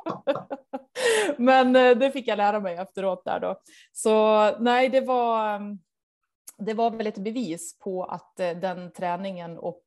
Men 1.38 1.76
eh, 1.76 1.98
det 1.98 2.12
fick 2.12 2.28
jag 2.28 2.38
lära 2.38 2.60
mig 2.60 2.76
efteråt 2.76 3.26
där 3.26 3.40
då. 3.40 3.62
Så 3.92 4.52
nej, 4.60 4.90
det 4.90 5.02
var, 5.02 5.56
eh, 5.56 5.60
det 6.58 6.74
var 6.74 6.92
väl 6.92 7.08
ett 7.08 7.18
bevis 7.18 7.80
på 7.80 8.04
att 8.04 8.40
eh, 8.40 8.52
den 8.52 8.92
träningen 8.92 9.58
och 9.58 9.84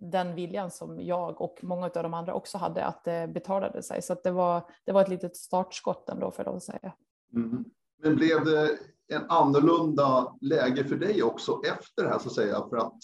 den 0.00 0.34
viljan 0.34 0.70
som 0.70 1.00
jag 1.00 1.40
och 1.40 1.58
många 1.62 1.86
av 1.86 2.02
de 2.02 2.14
andra 2.14 2.34
också 2.34 2.58
hade 2.58 2.84
att 2.84 3.04
det 3.04 3.28
betalade 3.28 3.82
sig. 3.82 4.02
Så 4.02 4.14
det 4.24 4.30
var, 4.30 4.62
det 4.84 4.92
var 4.92 5.02
ett 5.02 5.08
litet 5.08 5.36
startskott 5.36 6.08
ändå 6.08 6.30
för 6.30 6.44
dem 6.44 6.56
att 6.56 6.62
säga. 6.62 6.92
Mm. 7.34 7.64
Men 8.02 8.16
blev 8.16 8.44
det 8.44 8.78
en 9.08 9.30
annorlunda 9.30 10.36
läge 10.40 10.84
för 10.84 10.96
dig 10.96 11.22
också 11.22 11.60
efter 11.64 12.02
det 12.02 12.08
här 12.08 12.18
så 12.18 12.28
att 12.28 12.34
säga. 12.34 12.68
För 12.70 12.76
att 12.76 12.98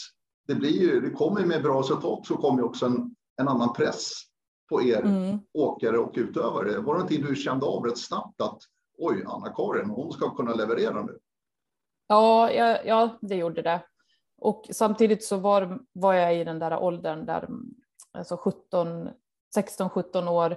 det 0.46 0.54
blir 0.54 0.80
ju, 0.80 1.00
det 1.00 1.10
kommer 1.10 1.46
med 1.46 1.62
bra 1.62 1.80
resultat 1.80 2.26
så 2.26 2.36
kommer 2.36 2.64
också 2.64 2.86
en, 2.86 3.14
en 3.40 3.48
annan 3.48 3.72
press 3.72 4.12
på 4.68 4.82
er 4.82 5.00
mm. 5.00 5.38
åkare 5.54 5.98
och 5.98 6.12
utövare. 6.14 6.70
Var 6.70 6.94
det 6.94 6.98
någonting 6.98 7.22
du 7.22 7.36
kände 7.36 7.66
av 7.66 7.84
rätt 7.84 7.98
snabbt 7.98 8.40
att 8.40 8.58
oj, 8.98 9.24
Anna-Karin, 9.26 9.90
hon 9.90 10.12
ska 10.12 10.30
kunna 10.30 10.54
leverera 10.54 11.02
nu? 11.02 11.18
Ja, 12.06 12.52
ja, 12.52 12.78
ja, 12.84 13.18
det 13.20 13.36
gjorde 13.36 13.62
det. 13.62 13.80
Och 14.38 14.66
samtidigt 14.70 15.24
så 15.24 15.36
var, 15.36 15.80
var 15.92 16.14
jag 16.14 16.36
i 16.36 16.44
den 16.44 16.58
där 16.58 16.78
åldern 16.78 17.26
där, 17.26 17.48
alltså 18.12 18.36
17, 18.36 19.08
16, 19.54 19.90
17 19.90 20.28
år 20.28 20.56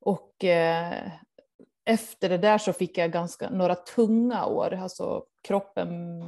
och 0.00 0.44
eh, 0.44 1.12
efter 1.84 2.28
det 2.28 2.38
där 2.38 2.58
så 2.58 2.72
fick 2.72 2.98
jag 2.98 3.12
ganska, 3.12 3.50
några 3.50 3.74
tunga 3.74 4.46
år. 4.46 4.74
Alltså 4.74 5.24
kroppen 5.42 6.22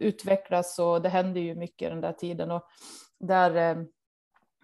utvecklas 0.00 0.78
och 0.78 1.02
det 1.02 1.08
hände 1.08 1.40
ju 1.40 1.54
mycket 1.54 1.90
den 1.90 2.00
där 2.00 2.12
tiden. 2.12 2.50
Och 2.50 2.62
där 3.20 3.56
eh, 3.56 3.84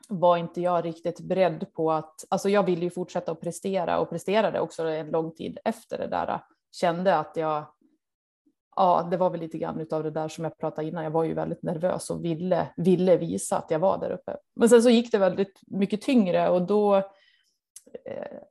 var 0.09 0.37
inte 0.37 0.61
jag 0.61 0.85
riktigt 0.85 1.20
beredd 1.20 1.72
på 1.72 1.92
att, 1.92 2.25
alltså 2.29 2.49
jag 2.49 2.62
ville 2.62 2.85
ju 2.85 2.90
fortsätta 2.90 3.33
att 3.33 3.40
prestera 3.40 3.99
och 3.99 4.11
presterade 4.11 4.61
också 4.61 4.83
en 4.83 5.11
lång 5.11 5.35
tid 5.35 5.59
efter 5.64 5.99
det 5.99 6.07
där. 6.07 6.40
Kände 6.72 7.18
att 7.18 7.37
jag, 7.37 7.64
ja 8.77 9.09
det 9.11 9.16
var 9.16 9.31
väl 9.31 9.40
lite 9.40 9.59
grann 9.59 9.87
av 9.90 10.03
det 10.03 10.11
där 10.11 10.29
som 10.29 10.44
jag 10.44 10.59
pratade 10.59 10.88
innan, 10.88 11.05
jag 11.05 11.11
var 11.11 11.25
ju 11.25 11.35
väldigt 11.35 11.62
nervös 11.62 12.11
och 12.11 12.25
ville, 12.25 12.68
ville 12.77 13.16
visa 13.16 13.59
att 13.59 13.70
jag 13.70 13.79
var 13.79 13.99
där 13.99 14.11
uppe. 14.11 14.37
Men 14.57 14.68
sen 14.68 14.83
så 14.83 14.90
gick 14.90 15.12
det 15.12 15.18
väldigt 15.18 15.61
mycket 15.66 16.03
tyngre 16.03 16.49
och 16.49 16.62
då 16.66 16.96
eh, 16.96 18.42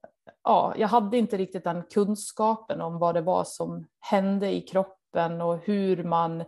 ja, 0.45 0.73
jag 0.77 0.87
hade 0.87 1.17
inte 1.17 1.37
riktigt 1.37 1.63
den 1.63 1.83
kunskapen 1.83 2.81
om 2.81 2.99
vad 2.99 3.15
det 3.15 3.21
var 3.21 3.43
som 3.43 3.87
hände 3.99 4.51
i 4.51 4.61
kroppen 4.61 5.41
och 5.41 5.57
hur 5.57 6.03
man 6.03 6.43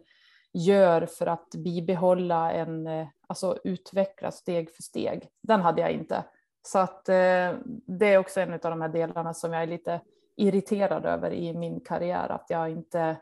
gör 0.54 1.06
för 1.06 1.28
att 1.28 1.50
bibehålla 1.50 2.52
en, 2.52 2.88
eh, 2.88 3.08
alltså 3.28 3.58
utveckla 3.64 4.32
steg 4.32 4.72
för 4.72 4.84
steg. 4.84 5.30
Den 5.44 5.62
hade 5.62 5.82
jag 5.82 5.92
inte. 5.92 6.24
Så 6.68 6.80
att 6.80 7.10
eh, 7.10 7.54
det 7.88 8.14
är 8.14 8.18
också 8.18 8.40
en 8.40 8.54
av 8.54 8.60
de 8.60 8.82
här 8.82 8.90
delarna 8.90 9.34
som 9.34 9.54
jag 9.54 9.64
är 9.64 9.68
lite 9.68 10.02
irriterad 10.36 11.06
över 11.06 11.32
i 11.32 11.54
min 11.54 11.80
karriär, 11.80 12.30
att 12.30 12.46
jag 12.50 12.70
inte, 12.70 13.18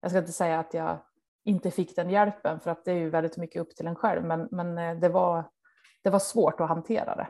jag 0.00 0.10
ska 0.10 0.18
inte 0.18 0.32
säga 0.32 0.58
att 0.58 0.74
jag 0.74 0.98
inte 1.44 1.70
fick 1.70 1.96
den 1.96 2.10
hjälpen, 2.10 2.60
för 2.60 2.70
att 2.70 2.84
det 2.84 2.92
är 2.92 2.96
ju 2.96 3.10
väldigt 3.10 3.36
mycket 3.36 3.62
upp 3.62 3.76
till 3.76 3.86
en 3.86 3.94
själv, 3.94 4.24
men, 4.24 4.48
men 4.50 4.78
eh, 4.78 4.96
det, 4.96 5.08
var, 5.08 5.44
det 6.02 6.10
var 6.10 6.18
svårt 6.18 6.60
att 6.60 6.68
hantera 6.68 7.16
det. 7.16 7.28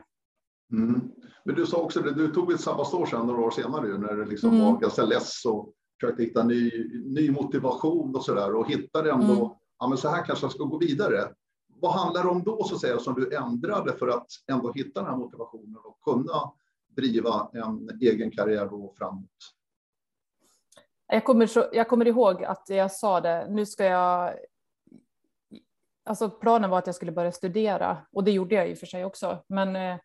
Mm. 0.71 1.11
Men 1.45 1.55
du 1.55 1.65
sa 1.65 1.77
också 1.77 2.01
det, 2.01 2.13
du 2.13 2.27
tog 2.27 2.51
ett 2.51 2.61
sabbatsår 2.61 3.05
sen 3.05 3.27
några 3.27 3.41
år 3.41 3.51
senare 3.51 3.97
när 3.97 4.13
du 4.13 4.25
liksom 4.25 4.49
mm. 4.49 4.65
var 4.65 4.79
ganska 4.79 5.03
less 5.03 5.45
och 5.45 5.73
försökte 5.99 6.23
hitta 6.23 6.43
ny, 6.43 6.71
ny 7.05 7.31
motivation 7.31 8.15
och 8.15 8.25
så 8.25 8.33
där 8.33 8.55
och 8.55 8.69
hittade 8.69 9.11
ändå, 9.11 9.33
mm. 9.33 9.49
ja 9.79 9.87
men 9.87 9.97
så 9.97 10.09
här 10.09 10.25
kanske 10.25 10.45
jag 10.45 10.51
ska 10.51 10.63
gå 10.63 10.77
vidare. 10.77 11.29
Vad 11.67 11.91
handlar 11.91 12.23
det 12.23 12.29
om 12.29 12.43
då 12.43 12.63
så 12.63 12.75
att 12.75 12.81
säga 12.81 12.99
som 12.99 13.13
du 13.13 13.35
ändrade 13.35 13.93
för 13.93 14.07
att 14.07 14.27
ändå 14.51 14.71
hitta 14.71 15.01
den 15.01 15.09
här 15.09 15.17
motivationen 15.17 15.77
och 15.83 16.01
kunna 16.01 16.51
driva 16.95 17.49
en 17.53 17.99
egen 18.01 18.31
karriär 18.31 18.67
då 18.69 18.93
framåt? 18.97 19.29
Jag 21.07 21.25
kommer, 21.25 21.47
så, 21.47 21.65
jag 21.73 21.89
kommer 21.89 22.07
ihåg 22.07 22.43
att 22.43 22.65
jag 22.67 22.91
sa 22.91 23.21
det, 23.21 23.47
nu 23.49 23.65
ska 23.65 23.85
jag 23.85 24.33
Alltså 26.07 26.29
planen 26.29 26.69
var 26.69 26.77
att 26.77 26.87
jag 26.87 26.95
skulle 26.95 27.11
börja 27.11 27.31
studera 27.31 27.97
och 28.11 28.23
det 28.23 28.31
gjorde 28.31 28.55
jag 28.55 28.69
i 28.69 28.73
och 28.73 28.77
för 28.77 28.85
sig 28.85 29.05
också. 29.05 29.43
Men 29.47 29.75
eh, 29.75 29.97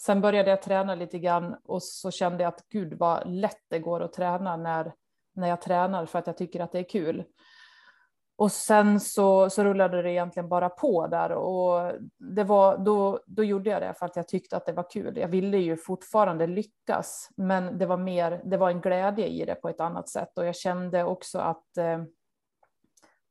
Sen 0.00 0.20
började 0.20 0.50
jag 0.50 0.62
träna 0.62 0.94
lite 0.94 1.18
grann 1.18 1.56
och 1.64 1.82
så 1.82 2.10
kände 2.10 2.42
jag 2.42 2.48
att 2.48 2.68
gud 2.68 2.94
vad 2.98 3.30
lätt 3.30 3.60
det 3.70 3.78
går 3.78 4.00
att 4.00 4.12
träna 4.12 4.56
när, 4.56 4.92
när 5.34 5.48
jag 5.48 5.60
tränar 5.60 6.06
för 6.06 6.18
att 6.18 6.26
jag 6.26 6.36
tycker 6.36 6.60
att 6.60 6.72
det 6.72 6.78
är 6.78 6.88
kul. 6.88 7.24
Och 8.38 8.52
sen 8.52 9.00
så, 9.00 9.50
så 9.50 9.64
rullade 9.64 10.02
det 10.02 10.12
egentligen 10.12 10.48
bara 10.48 10.68
på 10.68 11.06
där 11.06 11.32
och 11.32 11.92
det 12.18 12.44
var, 12.44 12.78
då, 12.78 13.20
då 13.26 13.44
gjorde 13.44 13.70
jag 13.70 13.82
det 13.82 13.94
för 13.98 14.06
att 14.06 14.16
jag 14.16 14.28
tyckte 14.28 14.56
att 14.56 14.66
det 14.66 14.72
var 14.72 14.90
kul. 14.90 15.16
Jag 15.16 15.28
ville 15.28 15.58
ju 15.58 15.76
fortfarande 15.76 16.46
lyckas, 16.46 17.28
men 17.36 17.78
det 17.78 17.86
var 17.86 17.96
mer, 17.96 18.42
det 18.44 18.56
var 18.56 18.70
en 18.70 18.80
glädje 18.80 19.26
i 19.26 19.44
det 19.44 19.54
på 19.54 19.68
ett 19.68 19.80
annat 19.80 20.08
sätt 20.08 20.38
och 20.38 20.46
jag 20.46 20.56
kände 20.56 21.04
också 21.04 21.38
att 21.38 21.76
eh, 21.76 22.02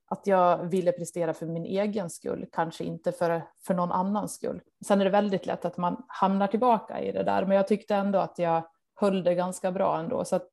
att 0.08 0.28
jag 0.28 0.58
ville 0.58 0.92
prestera 0.92 1.34
för 1.34 1.46
min 1.46 1.66
egen 1.66 2.10
skull, 2.10 2.46
kanske 2.52 2.84
inte 2.84 3.12
för, 3.12 3.42
för 3.66 3.74
någon 3.74 3.92
annans 3.92 4.34
skull. 4.34 4.62
Sen 4.86 5.02
är 5.02 5.06
det 5.06 5.12
väldigt 5.12 5.46
lätt 5.46 5.66
att 5.66 5.78
man 5.78 6.04
hamnar 6.08 6.48
tillbaka 6.48 7.02
i 7.02 7.12
det 7.12 7.24
där, 7.24 7.46
men 7.46 7.58
jag 7.58 7.68
tyckte 7.68 7.96
ändå 7.96 8.20
att 8.20 8.40
jag 8.40 8.64
höll 8.96 9.24
det 9.24 9.36
ganska 9.36 9.72
bra 9.72 10.00
ändå. 10.00 10.26
Så 10.26 10.36
att 10.36 10.50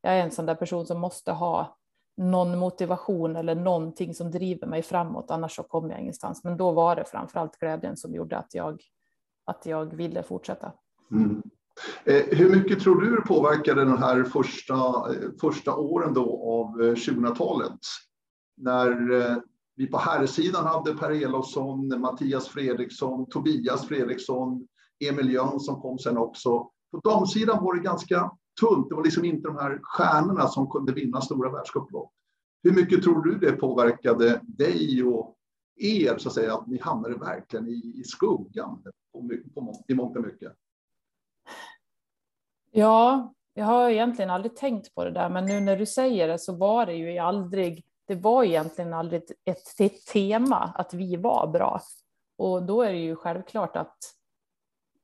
jag 0.00 0.12
är 0.12 0.22
en 0.22 0.30
sån 0.30 0.46
där 0.46 0.54
person 0.54 0.86
som 0.86 1.00
måste 1.00 1.32
ha 1.32 1.78
någon 2.16 2.58
motivation 2.58 3.36
eller 3.36 3.54
någonting 3.54 4.14
som 4.14 4.30
driver 4.30 4.66
mig 4.66 4.82
framåt, 4.82 5.30
annars 5.30 5.56
så 5.56 5.62
kommer 5.62 5.90
jag 5.90 6.00
ingenstans. 6.00 6.44
Men 6.44 6.56
då 6.56 6.72
var 6.72 6.96
det 6.96 7.04
framförallt 7.04 7.58
glädjen 7.58 7.96
som 7.96 8.14
gjorde 8.14 8.38
att 8.38 8.54
jag, 8.54 8.82
att 9.44 9.66
jag 9.66 9.94
ville 9.94 10.22
fortsätta. 10.22 10.72
Mm. 11.12 11.42
Eh, 12.04 12.38
hur 12.38 12.56
mycket 12.56 12.80
tror 12.80 13.00
du 13.00 13.22
påverkade 13.22 13.84
den 13.84 13.98
här 13.98 14.24
första, 14.24 14.74
eh, 14.74 15.30
första 15.40 15.74
åren 15.74 16.14
då 16.14 16.42
av 16.42 16.82
eh, 16.82 16.94
2000-talet? 16.94 17.78
När 18.58 19.20
eh, 19.20 19.36
vi 19.76 19.86
på 19.86 19.98
herrsidan 19.98 20.66
hade 20.66 20.94
Per 20.94 21.10
Elofsson, 21.10 22.00
Mattias 22.00 22.48
Fredriksson, 22.48 23.26
Tobias 23.26 23.86
Fredriksson, 23.86 24.68
Emil 25.08 25.32
Jönsson 25.32 25.80
kom 25.80 25.98
sen 25.98 26.18
också. 26.18 26.70
På 26.90 27.00
damsidan 27.04 27.64
var 27.64 27.74
det 27.74 27.82
ganska 27.82 28.30
tunt. 28.60 28.88
Det 28.88 28.94
var 28.94 29.04
liksom 29.04 29.24
inte 29.24 29.48
de 29.48 29.56
här 29.56 29.78
stjärnorna 29.82 30.46
som 30.46 30.70
kunde 30.70 30.92
vinna 30.92 31.20
stora 31.20 31.52
världscuplopp. 31.52 32.12
Hur 32.62 32.72
mycket 32.72 33.02
tror 33.02 33.22
du 33.22 33.38
det 33.38 33.52
påverkade 33.52 34.40
dig 34.42 35.02
och 35.04 35.36
er, 35.76 36.18
så 36.18 36.28
att 36.28 36.34
säga, 36.34 36.54
att 36.54 36.66
ni 36.66 36.78
hamnade 36.80 37.14
verkligen 37.14 37.68
i, 37.68 37.94
i 37.96 38.04
skuggan 38.04 38.82
på, 39.12 39.28
på, 39.54 39.74
i 39.88 39.94
mångt 39.94 40.16
och 40.16 40.22
mycket? 40.22 40.52
Ja, 42.70 43.34
jag 43.54 43.64
har 43.64 43.90
egentligen 43.90 44.30
aldrig 44.30 44.56
tänkt 44.56 44.94
på 44.94 45.04
det 45.04 45.10
där, 45.10 45.30
men 45.30 45.46
nu 45.46 45.60
när 45.60 45.76
du 45.76 45.86
säger 45.86 46.28
det 46.28 46.38
så 46.38 46.56
var 46.56 46.86
det 46.86 46.94
ju 46.94 47.18
aldrig, 47.18 47.84
det 48.08 48.14
var 48.14 48.44
egentligen 48.44 48.94
aldrig 48.94 49.22
ett, 49.44 49.80
ett 49.80 50.06
tema 50.12 50.72
att 50.74 50.94
vi 50.94 51.16
var 51.16 51.46
bra. 51.46 51.80
Och 52.38 52.62
då 52.62 52.82
är 52.82 52.92
det 52.92 52.98
ju 52.98 53.16
självklart 53.16 53.76
att 53.76 53.96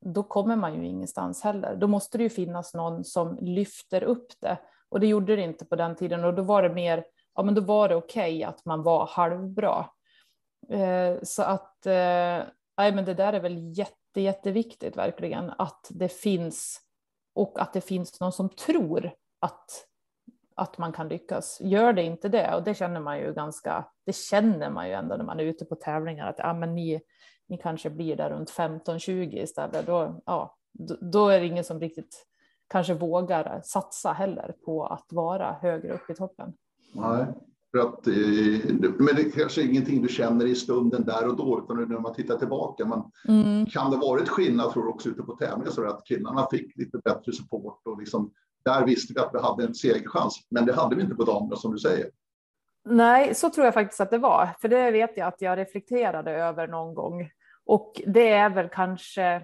då 0.00 0.22
kommer 0.22 0.56
man 0.56 0.74
ju 0.74 0.86
ingenstans 0.86 1.42
heller. 1.42 1.76
Då 1.76 1.86
måste 1.86 2.18
det 2.18 2.24
ju 2.24 2.30
finnas 2.30 2.74
någon 2.74 3.04
som 3.04 3.38
lyfter 3.40 4.02
upp 4.02 4.32
det. 4.40 4.58
Och 4.88 5.00
det 5.00 5.06
gjorde 5.06 5.36
det 5.36 5.42
inte 5.42 5.64
på 5.64 5.76
den 5.76 5.96
tiden. 5.96 6.24
Och 6.24 6.34
då 6.34 6.42
var 6.42 6.62
det 6.62 6.68
mer, 6.68 7.04
ja 7.34 7.42
men 7.42 7.54
då 7.54 7.60
var 7.60 7.88
det 7.88 7.94
okej 7.94 8.36
okay 8.36 8.42
att 8.42 8.64
man 8.64 8.82
var 8.82 9.06
halvbra. 9.06 9.90
Eh, 10.68 11.16
så 11.22 11.42
att, 11.42 11.86
eh, 11.86 12.42
nej 12.76 12.92
men 12.92 13.04
det 13.04 13.14
där 13.14 13.32
är 13.32 13.40
väl 13.40 13.78
jätte, 13.78 14.20
jätteviktigt 14.20 14.96
verkligen. 14.96 15.52
Att 15.58 15.86
det 15.90 16.08
finns, 16.08 16.80
och 17.34 17.60
att 17.60 17.72
det 17.72 17.80
finns 17.80 18.20
någon 18.20 18.32
som 18.32 18.48
tror 18.48 19.12
att, 19.40 19.86
att 20.54 20.78
man 20.78 20.92
kan 20.92 21.08
lyckas. 21.08 21.58
Gör 21.60 21.92
det 21.92 22.02
inte 22.02 22.28
det, 22.28 22.54
och 22.54 22.62
det 22.62 22.74
känner 22.74 23.00
man 23.00 23.18
ju 23.18 23.32
ganska, 23.32 23.84
det 24.06 24.16
känner 24.16 24.70
man 24.70 24.88
ju 24.88 24.94
ändå 24.94 25.16
när 25.16 25.24
man 25.24 25.40
är 25.40 25.44
ute 25.44 25.64
på 25.64 25.74
tävlingar, 25.74 26.28
att 26.28 26.38
ja 26.38 26.54
men 26.54 26.74
ni, 26.74 27.00
ni 27.48 27.58
kanske 27.58 27.90
blir 27.90 28.16
där 28.16 28.30
runt 28.30 28.50
15-20 28.50 29.42
istället, 29.42 29.86
då, 29.86 30.22
ja, 30.26 30.56
då 31.12 31.28
är 31.28 31.40
det 31.40 31.46
ingen 31.46 31.64
som 31.64 31.80
riktigt 31.80 32.26
kanske 32.68 32.94
vågar 32.94 33.60
satsa 33.64 34.12
heller 34.12 34.54
på 34.64 34.86
att 34.86 35.06
vara 35.10 35.52
högre 35.52 35.92
upp 35.92 36.10
i 36.10 36.14
toppen. 36.14 36.52
Nej, 36.94 37.26
för 37.74 37.78
att, 37.78 38.06
eh, 38.06 38.92
men 38.98 39.16
det 39.16 39.32
kanske 39.36 39.62
är 39.62 39.66
ingenting 39.66 40.02
du 40.02 40.08
känner 40.08 40.46
i 40.46 40.54
stunden 40.54 41.04
där 41.04 41.28
och 41.28 41.36
då, 41.36 41.60
utan 41.64 41.88
när 41.88 41.98
man 41.98 42.14
tittar 42.14 42.36
tillbaka. 42.38 42.84
Men 42.84 43.02
mm. 43.28 43.66
kan 43.66 43.90
det 43.90 43.96
varit 43.96 44.28
skillnad, 44.28 44.72
tror 44.72 44.82
du, 44.82 44.88
också 44.88 45.08
ute 45.08 45.22
på 45.22 45.36
tävlingar, 45.36 45.70
så 45.70 45.86
att 45.86 46.06
killarna 46.06 46.46
fick 46.50 46.76
lite 46.76 46.98
bättre 46.98 47.32
support 47.32 47.80
och 47.84 47.98
liksom, 47.98 48.30
där 48.64 48.86
visste 48.86 49.14
vi 49.14 49.20
att 49.20 49.34
vi 49.34 49.38
hade 49.38 49.64
en 49.64 49.74
segerchans, 49.74 50.46
men 50.50 50.66
det 50.66 50.74
hade 50.74 50.96
vi 50.96 51.02
inte 51.02 51.14
på 51.14 51.24
damerna 51.24 51.56
som 51.56 51.72
du 51.72 51.78
säger. 51.78 52.10
Nej, 52.84 53.34
så 53.34 53.50
tror 53.50 53.64
jag 53.64 53.74
faktiskt 53.74 54.00
att 54.00 54.10
det 54.10 54.18
var, 54.18 54.48
för 54.60 54.68
det 54.68 54.90
vet 54.90 55.16
jag 55.16 55.28
att 55.28 55.42
jag 55.42 55.58
reflekterade 55.58 56.30
över 56.30 56.66
någon 56.66 56.94
gång. 56.94 57.30
Och 57.66 58.02
det 58.06 58.28
är 58.28 58.50
väl 58.50 58.68
kanske, 58.68 59.42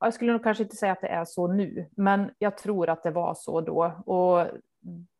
jag 0.00 0.14
skulle 0.14 0.32
nog 0.32 0.42
kanske 0.42 0.62
inte 0.62 0.76
säga 0.76 0.92
att 0.92 1.00
det 1.00 1.08
är 1.08 1.24
så 1.24 1.46
nu, 1.46 1.88
men 1.96 2.30
jag 2.38 2.58
tror 2.58 2.88
att 2.88 3.02
det 3.02 3.10
var 3.10 3.34
så 3.34 3.60
då. 3.60 4.02
Och 4.06 4.46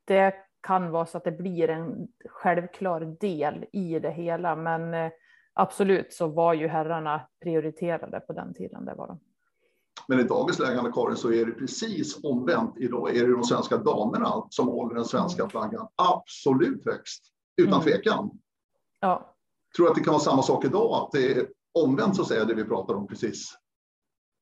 det 0.04 0.34
kan 0.60 0.90
vara 0.90 1.06
så 1.06 1.18
att 1.18 1.24
det 1.24 1.32
blir 1.32 1.70
en 1.70 2.08
självklar 2.28 3.00
del 3.00 3.64
i 3.72 3.98
det 3.98 4.10
hela, 4.10 4.56
men 4.56 4.94
eh, 4.94 5.12
absolut 5.52 6.12
så 6.12 6.26
var 6.26 6.54
ju 6.54 6.68
herrarna 6.68 7.28
prioriterade 7.40 8.20
på 8.20 8.32
den 8.32 8.54
tiden. 8.54 8.84
Det 8.84 8.94
var 8.94 9.06
de. 9.06 9.20
Men 10.08 10.20
i 10.20 10.22
dagens 10.22 10.58
läge, 10.58 10.78
Anna-Karin, 10.78 11.16
så 11.16 11.32
är 11.32 11.46
det 11.46 11.52
precis 11.52 12.24
omvänt. 12.24 12.74
Idag 12.76 13.16
är 13.16 13.26
det 13.26 13.32
de 13.32 13.44
svenska 13.44 13.76
damerna 13.76 14.46
som 14.50 14.68
håller 14.68 14.94
den 14.94 15.04
svenska 15.04 15.48
flaggan 15.48 15.88
absolut 15.96 16.84
högst, 16.84 17.24
utan 17.56 17.74
mm. 17.74 17.84
tvekan. 17.84 18.30
Ja. 19.00 19.34
Tror 19.76 19.88
att 19.88 19.94
det 19.94 20.00
kan 20.00 20.12
vara 20.12 20.22
samma 20.22 20.42
sak 20.42 20.64
idag, 20.64 20.92
att 20.92 21.12
det 21.12 21.32
är 21.32 21.46
omvänt 21.74 22.16
så 22.16 22.22
att 22.22 22.28
säga, 22.28 22.44
det 22.44 22.54
vi 22.54 22.64
pratar 22.64 22.94
om 22.94 23.06
precis? 23.06 23.58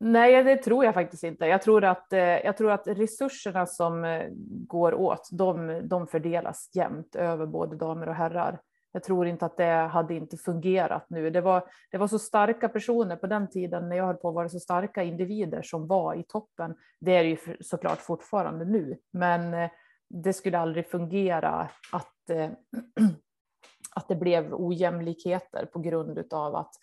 Nej, 0.00 0.44
det 0.44 0.56
tror 0.56 0.84
jag 0.84 0.94
faktiskt 0.94 1.24
inte. 1.24 1.46
Jag 1.46 1.62
tror 1.62 1.84
att, 1.84 2.12
eh, 2.12 2.20
jag 2.20 2.56
tror 2.56 2.70
att 2.70 2.86
resurserna 2.86 3.66
som 3.66 4.04
eh, 4.04 4.26
går 4.66 4.94
åt, 4.94 5.28
de, 5.32 5.80
de 5.88 6.06
fördelas 6.06 6.70
jämnt 6.74 7.16
över 7.16 7.46
både 7.46 7.76
damer 7.76 8.08
och 8.08 8.14
herrar. 8.14 8.60
Jag 8.92 9.02
tror 9.02 9.26
inte 9.26 9.46
att 9.46 9.56
det 9.56 9.88
hade 9.92 10.14
inte 10.14 10.36
fungerat 10.36 11.06
nu. 11.10 11.30
Det 11.30 11.40
var, 11.40 11.64
det 11.90 11.98
var 11.98 12.08
så 12.08 12.18
starka 12.18 12.68
personer 12.68 13.16
på 13.16 13.26
den 13.26 13.50
tiden 13.50 13.88
när 13.88 13.96
jag 13.96 14.06
höll 14.06 14.16
på 14.16 14.30
var 14.30 14.42
det 14.42 14.50
så 14.50 14.60
starka 14.60 15.02
individer 15.02 15.62
som 15.62 15.86
var 15.86 16.14
i 16.14 16.22
toppen. 16.22 16.74
Det 17.00 17.16
är 17.16 17.22
det 17.22 17.28
ju 17.28 17.56
såklart 17.60 17.98
fortfarande 17.98 18.64
nu, 18.64 18.98
men 19.10 19.54
eh, 19.54 19.70
det 20.08 20.32
skulle 20.32 20.58
aldrig 20.58 20.86
fungera 20.86 21.70
att, 21.92 22.30
eh, 22.30 22.50
att 23.94 24.08
det 24.08 24.16
blev 24.16 24.54
ojämlikheter 24.54 25.66
på 25.66 25.78
grund 25.78 26.32
av 26.32 26.56
att, 26.56 26.74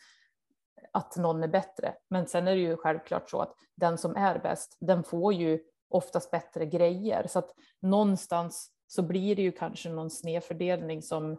att 0.91 1.17
någon 1.17 1.43
är 1.43 1.47
bättre. 1.47 1.93
Men 2.09 2.27
sen 2.27 2.47
är 2.47 2.55
det 2.55 2.61
ju 2.61 2.77
självklart 2.77 3.29
så 3.29 3.41
att 3.41 3.53
den 3.75 3.97
som 3.97 4.15
är 4.15 4.39
bäst, 4.39 4.77
den 4.79 5.03
får 5.03 5.33
ju 5.33 5.59
oftast 5.89 6.31
bättre 6.31 6.65
grejer. 6.65 7.27
Så 7.27 7.39
att 7.39 7.51
någonstans 7.81 8.71
så 8.87 9.01
blir 9.01 9.35
det 9.35 9.41
ju 9.41 9.51
kanske 9.51 9.89
någon 9.89 10.09
snedfördelning 10.09 11.01
som 11.01 11.37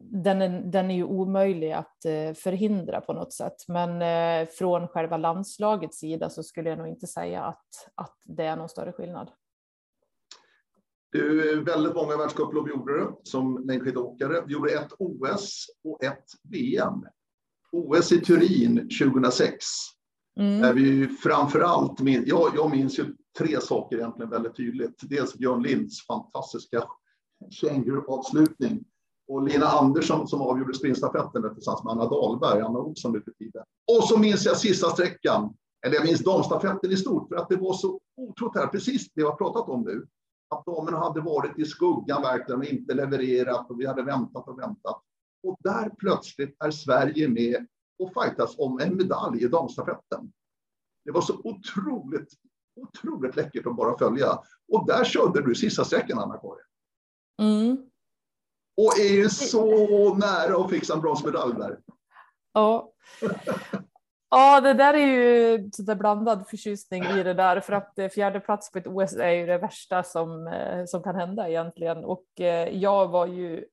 den 0.00 0.42
är, 0.42 0.62
den 0.62 0.90
är 0.90 0.94
ju 0.94 1.04
omöjlig 1.04 1.72
att 1.72 2.04
eh, 2.04 2.34
förhindra 2.34 3.00
på 3.00 3.12
något 3.12 3.32
sätt. 3.32 3.68
Men 3.68 4.02
eh, 4.02 4.48
från 4.48 4.88
själva 4.88 5.16
landslagets 5.16 5.98
sida 5.98 6.30
så 6.30 6.42
skulle 6.42 6.68
jag 6.68 6.78
nog 6.78 6.88
inte 6.88 7.06
säga 7.06 7.42
att, 7.42 7.88
att 7.94 8.16
det 8.24 8.44
är 8.44 8.56
någon 8.56 8.68
större 8.68 8.92
skillnad. 8.92 9.30
Du, 11.12 11.64
väldigt 11.64 11.94
många 11.94 12.16
världscuplopp 12.16 12.68
gjorde 12.68 12.98
du 12.98 13.16
som 13.22 13.64
längdskidåkare. 13.66 14.44
Du 14.46 14.52
gjorde 14.52 14.72
ett 14.72 14.92
OS 14.98 15.66
och 15.84 16.04
ett 16.04 16.24
VM. 16.42 17.04
OS 17.72 18.12
i 18.12 18.20
Turin 18.20 18.88
2006. 19.00 19.64
Mm. 20.40 20.60
Där 20.60 20.74
vi 20.74 21.08
framför 21.08 21.60
allt, 21.60 22.00
jag, 22.26 22.52
jag 22.56 22.70
minns 22.70 22.98
ju 22.98 23.04
tre 23.38 23.60
saker 23.60 23.96
egentligen 23.96 24.30
väldigt 24.30 24.56
tydligt. 24.56 25.00
Dels 25.02 25.34
Björn 25.34 25.62
Linds 25.62 26.06
fantastiska 26.06 26.84
känguruavslutning 27.50 28.84
och 29.28 29.42
Lina 29.42 29.66
Andersson 29.66 30.28
som 30.28 30.42
avgjorde 30.42 30.74
sprintstafetten 30.74 31.54
tillsammans 31.54 31.84
med 31.84 31.92
Anna 31.92 32.08
Dahlberg, 32.08 32.60
Anna 32.60 32.78
Olsson 32.78 33.12
lite 33.12 33.32
tidigare. 33.32 33.64
Och 33.92 34.04
så 34.04 34.18
minns 34.18 34.44
jag 34.44 34.56
sista 34.56 34.90
sträckan, 34.90 35.54
eller 35.86 35.94
jag 35.94 36.04
minns 36.04 36.24
damstafetten 36.24 36.90
i 36.90 36.96
stort, 36.96 37.28
för 37.28 37.36
att 37.36 37.48
det 37.48 37.56
var 37.56 37.72
så 37.72 38.00
otroligt 38.16 38.56
här, 38.56 38.66
precis 38.66 39.04
det 39.04 39.10
vi 39.14 39.22
har 39.22 39.36
pratat 39.36 39.68
om 39.68 39.82
nu. 39.82 40.06
Att 40.48 40.66
damerna 40.66 40.98
hade 40.98 41.20
varit 41.20 41.58
i 41.58 41.64
skuggan 41.64 42.22
verkligen 42.22 42.60
och 42.60 42.66
inte 42.66 42.94
levererat 42.94 43.70
och 43.70 43.80
vi 43.80 43.86
hade 43.86 44.02
väntat 44.02 44.48
och 44.48 44.58
väntat. 44.58 45.02
Och 45.42 45.56
där 45.60 45.90
plötsligt 45.98 46.56
är 46.64 46.70
Sverige 46.70 47.28
med 47.28 47.66
och 47.98 48.12
fightas 48.22 48.54
om 48.58 48.80
en 48.80 48.96
medalj 48.96 49.44
i 49.44 49.48
damstafetten. 49.48 50.32
Det 51.04 51.10
var 51.10 51.20
så 51.20 51.40
otroligt, 51.44 52.32
otroligt 52.80 53.36
läckert 53.36 53.66
att 53.66 53.76
bara 53.76 53.98
följa. 53.98 54.38
Och 54.72 54.86
där 54.86 55.04
körde 55.04 55.42
du 55.42 55.54
sista 55.54 55.84
sträckan, 55.84 56.18
Anna-Karin. 56.18 56.64
Mm. 57.42 57.87
Och 58.78 58.98
är 58.98 59.12
ju 59.12 59.28
så 59.28 60.14
nära 60.14 60.64
att 60.64 60.70
fixa 60.70 60.94
en 60.94 61.00
bronsmedalj 61.00 61.54
där. 61.54 61.78
Ja. 62.52 62.92
Ja, 64.30 64.60
det 64.60 64.74
där 64.74 64.94
är 64.94 65.06
ju 65.06 65.70
så 65.72 65.82
där 65.82 65.94
blandad 65.94 66.48
förtjusning 66.48 67.04
i 67.04 67.22
det 67.22 67.34
där 67.34 67.60
för 67.60 67.72
att 67.72 67.98
eh, 67.98 68.08
fjärde 68.08 68.40
plats 68.40 68.72
på 68.72 68.78
ett 68.78 68.86
OS 68.86 69.16
är 69.16 69.30
ju 69.30 69.46
det 69.46 69.58
värsta 69.58 70.02
som, 70.02 70.46
eh, 70.46 70.84
som 70.84 71.02
kan 71.02 71.14
hända 71.14 71.48
egentligen. 71.48 72.04
Och 72.04 72.40
eh, 72.40 72.68
jag 72.68 73.08
var 73.08 73.26
ju. 73.26 73.64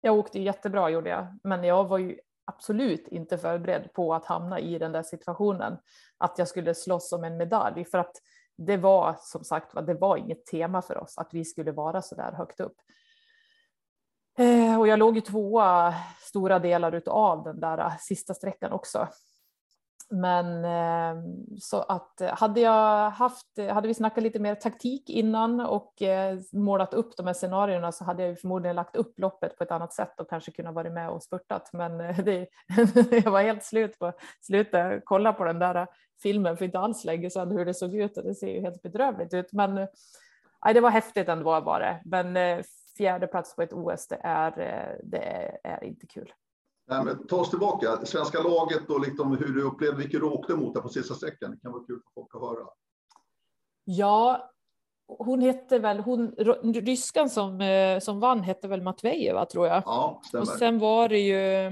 Jag 0.00 0.18
åkte 0.18 0.40
jättebra 0.40 0.90
gjorde 0.90 1.10
jag, 1.10 1.38
men 1.42 1.64
jag 1.64 1.88
var 1.88 1.98
ju 1.98 2.18
absolut 2.44 3.08
inte 3.08 3.38
förberedd 3.38 3.92
på 3.92 4.14
att 4.14 4.24
hamna 4.24 4.60
i 4.60 4.78
den 4.78 4.92
där 4.92 5.02
situationen. 5.02 5.78
Att 6.18 6.38
jag 6.38 6.48
skulle 6.48 6.74
slåss 6.74 7.12
om 7.12 7.24
en 7.24 7.36
medalj 7.36 7.84
för 7.84 7.98
att 7.98 8.16
det 8.56 8.76
var 8.76 9.16
som 9.18 9.44
sagt 9.44 9.86
det 9.86 9.94
var 9.94 10.16
inget 10.16 10.46
tema 10.46 10.82
för 10.82 10.98
oss 10.98 11.18
att 11.18 11.28
vi 11.32 11.44
skulle 11.44 11.72
vara 11.72 12.02
så 12.02 12.14
där 12.14 12.32
högt 12.32 12.60
upp. 12.60 12.76
Och 14.80 14.88
jag 14.88 14.98
låg 14.98 15.14
ju 15.14 15.20
tvåa 15.20 15.94
stora 16.20 16.58
delar 16.58 17.02
av 17.06 17.44
den 17.44 17.60
där 17.60 17.78
äh, 17.78 17.96
sista 17.98 18.34
sträckan 18.34 18.72
också. 18.72 19.08
Men 20.10 20.64
ehm, 20.64 21.22
så 21.60 21.82
att 21.82 22.20
eh, 22.20 22.34
hade 22.34 22.60
jag 22.60 23.10
haft, 23.10 23.46
hade 23.70 23.88
vi 23.88 23.94
snackat 23.94 24.22
lite 24.22 24.38
mer 24.38 24.54
taktik 24.54 25.10
innan 25.10 25.60
och 25.60 26.02
eh, 26.02 26.38
målat 26.52 26.94
upp 26.94 27.16
de 27.16 27.26
här 27.26 27.34
scenarierna 27.34 27.92
så 27.92 28.04
hade 28.04 28.22
jag 28.22 28.30
ju 28.30 28.36
förmodligen 28.36 28.76
lagt 28.76 28.96
upp 28.96 29.18
loppet 29.18 29.58
på 29.58 29.64
ett 29.64 29.70
annat 29.70 29.92
sätt 29.92 30.20
och 30.20 30.30
kanske 30.30 30.50
kunnat 30.50 30.74
vara 30.74 30.90
med 30.90 31.10
och 31.10 31.22
spurtat. 31.22 31.70
Men 31.72 32.00
eh, 32.00 32.18
det, 32.18 32.46
jag 33.24 33.30
var 33.30 33.42
helt 33.42 33.64
slut 33.64 33.98
på 33.98 34.12
slutet. 34.40 35.02
Kolla 35.04 35.32
på 35.32 35.44
den 35.44 35.58
där 35.58 35.74
äh, 35.74 35.86
filmen 36.22 36.56
för 36.56 36.64
inte 36.64 36.78
alls 36.78 37.04
länge 37.04 37.30
sedan 37.30 37.50
hur 37.50 37.64
det 37.64 37.74
såg 37.74 37.94
ut 37.94 38.16
och 38.16 38.24
det 38.24 38.34
ser 38.34 38.54
ju 38.54 38.60
helt 38.60 38.82
bedrövligt 38.82 39.34
ut. 39.34 39.52
Men 39.52 39.74
nej, 40.64 40.74
det 40.74 40.80
var 40.80 40.90
häftigt 40.90 41.28
ändå 41.28 41.60
var 41.60 41.80
det. 41.80 42.00
Men 42.04 42.36
fjärde 43.00 43.26
plats 43.26 43.56
på 43.56 43.62
ett 43.62 43.72
OS, 43.72 44.06
det 44.08 44.20
är, 44.22 44.50
det 45.02 45.58
är, 45.64 45.84
inte 45.84 46.06
kul. 46.06 46.32
Nej, 46.86 47.04
men 47.04 47.26
ta 47.26 47.36
oss 47.36 47.50
tillbaka, 47.50 48.06
svenska 48.06 48.42
laget 48.42 48.90
och 48.90 49.00
liksom 49.00 49.36
hur 49.36 49.54
du 49.54 49.62
upplevde, 49.62 49.98
vilka 49.98 50.18
du 50.18 50.24
åkte 50.24 50.54
mot 50.54 50.74
där 50.74 50.80
på 50.80 50.88
sista 50.88 51.14
sträckan. 51.14 51.50
Det 51.50 51.56
kan 51.56 51.72
vara 51.72 51.84
kul 51.84 52.00
för 52.04 52.20
folk 52.20 52.34
att 52.34 52.40
höra. 52.40 52.68
Ja, 53.84 54.50
hon 55.06 55.40
hette 55.40 55.78
väl, 55.78 55.98
hon, 55.98 56.32
ryskan 56.74 57.30
som, 57.30 57.60
som 58.02 58.20
vann 58.20 58.42
hette 58.42 58.68
väl 58.68 58.82
Matvejeva 58.82 59.46
tror 59.46 59.66
jag. 59.66 59.82
Ja, 59.86 60.20
stämmer. 60.24 60.42
Och 60.42 60.48
sen 60.48 60.78
var 60.78 61.08
det 61.08 61.18
ju, 61.18 61.66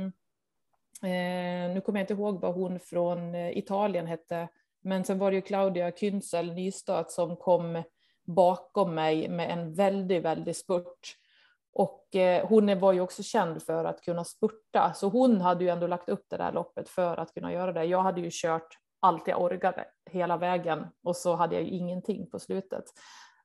eh, 1.03 1.75
nu 1.75 1.83
kommer 1.85 1.99
jag 1.99 2.03
inte 2.03 2.15
ihåg 2.15 2.41
vad 2.41 2.55
hon 2.55 2.81
från 2.81 3.35
Italien 3.35 4.07
hette, 4.07 4.49
men 4.83 5.05
sen 5.05 5.19
var 5.19 5.31
det 5.31 5.35
ju 5.35 5.43
Claudia 5.43 5.91
Künzel 5.91 6.55
Nystad 6.55 7.11
som 7.11 7.37
kom 7.37 7.83
bakom 8.29 8.95
mig 8.95 9.29
med 9.29 9.51
en 9.51 9.75
väldigt, 9.75 10.23
väldigt 10.23 10.57
spurt. 10.57 11.17
Och 11.73 12.17
eh, 12.17 12.47
hon 12.47 12.79
var 12.79 12.93
ju 12.93 13.01
också 13.01 13.23
känd 13.23 13.63
för 13.63 13.85
att 13.85 14.01
kunna 14.01 14.25
spurta, 14.25 14.93
så 14.95 15.09
hon 15.09 15.41
hade 15.41 15.65
ju 15.65 15.71
ändå 15.71 15.87
lagt 15.87 16.09
upp 16.09 16.25
det 16.31 16.37
där 16.37 16.53
loppet 16.53 16.89
för 16.89 17.17
att 17.17 17.35
kunna 17.35 17.53
göra 17.53 17.73
det. 17.73 17.85
Jag 17.85 18.03
hade 18.03 18.21
ju 18.21 18.29
kört 18.33 18.79
allt 19.01 19.29
jag 19.29 19.43
orkade 19.43 19.85
hela 20.11 20.37
vägen 20.37 20.87
och 21.05 21.17
så 21.17 21.35
hade 21.35 21.55
jag 21.55 21.65
ju 21.65 21.71
ingenting 21.71 22.31
på 22.31 22.39
slutet. 22.39 22.85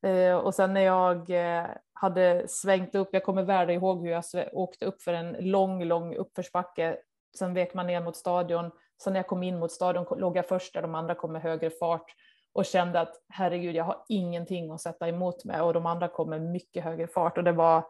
Eh, 0.01 0.35
och 0.35 0.55
sen 0.55 0.73
när 0.73 0.81
jag 0.81 1.29
eh, 1.29 1.65
hade 1.93 2.47
svängt 2.47 2.95
upp, 2.95 3.09
jag 3.11 3.23
kommer 3.23 3.43
väl 3.43 3.69
ihåg 3.69 4.01
hur 4.01 4.11
jag 4.11 4.23
åkte 4.51 4.85
upp 4.85 5.01
för 5.01 5.13
en 5.13 5.31
lång, 5.39 5.83
lång 5.83 6.15
uppförsbacke. 6.15 6.97
Sen 7.39 7.53
vek 7.53 7.73
man 7.73 7.87
ner 7.87 8.01
mot 8.01 8.15
stadion. 8.15 8.71
Sen 9.03 9.13
när 9.13 9.19
jag 9.19 9.27
kom 9.27 9.43
in 9.43 9.59
mot 9.59 9.71
stadion 9.71 10.05
låg 10.17 10.37
jag 10.37 10.47
först 10.47 10.73
där 10.73 10.81
de 10.81 10.95
andra 10.95 11.15
kom 11.15 11.31
med 11.31 11.41
högre 11.41 11.69
fart 11.69 12.15
och 12.53 12.65
kände 12.65 12.99
att 12.99 13.15
herregud, 13.29 13.75
jag 13.75 13.83
har 13.83 14.05
ingenting 14.09 14.71
att 14.71 14.81
sätta 14.81 15.07
emot 15.07 15.45
med 15.45 15.61
och 15.61 15.73
de 15.73 15.85
andra 15.85 16.07
kom 16.07 16.29
med 16.29 16.41
mycket 16.41 16.83
högre 16.83 17.07
fart 17.07 17.37
och 17.37 17.43
det 17.43 17.51
var 17.51 17.83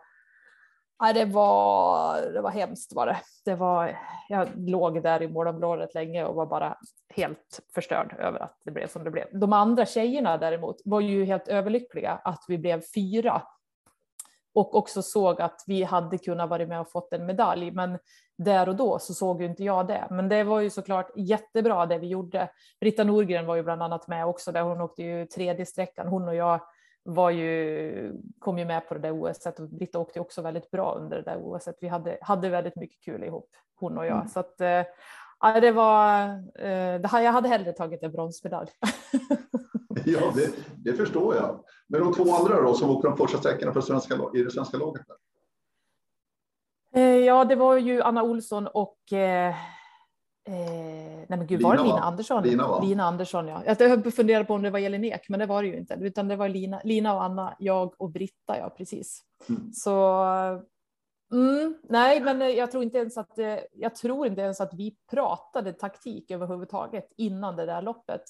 Nej, 1.02 1.14
det 1.14 1.26
var, 1.26 2.22
det 2.34 2.42
var 2.42 2.50
hemskt 2.50 2.94
var 2.96 3.06
det. 3.06 3.18
det 3.46 3.56
var, 3.56 4.00
jag 4.30 4.48
låg 4.56 5.04
där 5.04 5.22
i 5.22 5.28
målområdet 5.28 5.94
länge 5.94 6.26
och 6.26 6.36
var 6.36 6.46
bara 6.46 6.78
helt 7.16 7.60
förstörd 7.76 8.16
över 8.20 8.40
att 8.40 8.62
det 8.66 8.72
blev 8.72 8.88
som 8.88 9.04
det 9.04 9.12
blev. 9.12 9.28
De 9.32 9.54
andra 9.54 9.86
tjejerna 9.86 10.38
däremot 10.38 10.82
var 10.86 11.02
ju 11.02 11.26
helt 11.26 11.48
överlyckliga 11.48 12.12
att 12.12 12.46
vi 12.48 12.58
blev 12.58 12.82
fyra 12.96 13.42
och 14.54 14.76
också 14.76 15.02
såg 15.02 15.42
att 15.42 15.64
vi 15.68 15.84
hade 15.84 16.18
kunnat 16.18 16.50
vara 16.50 16.66
med 16.66 16.80
och 16.80 16.92
fått 16.92 17.14
en 17.14 17.26
medalj. 17.26 17.72
Men 17.72 18.00
där 18.38 18.70
och 18.70 18.76
då 18.76 19.00
så 19.00 19.14
såg 19.14 19.42
ju 19.42 19.48
inte 19.48 19.64
jag 19.64 19.88
det. 19.88 20.08
Men 20.10 20.30
det 20.30 20.44
var 20.44 20.60
ju 20.60 20.70
såklart 20.70 21.12
jättebra 21.16 21.86
det 21.86 21.98
vi 21.98 22.08
gjorde. 22.08 22.50
Britta 22.80 23.04
Norgren 23.04 23.46
var 23.46 23.56
ju 23.56 23.64
bland 23.64 23.84
annat 23.84 24.08
med 24.08 24.26
också 24.26 24.52
där 24.52 24.62
hon 24.62 24.82
åkte 24.82 25.04
ju 25.04 25.26
tredje 25.26 25.66
sträckan. 25.66 26.08
Hon 26.08 26.28
och 26.28 26.36
jag 26.36 26.60
var 27.04 27.30
ju, 27.30 28.14
kom 28.40 28.58
ju 28.58 28.66
med 28.66 28.88
på 28.88 28.94
det 28.94 29.00
där 29.00 29.12
OSet 29.12 29.60
och 29.60 29.70
Britta 29.70 30.00
åkte 30.00 30.20
också 30.20 30.42
väldigt 30.42 30.72
bra 30.72 30.96
under 30.96 31.18
det 31.18 31.24
där 31.24 31.38
OSet. 31.38 31.78
Vi 31.82 31.88
hade, 31.88 32.18
hade 32.22 32.50
väldigt 32.50 32.76
mycket 32.76 33.04
kul 33.04 33.24
ihop, 33.24 33.50
hon 33.76 33.98
och 33.98 34.06
jag. 34.06 34.16
Mm. 34.16 34.28
Så 34.28 34.40
att, 34.40 34.62
äh, 34.62 35.62
det 35.62 35.72
var, 35.72 36.28
äh, 36.56 37.02
det 37.02 37.10
jag 37.14 37.32
hade 37.32 37.50
hellre 37.50 37.72
tagit 37.72 38.04
en 38.04 38.12
bronsmedalj. 38.12 38.70
ja, 40.06 40.34
det, 40.36 40.50
det, 40.92 40.98
förstår 40.98 41.36
jag. 41.36 41.64
Men 41.94 42.02
de 42.02 42.14
två 42.14 42.36
andra 42.36 42.62
då 42.62 42.74
som 42.74 42.90
åkte 42.90 43.08
de 43.08 43.18
första 43.18 43.38
sträckorna 43.38 43.74
för 43.74 43.82
svenska, 43.82 44.16
i 44.34 44.44
det 44.44 44.52
svenska 44.52 44.78
laget? 44.78 45.02
Där? 46.92 47.06
Ja, 47.18 47.46
det 47.46 47.56
var 47.56 47.78
ju 47.78 48.02
Anna 48.02 48.24
Olsson 48.24 48.68
och 48.68 49.14
eh, 49.14 49.56
Eh, 50.46 50.54
nej 50.56 51.26
men 51.30 51.48
gud, 51.48 51.60
Lina, 51.60 51.70
var 51.70 51.78
det 51.78 51.84
Lina 51.84 52.00
Andersson? 52.00 52.44
Lina, 52.44 52.80
Lina 52.80 53.04
Andersson, 53.04 53.48
ja. 53.48 53.64
Jag 53.66 54.14
funderade 54.14 54.46
på 54.46 54.54
om 54.54 54.62
det 54.62 54.70
var 54.70 54.80
Elin 54.80 55.04
Ek, 55.04 55.30
men 55.30 55.40
det 55.40 55.46
var 55.46 55.64
det 55.64 55.70
ju 55.70 55.78
inte, 55.78 55.98
utan 56.02 56.28
det 56.28 56.36
var 56.36 56.50
Lina, 56.50 56.82
Lina 56.84 57.16
och 57.16 57.24
Anna, 57.24 57.56
jag 57.60 58.02
och 58.02 58.12
Britta, 58.12 58.58
ja 58.58 58.70
precis. 58.78 59.22
Mm. 59.50 59.74
Så 59.74 60.14
mm, 61.32 61.78
nej, 61.90 62.22
men 62.22 62.56
jag 62.56 62.72
tror 62.72 62.84
inte 62.84 62.98
ens 62.98 63.18
att 63.18 63.38
jag 63.72 63.96
tror 63.96 64.28
inte 64.28 64.42
ens 64.42 64.62
att 64.62 64.74
vi 64.74 64.96
pratade 65.12 65.74
taktik 65.74 66.32
överhuvudtaget 66.32 67.08
innan 67.18 67.56
det 67.56 67.66
där 67.66 67.82
loppet. 67.82 68.24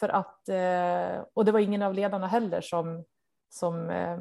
För 0.00 0.08
att, 0.08 0.48
eh, 0.48 1.24
och 1.34 1.44
det 1.44 1.52
var 1.52 1.60
ingen 1.60 1.82
av 1.82 1.94
ledarna 1.94 2.26
heller 2.26 2.60
som, 2.60 3.04
som 3.50 3.90
eh, 3.90 4.18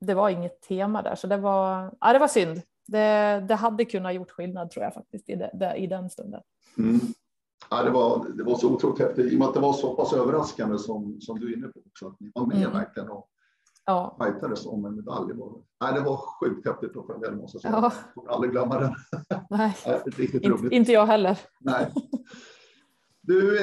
det 0.00 0.14
var 0.14 0.30
inget 0.30 0.60
tema 0.60 1.02
där, 1.02 1.14
så 1.14 1.26
det 1.26 1.36
var, 1.36 1.94
ja, 2.00 2.12
det 2.12 2.18
var 2.18 2.28
synd 2.28 2.62
det, 2.90 3.44
det 3.48 3.54
hade 3.54 3.84
kunnat 3.84 4.14
gjort 4.14 4.30
skillnad 4.30 4.70
tror 4.70 4.84
jag 4.84 4.94
faktiskt 4.94 5.28
i, 5.28 5.34
det, 5.34 5.74
i 5.76 5.86
den 5.86 6.10
stunden. 6.10 6.40
Mm. 6.78 7.00
Ja, 7.70 7.82
det, 7.82 7.90
var, 7.90 8.26
det 8.34 8.42
var 8.42 8.56
så 8.56 8.74
otroligt 8.74 8.98
häftigt 8.98 9.32
i 9.32 9.34
och 9.34 9.38
med 9.38 9.48
att 9.48 9.54
det 9.54 9.60
var 9.60 9.72
så 9.72 9.96
pass 9.96 10.12
överraskande 10.12 10.78
som, 10.78 11.20
som 11.20 11.40
du 11.40 11.52
är 11.52 11.56
inne 11.56 11.68
på 11.68 11.80
också. 11.86 12.08
Att 12.08 12.20
ni 12.20 12.30
var 12.34 12.46
med 12.46 12.56
mm. 12.56 12.72
verkligen 12.72 13.10
och 13.10 13.28
ja. 13.84 14.16
fightades 14.20 14.66
om 14.66 14.84
en 14.84 14.96
medalj. 14.96 15.34
Det 15.34 15.44
nej, 15.80 15.94
det 15.94 16.00
var 16.00 16.16
sjukt 16.16 16.66
häftigt 16.66 16.96
att 16.96 17.06
följa 17.06 17.30
det 17.30 17.36
måste 17.36 17.56
jag 17.56 17.62
säga. 17.62 17.74
Ja. 17.74 17.92
Jag 18.04 18.14
kommer 18.14 18.30
aldrig 18.30 18.52
glömma 18.52 18.80
den. 18.80 18.94
Nej, 19.50 19.76
riktigt 20.06 20.42
inte, 20.42 20.76
inte 20.76 20.92
jag 20.92 21.06
heller. 21.06 21.38
Nej. 21.60 21.92
Du, 23.30 23.58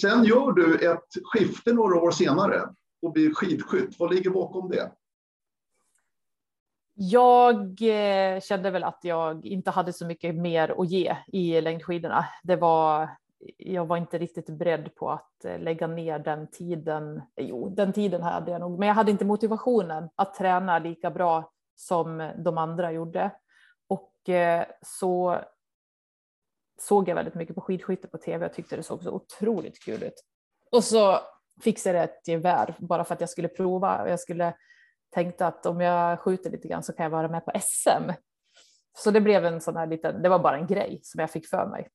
sen 0.00 0.24
gör 0.24 0.52
du 0.52 0.92
ett 0.92 1.08
skifte 1.24 1.72
några 1.72 2.00
år 2.00 2.10
senare 2.10 2.74
och 3.02 3.12
blir 3.12 3.34
skidskytt. 3.34 3.98
Vad 3.98 4.14
ligger 4.14 4.30
bakom 4.30 4.68
det? 4.68 4.92
Jag 6.94 7.82
eh, 7.82 8.40
kände 8.40 8.70
väl 8.70 8.84
att 8.84 8.98
jag 9.02 9.46
inte 9.46 9.70
hade 9.70 9.92
så 9.92 10.06
mycket 10.06 10.34
mer 10.34 10.80
att 10.80 10.90
ge 10.90 11.16
i 11.26 11.60
längdskidorna. 11.60 12.24
Det 12.42 12.56
var, 12.56 13.08
jag 13.56 13.86
var 13.86 13.96
inte 13.96 14.18
riktigt 14.18 14.46
beredd 14.50 14.94
på 14.94 15.10
att 15.10 15.44
eh, 15.44 15.58
lägga 15.58 15.86
ner 15.86 16.18
den 16.18 16.50
tiden. 16.50 17.22
Jo, 17.36 17.68
den 17.68 17.92
tiden 17.92 18.22
hade 18.22 18.50
jag 18.50 18.60
nog, 18.60 18.78
men 18.78 18.88
jag 18.88 18.94
hade 18.94 19.10
inte 19.10 19.24
motivationen 19.24 20.08
att 20.14 20.34
träna 20.34 20.78
lika 20.78 21.10
bra 21.10 21.52
som 21.76 22.32
de 22.38 22.58
andra 22.58 22.92
gjorde. 22.92 23.30
Och 23.88 24.28
eh, 24.28 24.66
så 24.82 25.40
såg 26.80 27.08
jag 27.08 27.14
väldigt 27.14 27.34
mycket 27.34 27.54
på 27.54 27.60
skidskytte 27.60 28.08
på 28.08 28.18
tv. 28.18 28.44
Jag 28.44 28.52
tyckte 28.52 28.76
det 28.76 28.82
såg 28.82 29.02
så 29.02 29.10
otroligt 29.10 29.84
kul 29.84 30.02
ut. 30.02 30.24
Och 30.72 30.84
så 30.84 31.20
fixade 31.60 31.98
jag 31.98 32.04
ett 32.04 32.28
gevär 32.28 32.74
bara 32.78 33.04
för 33.04 33.14
att 33.14 33.20
jag 33.20 33.30
skulle 33.30 33.48
prova. 33.48 34.08
Jag 34.08 34.20
skulle 34.20 34.54
tänkte 35.10 35.46
att 35.46 35.66
om 35.66 35.80
jag 35.80 36.20
skjuter 36.20 36.50
lite 36.50 36.68
grann 36.68 36.82
så 36.82 36.92
kan 36.92 37.04
jag 37.04 37.10
vara 37.10 37.28
med 37.28 37.44
på 37.44 37.52
SM. 37.60 38.12
Så 38.98 39.10
det 39.10 39.20
blev 39.20 39.44
en 39.44 39.60
sån 39.60 39.76
här 39.76 39.86
liten, 39.86 40.22
det 40.22 40.28
var 40.28 40.38
bara 40.38 40.58
en 40.58 40.66
grej 40.66 41.00
som 41.02 41.20
jag 41.20 41.30
fick 41.30 41.46
för 41.46 41.66
mig. 41.66 41.88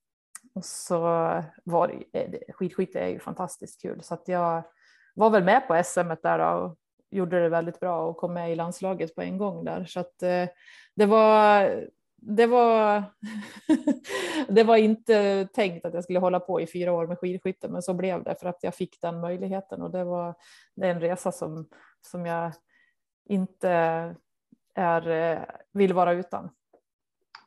Och 0.56 0.66
så 0.66 1.00
var 1.64 1.88
det, 1.88 2.20
eh, 2.20 2.54
skidskytte 2.54 3.00
är 3.00 3.08
ju 3.08 3.20
fantastiskt 3.20 3.82
kul 3.82 4.04
så 4.04 4.14
att 4.14 4.28
jag 4.28 4.64
var 5.16 5.30
väl 5.30 5.44
med 5.44 5.68
på 5.68 5.84
SM 5.84 6.12
där 6.24 6.40
och 6.40 6.78
gjorde 7.12 7.42
det 7.42 7.50
väldigt 7.50 7.80
bra 7.80 8.08
och 8.08 8.18
kom 8.18 8.34
med 8.34 8.52
i 8.52 8.56
landslaget 8.56 9.16
på 9.16 9.22
en 9.22 9.38
gång 9.38 9.66
där 9.66 9.86
så 9.86 10.00
att 10.00 10.24
eh, 10.24 10.48
det 10.96 11.06
var 11.06 11.84
det 12.26 12.46
var, 12.46 13.04
det 14.48 14.64
var 14.64 14.78
inte 14.78 15.48
tänkt 15.54 15.86
att 15.86 15.94
jag 15.94 16.04
skulle 16.04 16.20
hålla 16.20 16.40
på 16.40 16.62
i 16.62 16.68
fyra 16.68 16.94
år 16.94 17.08
med 17.08 17.20
skidskytte, 17.20 17.70
men 17.70 17.82
så 17.82 17.94
blev 17.94 18.24
det 18.24 18.36
för 18.36 18.50
att 18.50 18.60
jag 18.62 18.76
fick 18.76 19.02
den 19.02 19.22
möjligheten 19.22 19.82
och 19.82 19.92
det 19.92 20.04
var 20.04 20.36
det 20.76 20.88
är 20.88 20.92
en 20.92 21.00
resa 21.00 21.32
som, 21.32 21.68
som 22.02 22.26
jag 22.26 22.52
inte 23.30 23.70
är, 24.76 25.10
eh, 25.10 25.42
vill 25.72 25.94
vara 25.94 26.14
utan. 26.14 26.50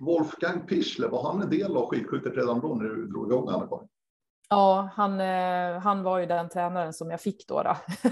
Wolfgang 0.00 0.66
Pichler, 0.66 1.08
var 1.08 1.32
han 1.32 1.42
en 1.42 1.50
del 1.50 1.76
av 1.76 1.88
skidskyttet 1.88 2.36
redan 2.36 2.60
då 2.60 2.74
när 2.74 2.84
du 2.84 3.06
drog 3.06 3.26
igång 3.26 3.48
Anna-Karin? 3.48 3.88
Ja, 4.48 4.90
han, 4.94 5.20
eh, 5.20 5.78
han 5.78 6.02
var 6.02 6.18
ju 6.18 6.26
den 6.26 6.48
tränaren 6.48 6.92
som 6.92 7.10
jag 7.10 7.20
fick 7.20 7.48
då. 7.48 7.62
då. 7.62 7.76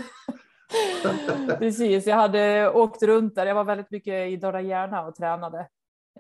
Precis, 1.59 2.07
jag 2.07 2.17
hade 2.17 2.71
åkt 2.71 3.03
runt 3.03 3.35
där. 3.35 3.47
Jag 3.47 3.55
var 3.55 3.65
väldigt 3.65 3.91
mycket 3.91 4.31
i 4.31 4.37
Norra 4.37 4.61
Järna 4.61 5.07
och 5.07 5.15
tränade 5.15 5.69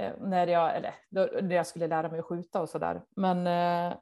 Eh, 0.00 0.12
när 0.20 0.46
jag, 0.46 0.76
eller, 0.76 0.94
när 1.42 1.56
jag 1.56 1.66
skulle 1.66 1.86
lära 1.86 2.08
mig 2.08 2.18
att 2.18 2.24
skjuta 2.24 2.60
och 2.60 2.68
sådär. 2.68 3.02
Men 3.16 3.46
eh, 3.46 3.96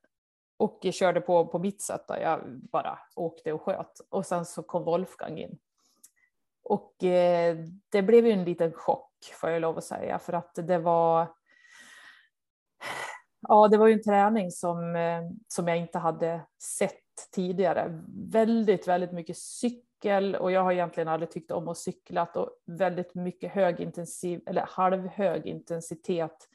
och 0.57 0.79
jag 0.83 0.95
körde 0.95 1.21
på 1.21 1.47
på 1.47 1.59
mitt 1.59 1.83
sätt. 1.83 2.05
Då. 2.09 2.15
Jag 2.21 2.41
bara 2.73 2.99
åkte 3.17 3.53
och 3.53 3.63
sköt 3.63 4.01
och 4.11 4.27
sen 4.27 4.45
så 4.45 4.63
kom 4.63 4.85
Wolfgang 4.85 5.39
in 5.39 5.59
och 6.63 7.05
eh, 7.05 7.57
det 7.89 8.03
blev 8.03 8.27
ju 8.27 8.33
en 8.33 8.45
liten 8.45 8.73
chock 8.73 9.09
får 9.41 9.51
jag 9.51 9.61
lov 9.61 9.79
att 9.79 9.85
säga 9.85 10.19
för 10.19 10.33
att 10.33 10.55
det 10.55 10.79
var 10.79 11.35
Ja, 13.49 13.69
det 13.69 13.77
var 13.77 13.87
ju 13.87 13.93
en 13.93 14.03
träning 14.03 14.51
som, 14.51 14.97
eh, 14.97 15.23
som 15.49 15.69
jag 15.69 15.77
inte 15.77 15.99
hade 15.99 16.41
sett 16.79 17.31
tidigare. 17.35 18.03
Väldigt, 18.31 18.89
väldigt 18.89 19.13
mycket 19.13 19.37
cykel 19.37 19.92
och 20.41 20.53
jag 20.53 20.63
har 20.63 20.73
egentligen 20.73 21.09
aldrig 21.09 21.31
tyckt 21.31 21.51
om 21.51 21.69
att 21.69 21.79
cykla 21.79 22.25
och 22.35 22.51
väldigt 22.67 23.15
mycket 23.15 23.53
högintensiv, 23.53 24.41
eller 24.47 24.67
halvhög 24.69 25.47
intensitet 25.47 26.49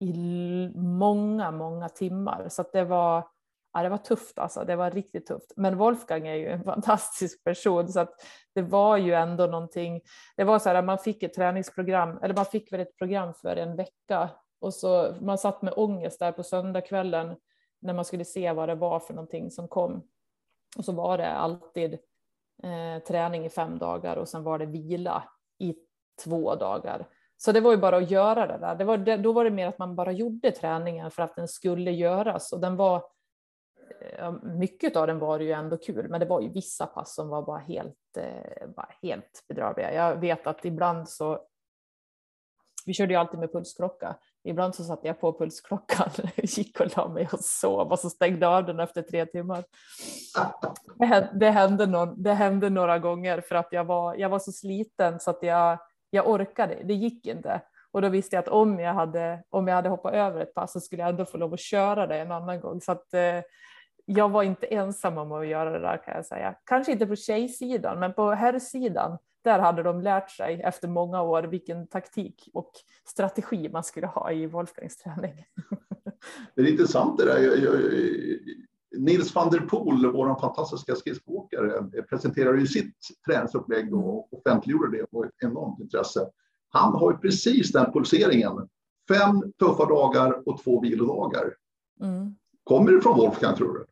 i 0.00 0.70
många, 0.74 1.50
många 1.50 1.88
timmar. 1.88 2.48
Så 2.48 2.62
att 2.62 2.72
det 2.72 2.84
var 2.84 3.28
ja, 3.72 3.82
det 3.82 3.88
var 3.88 3.98
tufft 3.98 4.38
alltså, 4.38 4.64
det 4.64 4.76
var 4.76 4.90
riktigt 4.90 5.26
tufft. 5.26 5.52
Men 5.56 5.76
Wolfgang 5.76 6.26
är 6.26 6.34
ju 6.34 6.48
en 6.48 6.64
fantastisk 6.64 7.44
person 7.44 7.88
så 7.88 8.00
att 8.00 8.14
det 8.54 8.62
var 8.62 8.96
ju 8.96 9.12
ändå 9.12 9.46
någonting. 9.46 10.00
Det 10.36 10.44
var 10.44 10.58
så 10.58 10.68
här, 10.68 10.82
man 10.82 10.98
fick 10.98 11.22
ett 11.22 11.34
träningsprogram, 11.34 12.18
eller 12.22 12.34
man 12.34 12.44
fick 12.44 12.72
väl 12.72 12.80
ett 12.80 12.96
program 12.96 13.34
för 13.34 13.56
en 13.56 13.76
vecka 13.76 14.30
och 14.60 14.74
så 14.74 15.14
man 15.20 15.38
satt 15.38 15.62
med 15.62 15.74
ångest 15.76 16.18
där 16.18 16.32
på 16.32 16.42
söndagskvällen 16.42 17.36
när 17.80 17.94
man 17.94 18.04
skulle 18.04 18.24
se 18.24 18.52
vad 18.52 18.68
det 18.68 18.74
var 18.74 19.00
för 19.00 19.14
någonting 19.14 19.50
som 19.50 19.68
kom. 19.68 20.02
Och 20.76 20.84
så 20.84 20.92
var 20.92 21.18
det 21.18 21.32
alltid 21.32 21.98
eh, 22.62 23.02
träning 23.02 23.44
i 23.44 23.50
fem 23.50 23.78
dagar 23.78 24.16
och 24.16 24.28
sen 24.28 24.42
var 24.42 24.58
det 24.58 24.66
vila 24.66 25.24
i 25.58 25.74
två 26.24 26.54
dagar. 26.54 27.08
Så 27.36 27.52
det 27.52 27.60
var 27.60 27.70
ju 27.70 27.76
bara 27.76 27.96
att 27.96 28.10
göra 28.10 28.46
det 28.46 28.58
där. 28.58 28.74
Det 28.74 28.84
var, 28.84 28.98
det, 28.98 29.16
då 29.16 29.32
var 29.32 29.44
det 29.44 29.50
mer 29.50 29.66
att 29.66 29.78
man 29.78 29.96
bara 29.96 30.12
gjorde 30.12 30.50
träningen 30.50 31.10
för 31.10 31.22
att 31.22 31.36
den 31.36 31.48
skulle 31.48 31.90
göras 31.90 32.52
och 32.52 32.60
den 32.60 32.76
var 32.76 33.04
eh, 34.00 34.32
mycket 34.42 34.96
av 34.96 35.06
den 35.06 35.18
var 35.18 35.40
ju 35.40 35.52
ändå 35.52 35.76
kul, 35.76 36.08
men 36.08 36.20
det 36.20 36.26
var 36.26 36.40
ju 36.40 36.48
vissa 36.48 36.86
pass 36.86 37.14
som 37.14 37.28
var 37.28 37.42
bara 37.42 37.58
helt, 37.58 38.16
eh, 38.16 38.68
bara 38.76 38.90
helt 39.02 39.44
bedrövliga. 39.48 39.94
Jag 39.94 40.16
vet 40.16 40.46
att 40.46 40.64
ibland 40.64 41.08
så, 41.08 41.46
vi 42.86 42.94
körde 42.94 43.12
ju 43.12 43.18
alltid 43.18 43.40
med 43.40 43.52
pulsklocka, 43.52 44.16
ibland 44.44 44.74
så 44.74 44.84
satte 44.84 45.06
jag 45.06 45.20
på 45.20 45.38
pulsklockan, 45.38 46.10
gick 46.36 46.80
och 46.80 46.96
la 46.96 47.08
mig 47.08 47.28
och 47.32 47.40
sov 47.40 47.92
och 47.92 47.98
så 47.98 48.10
stängde 48.10 48.48
av 48.48 48.66
den 48.66 48.80
efter 48.80 49.02
tre 49.02 49.26
timmar. 49.26 49.64
Det 50.98 51.06
hände, 51.06 51.30
det 51.34 51.50
hände, 51.50 51.86
någon, 51.86 52.22
det 52.22 52.32
hände 52.32 52.70
några 52.70 52.98
gånger 52.98 53.40
för 53.40 53.54
att 53.54 53.68
jag 53.70 53.84
var, 53.84 54.14
jag 54.14 54.28
var 54.28 54.38
så 54.38 54.52
sliten 54.52 55.20
så 55.20 55.30
att 55.30 55.42
jag, 55.42 55.78
jag 56.10 56.28
orkade, 56.28 56.78
det 56.84 56.94
gick 56.94 57.26
inte. 57.26 57.60
Och 57.92 58.02
då 58.02 58.08
visste 58.08 58.36
jag 58.36 58.42
att 58.42 58.48
om 58.48 58.80
jag 58.80 58.94
hade, 58.94 59.42
om 59.50 59.68
jag 59.68 59.74
hade 59.74 59.88
hoppat 59.88 60.14
över 60.14 60.40
ett 60.40 60.54
pass 60.54 60.72
så 60.72 60.80
skulle 60.80 61.02
jag 61.02 61.08
ändå 61.08 61.24
få 61.24 61.38
lov 61.38 61.54
att 61.54 61.60
köra 61.60 62.06
det 62.06 62.16
en 62.18 62.32
annan 62.32 62.60
gång. 62.60 62.80
Så 62.80 62.92
att, 62.92 63.14
eh, 63.14 63.40
jag 64.04 64.28
var 64.28 64.42
inte 64.42 64.66
ensam 64.66 65.18
om 65.18 65.32
att 65.32 65.46
göra 65.46 65.70
det 65.70 65.78
där 65.78 66.04
kan 66.04 66.14
jag 66.14 66.26
säga. 66.26 66.54
Kanske 66.64 66.92
inte 66.92 67.06
på 67.06 67.16
tjejsidan, 67.16 68.00
men 68.00 68.14
på 68.14 68.30
herrsidan, 68.30 69.18
där 69.44 69.58
hade 69.58 69.82
de 69.82 70.00
lärt 70.00 70.30
sig 70.30 70.60
efter 70.60 70.88
många 70.88 71.22
år 71.22 71.42
vilken 71.42 71.86
taktik 71.86 72.48
och 72.52 72.70
strategi 73.04 73.68
man 73.72 73.84
skulle 73.84 74.06
ha 74.06 74.32
i 74.32 74.46
Wolfgangs 74.46 74.96
träning. 74.96 75.44
Det 76.54 76.62
är 76.62 76.70
intressant 76.70 77.18
det 77.18 77.24
där. 77.24 77.38
Jag, 77.38 77.58
jag, 77.58 77.80
Nils 78.98 79.34
van 79.34 79.50
der 79.50 79.60
Poel, 79.60 80.12
vår 80.12 80.40
fantastiska 80.40 80.94
skridskoåkare, 80.94 82.02
presenterade 82.02 82.60
ju 82.60 82.66
sitt 82.66 82.96
träningsupplägg 83.26 83.94
och 83.94 84.32
offentliggjorde 84.32 84.96
det 84.96 85.02
ett 85.02 85.34
enormt 85.38 85.80
intresse. 85.80 86.28
Han 86.68 86.92
har 86.94 87.12
ju 87.12 87.18
precis 87.18 87.72
den 87.72 87.92
pulseringen. 87.92 88.68
Fem 89.08 89.52
tuffa 89.58 89.84
dagar 89.84 90.48
och 90.48 90.62
två 90.62 90.80
vilodagar. 90.80 91.54
Mm. 92.00 92.36
Kommer 92.64 92.92
det 92.92 93.00
från 93.00 93.18
Wolfgang 93.18 93.56
tror 93.56 93.74
du? 93.74 93.86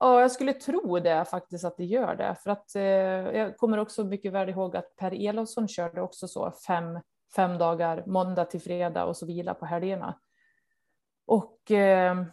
Ja, 0.00 0.20
jag 0.20 0.32
skulle 0.32 0.52
tro 0.52 0.98
det 0.98 1.24
faktiskt 1.24 1.64
att 1.64 1.76
det 1.76 1.84
gör 1.84 2.14
det. 2.14 2.36
För 2.42 2.50
att 2.50 2.74
eh, 2.74 2.82
jag 2.82 3.56
kommer 3.56 3.78
också 3.78 4.04
mycket 4.04 4.32
väl 4.32 4.48
ihåg 4.48 4.76
att 4.76 4.96
Per 4.96 5.28
Elofsson 5.28 5.68
körde 5.68 6.00
också 6.00 6.28
så 6.28 6.50
fem, 6.66 7.00
fem 7.36 7.58
dagar, 7.58 8.02
måndag 8.06 8.44
till 8.44 8.60
fredag 8.60 9.04
och 9.04 9.16
så 9.16 9.26
vila 9.26 9.54
på 9.54 9.66
helgerna. 9.66 10.18
Och 11.26 11.70
eh, 11.70 12.24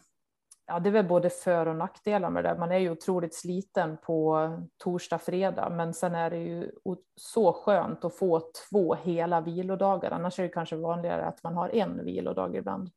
ja, 0.67 0.79
det 0.79 0.89
är 0.89 0.91
väl 0.91 1.07
både 1.07 1.29
för 1.29 1.65
och 1.65 1.75
nackdelar 1.75 2.29
med 2.29 2.43
det. 2.43 2.55
Man 2.59 2.71
är 2.71 2.77
ju 2.77 2.91
otroligt 2.91 3.35
sliten 3.35 3.97
på 3.97 4.49
torsdag, 4.77 5.19
fredag, 5.19 5.69
men 5.69 5.93
sen 5.93 6.15
är 6.15 6.29
det 6.29 6.37
ju 6.37 6.71
så 7.15 7.53
skönt 7.53 8.05
att 8.05 8.15
få 8.15 8.41
två 8.69 8.95
hela 8.95 9.41
vilodagar. 9.41 10.11
Annars 10.11 10.39
är 10.39 10.43
det 10.43 10.49
kanske 10.49 10.75
vanligare 10.75 11.25
att 11.25 11.43
man 11.43 11.55
har 11.55 11.75
en 11.75 12.05
vilodag 12.05 12.55
ibland. 12.55 12.89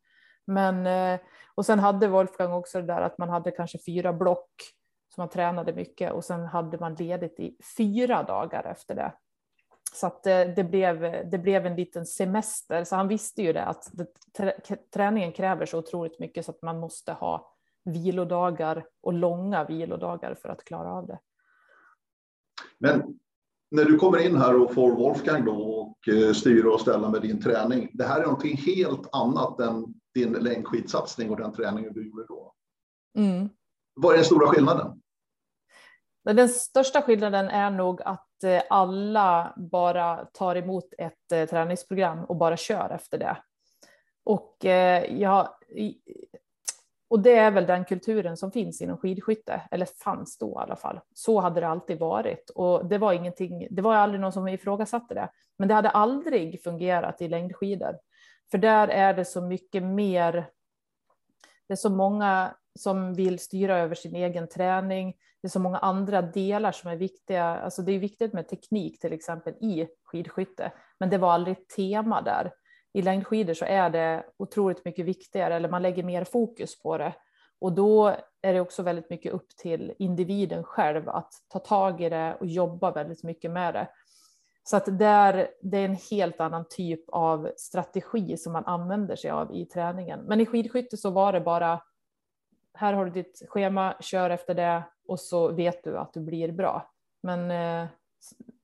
Men, 0.49 0.87
eh, 0.87 1.21
och 1.55 1.67
sen 1.67 1.79
hade 1.79 2.09
Wolfgang 2.09 2.53
också 2.53 2.81
det 2.81 2.87
där 2.87 3.01
att 3.01 3.19
man 3.19 3.29
hade 3.29 3.51
kanske 3.51 3.79
fyra 3.79 4.13
block 4.13 4.51
som 5.15 5.23
man 5.23 5.29
tränade 5.29 5.73
mycket 5.73 6.13
och 6.13 6.25
sen 6.25 6.47
hade 6.47 6.79
man 6.79 6.95
ledigt 6.95 7.41
i 7.41 7.57
fyra 7.77 8.23
dagar 8.23 8.65
efter 8.65 8.95
det. 8.95 9.13
Så 9.93 10.07
att 10.07 10.23
det, 10.23 10.45
det, 10.45 10.65
blev, 10.65 11.01
det 11.31 11.39
blev 11.39 11.67
en 11.67 11.77
liten 11.77 12.07
semester. 12.07 12.85
Så 12.85 12.97
han 12.97 13.09
visste 13.09 13.43
ju 13.43 13.53
det 13.53 13.65
att 13.65 13.91
träningen 14.95 15.33
kräver 15.33 15.67
så 15.67 15.79
otroligt 15.79 16.19
mycket 16.19 16.45
så 16.45 16.51
att 16.51 16.63
man 16.63 16.81
måste 16.81 17.13
ha 17.13 17.55
vilodagar 17.85 18.87
och 19.01 19.13
långa 19.13 19.65
vilodagar 19.65 20.35
för 20.35 20.49
att 20.49 20.65
klara 20.65 20.93
av 20.93 21.07
det. 21.07 21.19
Men 22.79 23.19
när 23.71 23.85
du 23.85 23.99
kommer 23.99 24.27
in 24.27 24.37
här 24.37 24.63
och 24.63 24.75
får 24.75 24.91
Wolfgang 24.91 25.45
då 25.45 25.53
och 25.55 26.09
eh, 26.09 26.33
styra 26.33 26.73
och 26.73 26.81
ställa 26.81 27.11
med 27.11 27.23
din 27.23 27.43
träning. 27.43 27.91
Det 27.93 28.05
här 28.05 28.21
är 28.21 28.25
någonting 28.25 28.57
helt 28.57 29.09
annat 29.13 29.61
än 29.61 29.98
din 30.15 30.33
längdskidsatsning 30.33 31.31
och 31.31 31.37
den 31.37 31.53
träningen 31.53 31.93
du 31.93 32.09
gjorde 32.09 32.27
då. 32.27 32.55
Mm. 33.19 33.49
Vad 33.95 34.13
är 34.13 34.17
den 34.17 34.25
stora 34.25 34.47
skillnaden? 34.47 35.03
Den 36.25 36.49
största 36.49 37.03
skillnaden 37.03 37.49
är 37.49 37.71
nog 37.71 38.03
att 38.03 38.45
eh, 38.45 38.63
alla 38.71 39.55
bara 39.57 40.25
tar 40.25 40.57
emot 40.57 40.95
ett 40.99 41.33
eh, 41.33 41.49
träningsprogram 41.49 42.25
och 42.25 42.37
bara 42.37 42.57
kör 42.57 42.91
efter 42.91 43.19
det. 43.19 43.37
Och, 44.25 44.65
eh, 44.65 45.21
ja, 45.21 45.59
och 47.11 47.21
det 47.21 47.35
är 47.35 47.51
väl 47.51 47.67
den 47.67 47.85
kulturen 47.85 48.37
som 48.37 48.53
finns 48.53 48.81
inom 48.81 48.97
skidskytte, 48.99 49.63
eller 49.71 49.87
fanns 49.87 50.39
då 50.39 50.51
i 50.51 50.63
alla 50.63 50.77
fall. 50.77 51.01
Så 51.15 51.41
hade 51.41 51.61
det 51.61 51.69
alltid 51.69 51.99
varit 51.99 52.51
och 52.51 52.87
det 52.87 52.99
var 52.99 53.13
ingenting. 53.13 53.67
Det 53.71 53.83
var 53.83 53.95
aldrig 53.95 54.21
någon 54.21 54.33
som 54.33 54.49
ifrågasatte 54.49 55.15
det, 55.15 55.29
men 55.59 55.69
det 55.69 55.75
hade 55.75 55.91
aldrig 55.91 56.63
fungerat 56.63 57.23
i 57.23 57.29
längdskidor. 57.29 57.97
För 58.51 58.59
där 58.59 58.89
är 58.89 59.15
det 59.15 59.25
så 59.25 59.41
mycket 59.41 59.83
mer. 59.83 60.33
Det 61.67 61.75
är 61.75 61.77
så 61.77 61.91
många 61.91 62.55
som 62.79 63.15
vill 63.15 63.39
styra 63.39 63.79
över 63.79 63.95
sin 63.95 64.17
egen 64.17 64.49
träning. 64.49 65.17
Det 65.43 65.47
är 65.47 65.51
så 65.51 65.61
många 65.61 65.79
andra 65.79 66.23
delar 66.23 66.73
som 66.73 66.91
är 66.91 66.97
viktiga. 66.97 67.45
Alltså 67.45 67.83
det 67.83 67.93
är 67.93 67.99
viktigt 67.99 68.33
med 68.33 68.49
teknik 68.49 69.01
till 69.01 69.13
exempel 69.13 69.55
i 69.55 69.89
skidskytte, 70.05 70.73
men 71.01 71.11
det 71.11 71.19
var 71.19 71.33
aldrig 71.33 71.69
tema 71.69 72.23
där. 72.23 72.53
I 72.93 73.03
längdskidor 73.03 73.55
så 73.55 73.65
är 73.65 73.91
det 73.91 74.25
otroligt 74.37 74.85
mycket 74.85 75.05
viktigare, 75.05 75.55
eller 75.55 75.69
man 75.69 75.83
lägger 75.83 76.03
mer 76.03 76.25
fokus 76.25 76.83
på 76.83 76.99
det. 76.99 77.15
Och 77.61 77.73
då 77.73 78.17
är 78.43 78.53
det 78.53 78.61
också 78.61 78.83
väldigt 78.83 79.11
mycket 79.11 79.33
upp 79.33 79.49
till 79.49 79.95
individen 79.99 80.65
själv 80.65 81.09
att 81.09 81.33
ta 81.49 81.59
tag 81.59 82.01
i 82.01 82.09
det 82.09 82.37
och 82.41 82.47
jobba 82.47 82.91
väldigt 82.91 83.23
mycket 83.23 83.51
med 83.51 83.75
det. 83.75 83.89
Så 84.69 84.77
att 84.77 84.99
där, 84.99 85.49
det 85.63 85.79
är 85.79 85.85
en 85.85 85.97
helt 86.11 86.41
annan 86.41 86.65
typ 86.71 87.05
av 87.09 87.51
strategi 87.57 88.37
som 88.37 88.53
man 88.53 88.65
använder 88.65 89.17
sig 89.17 89.31
av 89.31 89.55
i 89.55 89.67
träningen. 89.67 90.21
Men 90.21 90.41
i 90.41 90.47
skidskytte 90.47 90.97
så 90.97 91.11
var 91.11 91.33
det 91.33 91.41
bara, 91.41 91.83
här 92.75 92.93
har 92.93 93.05
du 93.05 93.11
ditt 93.11 93.43
schema, 93.49 93.95
kör 94.01 94.31
efter 94.31 94.55
det 94.55 94.83
och 95.07 95.21
så 95.21 95.53
vet 95.53 95.85
du 95.85 95.99
att 95.99 96.13
du 96.13 96.21
blir 96.21 96.53
bra. 96.53 96.91
Men 97.23 97.51
eh, 97.51 97.89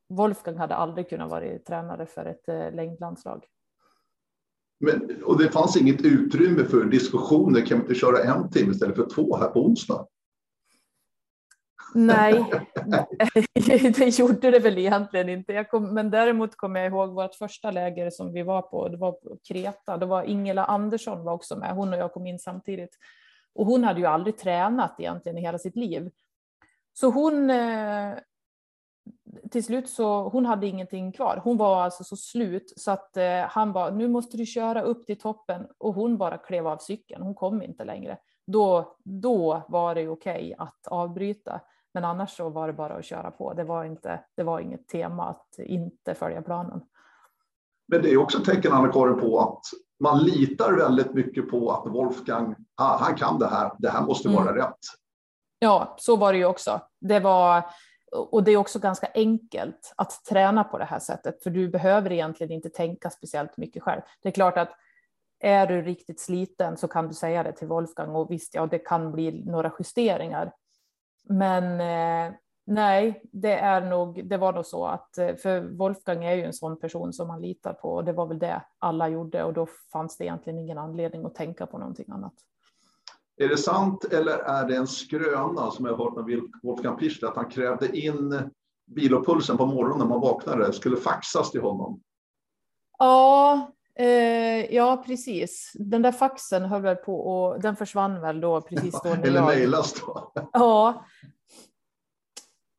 Wolfgang 0.09 0.57
hade 0.57 0.74
aldrig 0.74 1.09
kunnat 1.09 1.30
vara 1.30 1.59
tränare 1.59 2.07
för 2.07 2.24
ett 2.24 2.48
eh, 2.48 2.72
längdlandslag. 2.72 3.46
Men, 4.80 5.22
och 5.24 5.38
det 5.38 5.50
fanns 5.50 5.76
inget 5.76 6.05
utrymme 6.05 6.64
för 6.64 6.84
diskussioner, 6.84 7.66
kan 7.66 7.78
vi 7.78 7.82
inte 7.82 7.94
köra 7.94 8.18
en 8.18 8.50
timme 8.50 8.72
istället 8.72 8.96
för 8.96 9.09
två 9.09 9.36
här 9.36 9.48
på 9.48 9.66
onsdag? 9.66 10.07
Nej, 11.95 12.45
det 13.97 14.18
gjorde 14.18 14.51
det 14.51 14.59
väl 14.59 14.78
egentligen 14.78 15.28
inte. 15.28 15.64
Kom, 15.64 15.95
men 15.95 16.11
däremot 16.11 16.57
kommer 16.57 16.80
jag 16.80 16.92
ihåg 16.92 17.11
vårt 17.14 17.34
första 17.34 17.70
läger 17.70 18.11
som 18.11 18.32
vi 18.32 18.42
var 18.42 18.62
på. 18.62 18.88
Det 18.88 18.97
var 18.97 19.12
på 19.12 19.38
Kreta. 19.49 19.97
Det 19.97 20.07
var 20.07 20.22
Ingela 20.22 20.64
Andersson 20.64 21.24
var 21.24 21.32
också 21.32 21.57
med. 21.57 21.74
Hon 21.74 21.92
och 21.92 21.99
jag 21.99 22.12
kom 22.12 22.26
in 22.26 22.38
samtidigt. 22.38 22.99
Och 23.55 23.66
hon 23.66 23.84
hade 23.84 24.01
ju 24.01 24.07
aldrig 24.07 24.38
tränat 24.38 24.95
egentligen 24.99 25.38
i 25.38 25.40
hela 25.40 25.59
sitt 25.59 25.76
liv. 25.76 26.11
Så 26.92 27.11
hon 27.11 27.51
eh, 27.51 28.14
till 29.51 29.64
slut 29.64 29.90
så 29.90 30.28
hon 30.28 30.47
hade 30.47 30.66
ingenting 30.66 31.12
kvar. 31.12 31.40
Hon 31.45 31.57
var 31.57 31.82
alltså 31.82 32.05
så 32.05 32.16
slut 32.16 32.72
så 32.76 32.90
att 32.90 33.16
eh, 33.16 33.40
han 33.40 33.72
bara, 33.72 33.90
nu 33.90 34.09
måste 34.09 34.36
du 34.36 34.47
köra 34.47 34.82
upp 34.82 35.07
till 35.07 35.18
toppen 35.18 35.66
och 35.78 35.95
hon 35.95 36.18
bara 36.18 36.38
klev 36.38 36.66
av 36.66 36.78
cykeln. 36.78 37.22
Hon 37.22 37.34
kom 37.34 37.62
inte 37.62 37.84
längre. 37.84 38.18
Då, 38.47 38.97
då 39.05 39.62
var 39.68 39.95
det 39.95 40.09
okej 40.09 40.34
okay 40.34 40.55
att 40.59 40.86
avbryta. 40.86 41.61
Men 41.95 42.05
annars 42.05 42.36
så 42.36 42.49
var 42.49 42.66
det 42.66 42.72
bara 42.72 42.95
att 42.95 43.05
köra 43.05 43.30
på. 43.30 43.55
Det 43.55 43.64
var, 43.64 43.84
inte, 43.84 44.20
det 44.36 44.42
var 44.42 44.61
inget 44.61 44.88
tema 44.88 45.28
att 45.28 45.59
inte 45.59 46.14
följa 46.14 46.42
planen. 46.42 46.80
Men 47.88 48.03
det 48.03 48.12
är 48.12 48.16
också 48.16 48.38
ett 48.38 48.45
tecken, 48.45 48.72
Anna-Karin, 48.72 49.20
på 49.20 49.40
att 49.40 49.61
man 50.01 50.18
litar 50.18 50.72
väldigt 50.72 51.14
mycket 51.14 51.51
på 51.51 51.70
att 51.70 51.92
Wolfgang, 51.92 52.55
ah, 52.74 52.97
han 52.97 53.14
kan 53.14 53.38
det 53.38 53.47
här, 53.47 53.72
det 53.78 53.90
här 53.90 54.03
måste 54.03 54.28
vara 54.28 54.51
mm. 54.51 54.55
rätt. 54.55 54.78
Ja, 55.59 55.95
så 55.99 56.16
var 56.16 56.32
det 56.32 56.38
ju 56.38 56.45
också. 56.45 56.80
Det 57.01 57.20
var, 57.20 57.62
och 58.12 58.45
det 58.45 58.51
är 58.51 58.57
också 58.57 58.78
ganska 58.78 59.09
enkelt 59.14 59.95
att 59.97 60.24
träna 60.24 60.64
på 60.64 60.78
det 60.78 60.84
här 60.84 60.99
sättet, 60.99 61.42
för 61.42 61.51
du 61.51 61.68
behöver 61.68 62.12
egentligen 62.12 62.53
inte 62.53 62.68
tänka 62.68 63.11
speciellt 63.11 63.57
mycket 63.57 63.82
själv. 63.82 64.01
Det 64.22 64.28
är 64.28 64.32
klart 64.32 64.57
att 64.57 64.70
är 65.40 65.66
du 65.66 65.82
riktigt 65.82 66.20
sliten 66.20 66.76
så 66.76 66.88
kan 66.88 67.09
du 67.09 67.14
säga 67.14 67.42
det 67.42 67.53
till 67.53 67.68
Wolfgang 67.68 68.14
och 68.14 68.30
visst, 68.30 68.55
ja, 68.55 68.66
det 68.66 68.78
kan 68.78 69.12
bli 69.12 69.45
några 69.47 69.72
justeringar. 69.78 70.53
Men 71.29 71.81
eh, 71.81 72.35
nej, 72.64 73.22
det, 73.33 73.53
är 73.53 73.81
nog, 73.81 74.29
det 74.29 74.37
var 74.37 74.53
nog 74.53 74.66
så 74.66 74.87
att 74.87 75.18
eh, 75.18 75.37
för 75.37 75.61
Wolfgang 75.61 76.25
är 76.25 76.35
ju 76.35 76.43
en 76.43 76.53
sån 76.53 76.79
person 76.79 77.12
som 77.12 77.29
man 77.29 77.41
litar 77.41 77.72
på 77.72 77.89
och 77.95 78.05
det 78.05 78.12
var 78.12 78.27
väl 78.27 78.39
det 78.39 78.62
alla 78.79 79.09
gjorde 79.09 79.45
och 79.45 79.53
då 79.53 79.66
fanns 79.93 80.16
det 80.16 80.25
egentligen 80.25 80.59
ingen 80.59 80.79
anledning 80.79 81.25
att 81.25 81.35
tänka 81.35 81.66
på 81.66 81.79
någonting 81.79 82.07
annat. 82.11 82.35
Är 83.37 83.49
det 83.49 83.57
sant 83.57 84.05
eller 84.05 84.39
är 84.39 84.68
det 84.68 84.77
en 84.77 84.87
skröna 84.87 85.70
som 85.70 85.85
jag 85.85 85.97
har 85.97 86.05
hört 86.05 86.27
med 86.27 86.41
Wolfgang 86.62 86.97
Pichler 86.97 87.29
att 87.29 87.37
han 87.37 87.51
krävde 87.51 87.99
in 87.99 88.51
bilopulsen 88.87 89.57
på 89.57 89.66
morgonen 89.66 89.99
när 89.99 90.07
man 90.07 90.20
vaknade, 90.20 90.72
skulle 90.72 90.97
faxas 90.97 91.51
till 91.51 91.61
honom? 91.61 92.01
Ja, 92.99 93.74
Eh, 93.99 94.74
ja, 94.74 95.03
precis. 95.07 95.72
Den 95.74 96.03
där 96.03 96.12
faxen 96.12 96.64
höll 96.64 96.82
väl 96.82 96.97
på 96.97 97.20
och 97.20 97.61
den 97.61 97.76
försvann 97.76 98.20
väl 98.20 98.40
då 98.40 98.61
precis 98.61 99.03
då. 99.03 99.09
Eller 99.22 99.34
jag... 99.34 99.47
mejlas 99.47 99.95
då. 100.01 100.32
Ja. 100.53 101.05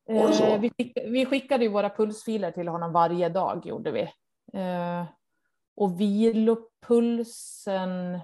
Eh, 0.08 0.60
vi, 0.60 0.70
skick, 0.70 0.98
vi, 1.04 1.26
skickade 1.26 1.64
ju 1.64 1.70
våra 1.70 1.90
pulsfiler 1.90 2.50
till 2.50 2.68
honom 2.68 2.92
varje 2.92 3.28
dag 3.28 3.66
gjorde 3.66 3.90
vi. 3.90 4.02
Eh, 4.60 5.04
och 5.76 6.00
vilopulsen, 6.00 8.20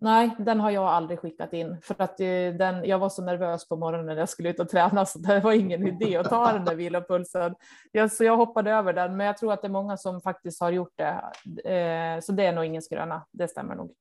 nej, 0.00 0.36
den 0.38 0.60
har 0.60 0.70
jag 0.70 0.84
aldrig 0.84 1.18
skickat 1.18 1.52
in 1.52 1.80
för 1.82 2.02
att 2.02 2.20
eh, 2.20 2.54
den, 2.58 2.84
jag 2.84 2.98
var 2.98 3.08
så 3.08 3.22
nervös 3.22 3.68
på 3.68 3.76
morgonen 3.76 4.06
när 4.06 4.16
jag 4.16 4.28
skulle 4.28 4.50
ut 4.50 4.60
och 4.60 4.68
träna 4.68 5.06
så 5.06 5.18
det 5.18 5.40
var 5.40 5.52
ingen 5.52 5.86
idé 5.86 6.16
att 6.16 6.28
ta 6.28 6.52
den 6.52 6.64
där 6.64 6.74
vilopulsen. 6.74 7.54
Jag, 7.92 8.12
så 8.12 8.24
jag 8.24 8.36
hoppade 8.36 8.70
över 8.70 8.92
den, 8.92 9.16
men 9.16 9.26
jag 9.26 9.38
tror 9.38 9.52
att 9.52 9.62
det 9.62 9.66
är 9.66 9.72
många 9.72 9.96
som 9.96 10.20
faktiskt 10.20 10.60
har 10.60 10.70
gjort 10.70 10.94
det. 10.96 11.32
Eh, 11.70 12.20
så 12.20 12.32
det 12.32 12.46
är 12.46 12.52
nog 12.52 12.64
ingen 12.64 12.82
skröna, 12.82 13.26
det 13.30 13.48
stämmer 13.48 13.74
nog. 13.74 13.94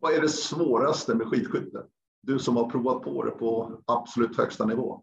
Vad 0.00 0.14
är 0.14 0.20
det 0.20 0.28
svåraste 0.28 1.14
med 1.14 1.26
skidskytte? 1.26 1.82
Du 2.22 2.38
som 2.38 2.56
har 2.56 2.70
provat 2.70 3.02
på 3.02 3.24
det 3.24 3.30
på 3.30 3.80
absolut 3.86 4.36
högsta 4.36 4.66
nivå. 4.66 5.02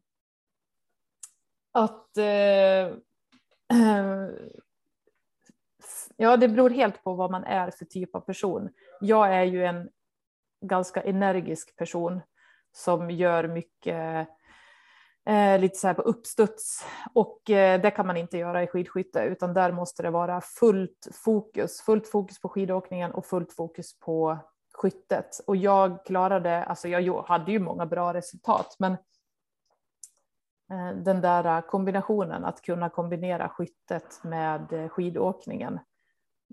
Att 1.72 2.18
eh, 2.18 2.98
Ja, 6.18 6.38
det 6.38 6.48
beror 6.48 6.70
helt 6.70 7.04
på 7.04 7.14
vad 7.14 7.32
man 7.32 7.44
är 7.44 7.72
för 7.72 7.86
typ 7.86 8.16
av 8.16 8.20
person. 8.20 8.70
Jag 9.02 9.36
är 9.36 9.44
ju 9.44 9.66
en 9.66 9.90
ganska 10.62 11.02
energisk 11.02 11.76
person 11.76 12.22
som 12.72 13.12
gör 13.12 13.48
mycket 13.48 14.28
eh, 15.26 15.60
lite 15.60 15.78
så 15.78 15.88
här 15.88 15.94
på 15.94 16.02
uppstuds 16.02 16.86
och 17.14 17.50
eh, 17.50 17.82
det 17.82 17.92
kan 17.92 18.08
man 18.08 18.18
inte 18.18 18.38
göra 18.38 18.64
i 18.64 18.68
skidskytte 18.68 19.22
utan 19.22 19.54
där 19.54 19.72
måste 19.72 20.04
det 20.04 20.10
vara 20.10 20.42
fullt 20.42 21.08
fokus, 21.14 21.82
fullt 21.82 22.08
fokus 22.08 22.42
på 22.42 22.50
skidåkningen 22.50 23.12
och 23.12 23.26
fullt 23.26 23.54
fokus 23.54 24.00
på 24.00 24.38
skyttet. 24.74 25.40
Och 25.48 25.56
jag 25.56 26.06
klarade, 26.06 26.64
alltså 26.64 26.88
jag 26.88 27.24
hade 27.24 27.52
ju 27.52 27.60
många 27.60 27.86
bra 27.86 28.14
resultat, 28.14 28.76
men 28.80 28.92
eh, 30.72 30.98
den 31.04 31.22
där 31.22 31.62
kombinationen 31.62 32.46
att 32.46 32.62
kunna 32.62 32.90
kombinera 32.90 33.50
skyttet 33.50 34.24
med 34.24 34.74
eh, 34.74 34.90
skidåkningen 34.90 35.80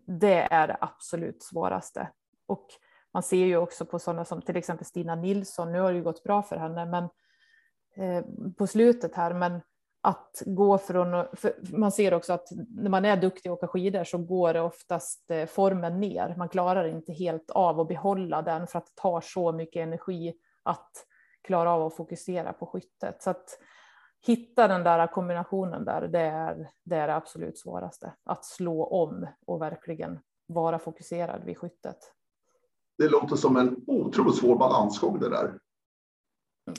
det 0.06 0.48
är 0.50 0.68
det 0.68 0.76
absolut 0.80 1.42
svåraste. 1.42 2.10
Och 2.46 2.66
man 3.14 3.22
ser 3.22 3.46
ju 3.46 3.56
också 3.56 3.86
på 3.86 3.98
sådana 3.98 4.24
som 4.24 4.42
till 4.42 4.56
exempel 4.56 4.86
Stina 4.86 5.14
Nilsson, 5.14 5.72
nu 5.72 5.80
har 5.80 5.92
det 5.92 5.98
ju 5.98 6.04
gått 6.04 6.24
bra 6.24 6.42
för 6.42 6.56
henne, 6.56 6.86
men 6.86 7.04
eh, 7.96 8.24
på 8.58 8.66
slutet 8.66 9.14
här, 9.14 9.34
men 9.34 9.60
att 10.04 10.42
gå 10.46 10.78
från, 10.78 11.26
man 11.72 11.92
ser 11.92 12.14
också 12.14 12.32
att 12.32 12.48
när 12.68 12.90
man 12.90 13.04
är 13.04 13.16
duktig 13.16 13.50
att 13.50 13.58
åka 13.58 13.68
skidor 13.68 14.04
så 14.04 14.18
går 14.18 14.54
det 14.54 14.60
oftast 14.60 15.30
eh, 15.30 15.46
formen 15.46 16.00
ner. 16.00 16.34
Man 16.38 16.48
klarar 16.48 16.88
inte 16.88 17.12
helt 17.12 17.50
av 17.50 17.80
att 17.80 17.88
behålla 17.88 18.42
den 18.42 18.66
för 18.66 18.78
att 18.78 18.86
det 18.86 19.02
tar 19.02 19.20
så 19.20 19.52
mycket 19.52 19.82
energi 19.82 20.34
att 20.62 20.90
klara 21.42 21.70
av 21.70 21.86
att 21.86 21.96
fokusera 21.96 22.52
på 22.52 22.66
skyttet. 22.66 23.22
Så 23.22 23.30
att 23.30 23.58
hitta 24.26 24.68
den 24.68 24.84
där 24.84 25.06
kombinationen 25.06 25.84
där, 25.84 26.08
det 26.08 26.20
är, 26.20 26.70
det 26.84 26.96
är 26.96 27.06
det 27.06 27.14
absolut 27.14 27.58
svåraste. 27.58 28.12
Att 28.24 28.44
slå 28.44 28.84
om 28.84 29.26
och 29.46 29.62
verkligen 29.62 30.18
vara 30.46 30.78
fokuserad 30.78 31.44
vid 31.44 31.58
skyttet. 31.58 31.96
Det 32.98 33.08
låter 33.08 33.36
som 33.36 33.56
en 33.56 33.84
otroligt 33.86 34.36
svår 34.36 34.56
balansgång 34.56 35.20
det 35.20 35.28
där. 35.28 35.58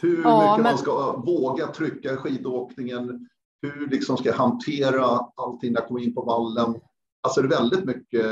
Hur 0.01 0.23
ja, 0.23 0.39
mycket 0.39 0.63
men... 0.63 0.71
man 0.71 0.77
ska 0.77 1.17
våga 1.17 1.67
trycka 1.67 2.17
skidåkningen, 2.17 3.29
hur 3.61 3.87
liksom 3.87 4.17
ska 4.17 4.29
jag 4.29 4.35
hantera 4.35 5.05
allting 5.35 5.73
när 5.73 5.79
jag 5.79 5.87
kommer 5.87 6.01
in 6.01 6.15
på 6.15 6.21
vallen. 6.21 6.81
Alltså 7.21 7.41
det 7.41 7.55
är 7.55 7.59
väldigt 7.59 7.85
mycket 7.85 8.25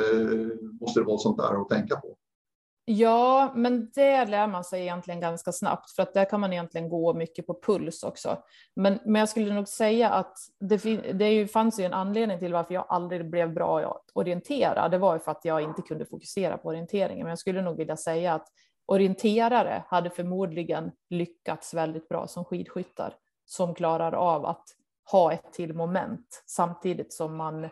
måste 0.81 0.99
det 0.99 1.05
vara 1.05 1.17
sånt 1.17 1.37
där 1.37 1.61
att 1.61 1.69
tänka 1.69 1.95
på. 1.95 2.15
Ja, 2.93 3.51
men 3.55 3.91
det 3.93 4.25
lär 4.25 4.47
man 4.47 4.63
sig 4.63 4.81
egentligen 4.81 5.19
ganska 5.19 5.51
snabbt 5.51 5.91
för 5.91 6.03
att 6.03 6.13
där 6.13 6.25
kan 6.25 6.39
man 6.39 6.53
egentligen 6.53 6.89
gå 6.89 7.13
mycket 7.13 7.47
på 7.47 7.59
puls 7.61 8.03
också. 8.03 8.37
Men, 8.75 8.99
men 9.05 9.19
jag 9.19 9.29
skulle 9.29 9.53
nog 9.53 9.67
säga 9.67 10.09
att 10.09 10.37
det, 10.59 10.77
det 11.13 11.47
fanns 11.47 11.79
ju 11.79 11.83
en 11.83 11.93
anledning 11.93 12.39
till 12.39 12.53
varför 12.53 12.73
jag 12.73 12.85
aldrig 12.89 13.29
blev 13.29 13.53
bra 13.53 13.79
att 13.79 14.11
orientera. 14.13 14.89
Det 14.89 14.97
var 14.97 15.13
ju 15.13 15.19
för 15.19 15.31
att 15.31 15.45
jag 15.45 15.61
inte 15.61 15.81
kunde 15.81 16.05
fokusera 16.05 16.57
på 16.57 16.69
orienteringen. 16.69 17.23
Men 17.23 17.29
jag 17.29 17.39
skulle 17.39 17.61
nog 17.61 17.77
vilja 17.77 17.97
säga 17.97 18.33
att 18.33 18.47
orienterare 18.85 19.83
hade 19.87 20.09
förmodligen 20.09 20.91
lyckats 21.09 21.73
väldigt 21.73 22.09
bra 22.09 22.27
som 22.27 22.45
skidskyttar 22.45 23.13
som 23.45 23.75
klarar 23.75 24.11
av 24.11 24.45
att 24.45 24.63
ha 25.11 25.33
ett 25.33 25.53
till 25.53 25.73
moment 25.73 26.43
samtidigt 26.45 27.13
som 27.13 27.35
man 27.35 27.69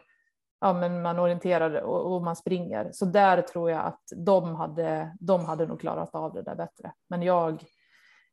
ja, 0.61 0.73
men 0.73 1.01
man 1.01 1.19
orienterar 1.19 1.81
och, 1.81 2.15
och, 2.15 2.23
man 2.23 2.35
springer. 2.35 2.89
Så 2.91 3.05
där 3.05 3.41
tror 3.41 3.71
jag 3.71 3.85
att 3.85 4.03
de 4.15 4.55
hade, 4.55 5.15
de 5.19 5.45
hade 5.45 5.65
nog 5.65 5.79
klarat 5.79 6.15
av 6.15 6.33
det 6.33 6.41
där 6.41 6.55
bättre. 6.55 6.91
Men 7.09 7.21
jag, 7.21 7.63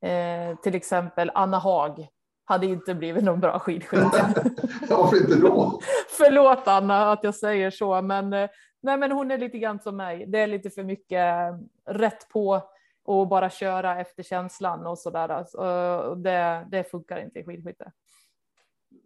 eh, 0.01 0.57
till 0.63 0.75
exempel 0.75 1.31
Anna 1.35 1.59
Hag, 1.59 2.09
hade 2.45 2.67
inte 2.67 2.95
blivit 2.95 3.25
någon 3.25 3.41
bra 3.41 3.59
skidskytte. 3.59 4.35
Varför 4.91 5.17
inte 5.17 5.41
då? 5.41 5.81
Förlåt 6.19 6.69
Anna 6.69 7.13
att 7.13 7.25
jag 7.25 7.35
säger 7.35 7.71
så, 7.71 8.03
men, 8.03 8.33
eh, 8.33 8.51
nej, 8.83 8.97
men 8.97 9.13
hon 9.13 9.31
är 9.31 9.39
lite 9.39 9.59
grann 9.59 9.81
som 9.81 9.97
mig. 9.97 10.27
Det 10.27 10.39
är 10.39 10.47
lite 10.47 10.71
för 10.71 10.85
mycket 10.85 11.35
rätt 11.89 12.29
på 12.29 12.63
och 13.05 13.29
bara 13.29 13.51
köra 13.51 14.01
efter 14.01 14.23
känslan 14.23 14.87
och 14.87 14.99
så 14.99 15.11
där. 15.11 15.29
Alltså, 15.29 16.15
det, 16.15 16.67
det 16.71 16.91
funkar 16.91 17.21
inte 17.21 17.39
i 17.39 17.45
skidskytte. 17.45 17.93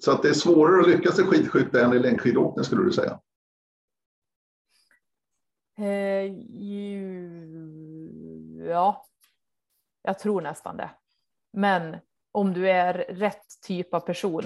Så 0.00 0.12
att 0.12 0.22
det 0.22 0.28
är 0.28 0.34
svårare 0.34 0.80
att 0.80 0.88
lyckas 0.88 1.18
i 1.18 1.22
skidskytte 1.22 1.82
än 1.82 1.92
i 1.92 1.98
längdskidåkning 1.98 2.64
skulle 2.64 2.84
du 2.84 2.92
säga? 2.92 3.20
Eh, 5.78 6.32
ja, 8.68 9.06
jag 10.02 10.18
tror 10.18 10.40
nästan 10.40 10.76
det. 10.76 10.90
Men 11.52 11.96
om 12.32 12.52
du 12.52 12.70
är 12.70 12.94
rätt 12.94 13.46
typ 13.66 13.94
av 13.94 14.00
person 14.00 14.44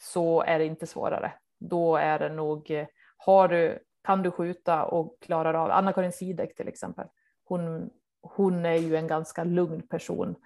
så 0.00 0.42
är 0.42 0.58
det 0.58 0.64
inte 0.64 0.86
svårare. 0.86 1.32
Då 1.60 1.96
är 1.96 2.18
det 2.18 2.28
nog, 2.28 2.86
har 3.16 3.48
du, 3.48 3.78
kan 4.04 4.22
du 4.22 4.30
skjuta 4.30 4.84
och 4.84 5.16
klarar 5.20 5.54
av, 5.54 5.70
Anna-Karin 5.70 6.12
Sidek 6.12 6.56
till 6.56 6.68
exempel, 6.68 7.06
hon, 7.44 7.90
hon 8.22 8.66
är 8.66 8.76
ju 8.76 8.96
en 8.96 9.06
ganska 9.06 9.44
lugn 9.44 9.88
person 9.88 10.36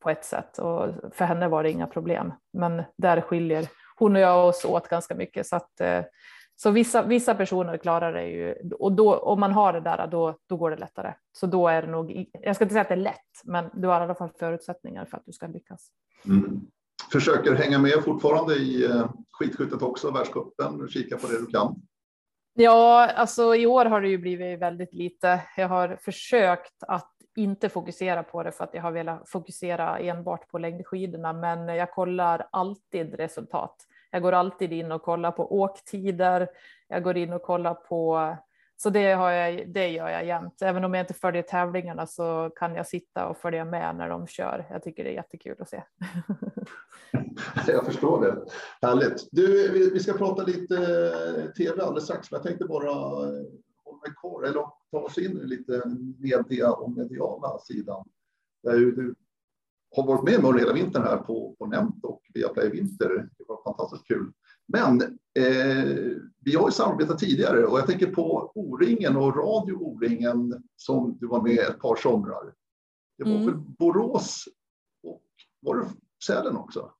på 0.00 0.10
ett 0.10 0.24
sätt 0.24 0.58
och 0.58 0.94
för 1.12 1.24
henne 1.24 1.48
var 1.48 1.62
det 1.62 1.70
inga 1.70 1.86
problem. 1.86 2.32
Men 2.52 2.82
där 2.96 3.20
skiljer 3.20 3.68
hon 4.00 4.16
och 4.16 4.22
jag 4.22 4.48
oss 4.48 4.64
åt 4.64 4.88
ganska 4.88 5.14
mycket. 5.14 5.46
Så, 5.46 5.56
att, 5.56 5.80
eh, 5.80 6.02
så 6.56 6.70
vissa, 6.70 7.02
vissa 7.02 7.34
personer 7.34 7.76
klarar 7.76 8.12
det 8.12 8.26
ju 8.26 8.54
och 8.78 8.92
då, 8.92 9.16
om 9.16 9.40
man 9.40 9.52
har 9.52 9.72
det 9.72 9.80
där 9.80 10.06
då, 10.06 10.38
då 10.48 10.56
går 10.56 10.70
det 10.70 10.76
lättare. 10.76 11.14
Så 11.32 11.46
då 11.46 11.68
är 11.68 11.82
det 11.82 11.88
nog, 11.88 12.26
jag 12.32 12.56
ska 12.56 12.64
inte 12.64 12.72
säga 12.72 12.82
att 12.82 12.88
det 12.88 12.94
är 12.94 12.96
lätt, 12.96 13.44
men 13.44 13.70
du 13.74 13.88
har 13.88 14.00
i 14.00 14.04
alla 14.04 14.14
fall 14.14 14.30
förutsättningar 14.38 15.04
för 15.04 15.16
att 15.16 15.26
du 15.26 15.32
ska 15.32 15.46
lyckas. 15.46 15.88
Mm. 16.26 16.60
Försöker 17.12 17.54
hänga 17.54 17.78
med 17.78 18.04
fortfarande 18.04 18.54
i 18.54 18.84
eh, 18.84 19.10
skidskyttet 19.30 19.82
också, 19.82 20.10
världscupen, 20.10 20.88
kika 20.88 21.16
på 21.16 21.26
det 21.26 21.38
du 21.38 21.46
kan. 21.46 21.82
Ja, 22.54 23.06
alltså 23.06 23.54
i 23.54 23.66
år 23.66 23.84
har 23.84 24.00
det 24.00 24.08
ju 24.08 24.18
blivit 24.18 24.60
väldigt 24.60 24.94
lite. 24.94 25.40
Jag 25.56 25.68
har 25.68 25.98
försökt 26.02 26.82
att 26.82 27.12
inte 27.36 27.68
fokusera 27.68 28.22
på 28.22 28.42
det 28.42 28.52
för 28.52 28.64
att 28.64 28.74
jag 28.74 28.82
har 28.82 28.92
velat 28.92 29.28
fokusera 29.28 29.98
enbart 29.98 30.48
på 30.48 30.58
längdskidorna, 30.58 31.32
men 31.32 31.68
jag 31.68 31.92
kollar 31.92 32.48
alltid 32.52 33.14
resultat. 33.14 33.86
Jag 34.10 34.22
går 34.22 34.32
alltid 34.32 34.72
in 34.72 34.92
och 34.92 35.02
kollar 35.02 35.30
på 35.30 35.60
åktider. 35.60 36.48
Jag 36.88 37.02
går 37.02 37.16
in 37.16 37.32
och 37.32 37.42
kollar 37.42 37.74
på 37.74 38.36
så 38.82 38.90
det, 38.90 39.12
har 39.12 39.30
jag, 39.30 39.68
det 39.68 39.88
gör 39.88 40.08
jag 40.08 40.26
jämt. 40.26 40.62
Även 40.62 40.84
om 40.84 40.94
jag 40.94 41.02
inte 41.02 41.14
följer 41.14 41.42
tävlingarna 41.42 42.06
så 42.06 42.50
kan 42.56 42.74
jag 42.74 42.86
sitta 42.86 43.26
och 43.26 43.36
följa 43.36 43.64
med 43.64 43.96
när 43.96 44.08
de 44.08 44.26
kör. 44.26 44.66
Jag 44.70 44.82
tycker 44.82 45.04
det 45.04 45.10
är 45.10 45.14
jättekul 45.14 45.56
att 45.58 45.68
se. 45.68 45.82
jag 47.66 47.86
förstår 47.86 48.24
det. 48.24 48.36
Härligt. 48.86 49.28
Du, 49.32 49.68
vi 49.92 50.00
ska 50.00 50.12
prata 50.12 50.42
lite 50.42 50.76
eh, 50.76 51.50
tv 51.50 51.82
alldeles 51.82 52.04
strax, 52.04 52.30
men 52.30 52.38
jag 52.38 52.46
tänkte 52.46 52.64
bara 52.64 52.90
eh, 52.90 53.44
hålla 53.84 53.98
mig 54.06 54.14
kvar 54.20 54.42
eller 54.42 54.64
ta 54.90 54.98
oss 54.98 55.18
in 55.18 55.40
i 55.40 55.46
lite 55.46 55.82
media 56.18 56.72
och 56.72 56.90
mediala 56.90 57.58
sidan. 57.58 58.08
Där 58.62 58.72
du 58.72 59.14
har 59.96 60.06
varit 60.06 60.24
med 60.24 60.42
mig 60.42 60.60
hela 60.60 60.72
vintern 60.72 61.02
här 61.02 61.16
på, 61.16 61.56
på 61.58 61.66
Nämnt 61.66 62.04
och 62.04 62.22
via 62.34 62.48
Play 62.48 62.70
Vinter. 62.70 63.28
Det 63.38 63.44
var 63.48 63.62
fantastiskt 63.62 64.06
kul. 64.06 64.32
Men 64.66 65.02
eh, 65.38 65.84
vi 66.44 66.54
har 66.56 66.68
ju 66.68 66.72
samarbetat 66.72 67.18
tidigare 67.18 67.66
och 67.66 67.78
jag 67.78 67.86
tänker 67.86 68.06
på 68.14 68.52
O-ringen 68.54 69.16
och 69.16 69.36
Radio 69.36 69.74
O-ringen 69.74 70.62
som 70.76 71.18
du 71.20 71.26
var 71.26 71.42
med 71.42 71.58
ett 71.58 71.78
par 71.78 71.96
somrar. 71.96 72.54
Det 73.18 73.24
var 73.24 73.30
mm. 73.30 73.46
väl 73.46 73.54
Borås 73.54 74.44
och 75.02 75.22
var 75.60 75.76
det 75.76 75.86
Sälen 76.26 76.56
också? 76.56 76.92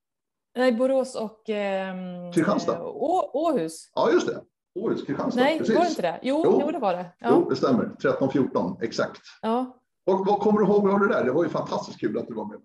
Nej, 0.57 0.73
Borås 0.73 1.15
och 1.15 1.51
eh, 1.51 1.95
Kristianstad. 2.35 2.83
Å, 2.83 3.31
Åhus. 3.33 3.91
Ja, 3.95 4.13
just 4.13 4.27
det. 4.27 4.45
Åhus, 4.75 5.07
Kristianstad. 5.07 5.41
Nej, 5.43 5.59
Precis. 5.59 5.75
var 5.75 5.83
det 5.83 5.89
inte 5.89 6.03
det? 6.03 6.19
Jo, 6.23 6.43
jo. 6.45 6.61
jo 6.65 6.71
det 6.71 6.79
var 6.79 6.93
det. 6.95 7.07
Ja. 7.19 7.29
Jo, 7.31 7.51
det 7.51 7.57
stämmer. 7.57 7.85
13-14, 7.85 8.83
exakt. 8.83 9.21
Ja. 9.43 9.77
Och, 10.07 10.27
vad 10.27 10.41
kommer 10.41 10.61
du 10.61 10.67
ihåg 10.67 10.91
av 10.91 11.01
det 11.01 11.09
där? 11.09 11.25
Det 11.25 11.33
var 11.33 11.45
ju 11.45 11.51
fantastiskt 11.51 12.01
kul 12.01 12.19
att 12.19 12.29
du 12.29 12.35
var 12.35 12.45
med. 12.45 12.59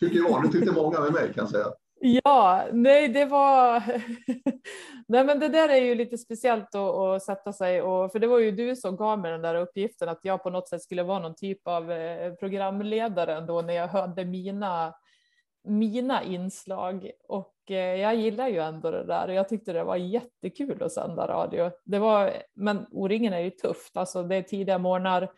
Tycker 0.00 0.18
jag. 0.18 0.42
Det 0.42 0.48
tyckte 0.48 0.72
många 0.72 1.00
med 1.00 1.12
mig 1.12 1.32
kan 1.34 1.44
jag 1.44 1.50
säga. 1.50 1.66
Ja, 2.04 2.64
nej, 2.72 3.08
det 3.08 3.24
var. 3.24 3.82
nej, 5.08 5.24
men 5.24 5.40
det 5.40 5.48
där 5.48 5.68
är 5.68 5.76
ju 5.76 5.94
lite 5.94 6.18
speciellt 6.18 6.74
att, 6.74 6.96
att, 6.96 7.22
sätta 7.22 7.52
sig 7.52 7.82
och 7.82 8.12
för 8.12 8.18
det 8.18 8.26
var 8.26 8.38
ju 8.38 8.50
du 8.50 8.76
som 8.76 8.96
gav 8.96 9.18
mig 9.18 9.32
den 9.32 9.42
där 9.42 9.54
uppgiften 9.54 10.08
att 10.08 10.20
jag 10.22 10.42
på 10.42 10.50
något 10.50 10.68
sätt 10.68 10.82
skulle 10.82 11.02
vara 11.02 11.18
någon 11.18 11.34
typ 11.34 11.68
av 11.68 11.92
eh, 11.92 12.32
programledare 12.32 13.40
då 13.40 13.62
när 13.62 13.74
jag 13.74 13.88
hade 13.88 14.24
mina 14.24 14.94
mina 15.64 16.22
inslag 16.22 17.10
och 17.28 17.54
Eh, 17.72 18.00
jag 18.00 18.14
gillar 18.14 18.48
ju 18.48 18.58
ändå 18.58 18.90
det 18.90 19.04
där 19.04 19.28
och 19.28 19.34
jag 19.34 19.48
tyckte 19.48 19.72
det 19.72 19.84
var 19.84 19.96
jättekul 19.96 20.82
att 20.82 20.92
sända 20.92 21.26
radio. 21.26 21.70
Det 21.84 21.98
var, 21.98 22.32
men 22.54 22.86
O-ringen 22.90 23.32
är 23.32 23.40
ju 23.40 23.50
tufft, 23.50 23.96
alltså 23.96 24.22
det 24.22 24.36
är 24.36 24.42
tidiga 24.42 24.78
morgnar, 24.78 25.28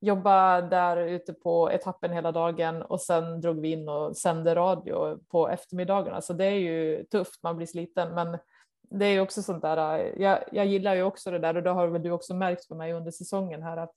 jobba 0.00 0.60
där 0.60 0.96
ute 0.96 1.32
på 1.32 1.70
etappen 1.70 2.12
hela 2.12 2.32
dagen 2.32 2.82
och 2.82 3.00
sen 3.00 3.40
drog 3.40 3.60
vi 3.60 3.72
in 3.72 3.88
och 3.88 4.16
sände 4.16 4.54
radio 4.54 5.18
på 5.28 5.48
eftermiddagarna. 5.48 6.20
Så 6.20 6.32
det 6.32 6.44
är 6.44 6.58
ju 6.58 7.04
tufft, 7.04 7.42
man 7.42 7.56
blir 7.56 7.66
sliten. 7.66 8.14
Men 8.14 8.38
det 8.90 9.06
är 9.06 9.10
ju 9.10 9.20
också 9.20 9.42
sånt 9.42 9.62
där, 9.62 9.98
eh, 9.98 10.22
jag, 10.22 10.38
jag 10.52 10.66
gillar 10.66 10.94
ju 10.94 11.02
också 11.02 11.30
det 11.30 11.38
där 11.38 11.56
och 11.56 11.62
det 11.62 11.70
har 11.70 11.86
väl 11.86 12.02
du 12.02 12.10
också 12.10 12.34
märkt 12.34 12.68
på 12.68 12.74
mig 12.74 12.92
under 12.92 13.10
säsongen 13.10 13.62
här 13.62 13.76
att 13.76 13.94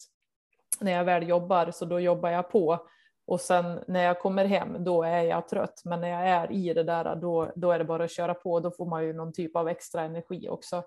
när 0.80 0.92
jag 0.92 1.04
väl 1.04 1.30
jobbar 1.30 1.72
så 1.72 1.86
då 1.86 2.00
jobbar 2.00 2.30
jag 2.30 2.50
på 2.50 2.88
och 3.28 3.42
sen 3.42 3.80
när 3.88 4.04
jag 4.04 4.20
kommer 4.20 4.46
hem 4.46 4.84
då 4.84 5.04
är 5.04 5.22
jag 5.22 5.48
trött. 5.48 5.82
Men 5.86 6.02
när 6.02 6.08
jag 6.08 6.30
är 6.30 6.52
i 6.52 6.74
det 6.74 6.84
där 6.84 7.16
då, 7.16 7.52
då 7.56 7.72
är 7.72 7.80
det 7.80 7.86
bara 7.86 8.04
att 8.04 8.12
köra 8.12 8.34
på. 8.34 8.60
Då 8.60 8.72
får 8.72 8.86
man 8.86 9.06
ju 9.06 9.14
någon 9.14 9.34
typ 9.34 9.56
av 9.56 9.68
extra 9.68 10.02
energi 10.02 10.50
också. 10.50 10.84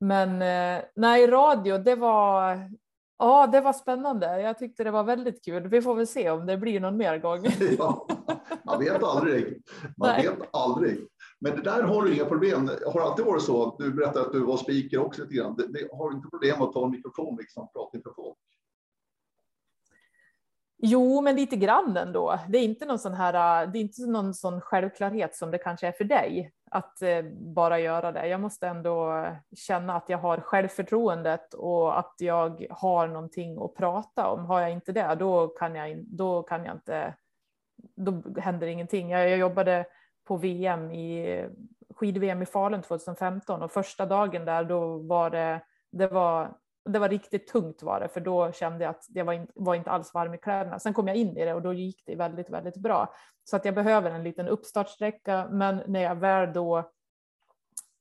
Men 0.00 0.42
eh, 0.42 0.84
nej, 0.94 1.26
radio, 1.26 1.78
det 1.78 1.94
var, 1.94 2.70
Ja, 3.18 3.46
det 3.46 3.60
var 3.60 3.72
spännande. 3.72 4.40
Jag 4.40 4.58
tyckte 4.58 4.84
det 4.84 4.90
var 4.90 5.04
väldigt 5.04 5.44
kul. 5.44 5.68
Vi 5.68 5.82
får 5.82 5.94
väl 5.94 6.06
se 6.06 6.30
om 6.30 6.46
det 6.46 6.56
blir 6.56 6.80
någon 6.80 6.96
mer 6.96 7.18
gång. 7.18 7.46
Ja, 7.78 8.06
man 8.64 8.78
vet 8.78 9.02
aldrig. 9.02 9.62
Man 9.96 10.08
Nej. 10.08 10.28
vet 10.28 10.48
aldrig. 10.52 10.98
Men 11.40 11.56
det 11.56 11.62
där 11.62 11.82
har 11.82 12.02
du 12.02 12.14
inga 12.14 12.24
problem. 12.24 12.70
Har 12.92 13.00
alltid 13.00 13.24
varit 13.24 13.42
så. 13.42 13.76
Du 13.78 13.92
berättade 13.92 14.26
att 14.26 14.32
du 14.32 14.40
var 14.40 14.56
speaker 14.56 14.98
också 14.98 15.22
lite 15.22 15.34
grann. 15.34 15.56
Det, 15.56 15.66
det 15.66 15.88
har 15.92 16.12
inte 16.12 16.28
problem 16.28 16.62
att 16.62 16.72
ta 16.72 16.84
en 16.84 16.90
mikrofon 16.90 17.36
liksom, 17.40 17.68
prata 17.72 17.96
inför 17.96 18.07
folk. 18.07 18.07
Jo, 20.80 21.20
men 21.20 21.36
lite 21.36 21.56
grann 21.56 21.96
ändå. 21.96 22.38
Det 22.48 22.58
är 22.58 22.62
inte 22.62 22.86
någon 22.86 22.98
sån 22.98 23.14
här. 23.14 23.66
Det 23.66 23.78
är 23.78 23.80
inte 23.80 24.06
någon 24.06 24.34
sån 24.34 24.60
självklarhet 24.60 25.36
som 25.36 25.50
det 25.50 25.58
kanske 25.58 25.86
är 25.86 25.92
för 25.92 26.04
dig 26.04 26.52
att 26.70 27.02
eh, 27.02 27.22
bara 27.54 27.78
göra 27.78 28.12
det. 28.12 28.26
Jag 28.26 28.40
måste 28.40 28.68
ändå 28.68 29.26
känna 29.56 29.96
att 29.96 30.08
jag 30.08 30.18
har 30.18 30.40
självförtroendet 30.40 31.54
och 31.54 31.98
att 31.98 32.14
jag 32.18 32.66
har 32.70 33.08
någonting 33.08 33.58
att 33.62 33.74
prata 33.74 34.28
om. 34.28 34.44
Har 34.44 34.60
jag 34.60 34.70
inte 34.70 34.92
det, 34.92 35.16
då 35.18 35.48
kan 35.48 35.74
jag, 35.74 36.04
då 36.06 36.42
kan 36.42 36.64
jag 36.64 36.74
inte. 36.74 37.14
Då 37.96 38.40
händer 38.40 38.66
ingenting. 38.66 39.10
Jag, 39.10 39.30
jag 39.30 39.38
jobbade 39.38 39.86
på 40.24 40.36
VM 40.36 40.90
i 40.90 41.44
skid-VM 41.94 42.42
i 42.42 42.46
Falun 42.46 42.82
2015 42.82 43.62
och 43.62 43.72
första 43.72 44.06
dagen 44.06 44.44
där 44.44 44.64
då 44.64 44.98
var 44.98 45.30
det. 45.30 45.60
Det 45.92 46.06
var 46.06 46.56
det 46.92 46.98
var 46.98 47.08
riktigt 47.08 47.46
tungt 47.46 47.82
var 47.82 48.00
det, 48.00 48.08
för 48.08 48.20
då 48.20 48.52
kände 48.52 48.84
jag 48.84 48.90
att 48.90 49.04
jag 49.08 49.24
var, 49.24 49.32
in, 49.32 49.46
var 49.54 49.74
inte 49.74 49.90
alls 49.90 50.14
varm 50.14 50.34
i 50.34 50.38
kläderna. 50.38 50.78
Sen 50.78 50.94
kom 50.94 51.08
jag 51.08 51.16
in 51.16 51.36
i 51.36 51.44
det 51.44 51.54
och 51.54 51.62
då 51.62 51.72
gick 51.72 52.02
det 52.06 52.14
väldigt, 52.14 52.50
väldigt 52.50 52.76
bra. 52.76 53.14
Så 53.44 53.56
att 53.56 53.64
jag 53.64 53.74
behöver 53.74 54.10
en 54.10 54.22
liten 54.22 54.48
uppstartsträcka, 54.48 55.48
men 55.50 55.82
när 55.86 56.02
jag 56.02 56.14
väl 56.14 56.52
då 56.52 56.78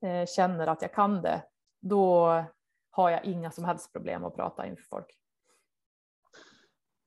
eh, 0.01 0.25
känner 0.35 0.67
att 0.67 0.81
jag 0.81 0.93
kan 0.93 1.21
det, 1.21 1.43
då 1.81 2.43
har 2.89 3.09
jag 3.09 3.25
inga 3.25 3.51
som 3.51 3.65
helst 3.65 3.93
problem 3.93 4.25
att 4.25 4.35
prata 4.35 4.65
inför 4.65 4.83
folk. 4.83 5.07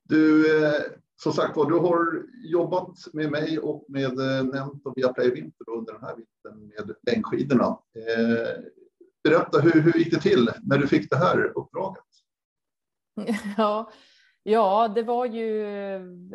Du, 0.03 0.57
eh, 0.65 0.83
som 1.23 1.33
sagt 1.33 1.57
var, 1.57 1.71
du 1.71 1.79
har 1.79 2.27
jobbat 2.45 2.97
med 3.13 3.31
mig 3.31 3.59
och 3.59 3.85
med 3.89 4.19
eh, 4.19 4.45
Nent 4.45 4.87
och 4.87 4.93
Viaplay 4.97 5.31
Vinter 5.31 5.71
under 5.71 5.93
den 5.93 6.03
här 6.03 6.17
vintern 6.17 6.69
med 6.69 6.97
längdskidorna. 7.03 7.79
Eh, 7.95 8.65
berätta, 9.23 9.61
hur, 9.61 9.81
hur 9.81 9.93
gick 9.93 10.11
det 10.11 10.21
till 10.21 10.51
när 10.63 10.79
du 10.79 10.89
fick 10.89 11.11
det 11.11 11.17
här 11.17 11.53
uppdraget? 11.59 12.05
Ja, 13.57 13.91
ja 14.43 14.89
det 14.89 15.03
var 15.03 15.27
ju 15.27 15.67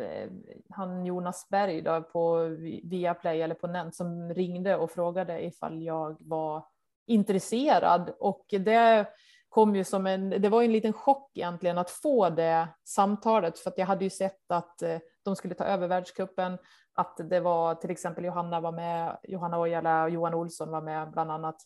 eh, 0.00 0.30
han 0.70 1.06
Jonas 1.06 1.48
Berg 1.50 1.82
då 1.82 2.02
på 2.02 2.48
Viaplay 2.82 3.42
eller 3.42 3.54
på 3.54 3.66
Nent 3.66 3.94
som 3.94 4.34
ringde 4.34 4.76
och 4.76 4.90
frågade 4.90 5.44
ifall 5.44 5.82
jag 5.82 6.16
var 6.20 6.64
intresserad 7.06 8.14
och 8.18 8.46
det 8.48 9.06
kom 9.48 9.76
ju 9.76 9.84
som 9.84 10.06
en, 10.06 10.30
det 10.30 10.48
var 10.48 10.62
en 10.62 10.72
liten 10.72 10.92
chock 10.92 11.30
egentligen 11.34 11.78
att 11.78 11.90
få 11.90 12.30
det 12.30 12.68
samtalet 12.84 13.58
för 13.58 13.70
att 13.70 13.78
jag 13.78 13.86
hade 13.86 14.04
ju 14.04 14.10
sett 14.10 14.50
att 14.50 14.82
eh, 14.82 14.98
de 15.24 15.36
skulle 15.36 15.54
ta 15.54 15.64
över 15.64 15.88
världskuppen, 15.88 16.58
att 16.94 17.16
det 17.30 17.40
var 17.40 17.74
till 17.74 17.90
exempel 17.90 18.24
Johanna 18.24 18.60
var 18.60 18.72
med, 18.72 19.18
Johanna 19.22 19.60
Ojala 19.60 20.04
och 20.04 20.10
Johan 20.10 20.34
Olsson 20.34 20.70
var 20.70 20.80
med 20.80 21.10
bland 21.10 21.30
annat. 21.30 21.56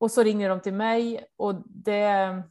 Och 0.00 0.10
så 0.10 0.22
ringer 0.22 0.48
de 0.48 0.60
till 0.60 0.74
mig 0.74 1.24
och 1.36 1.54
det, 1.66 2.42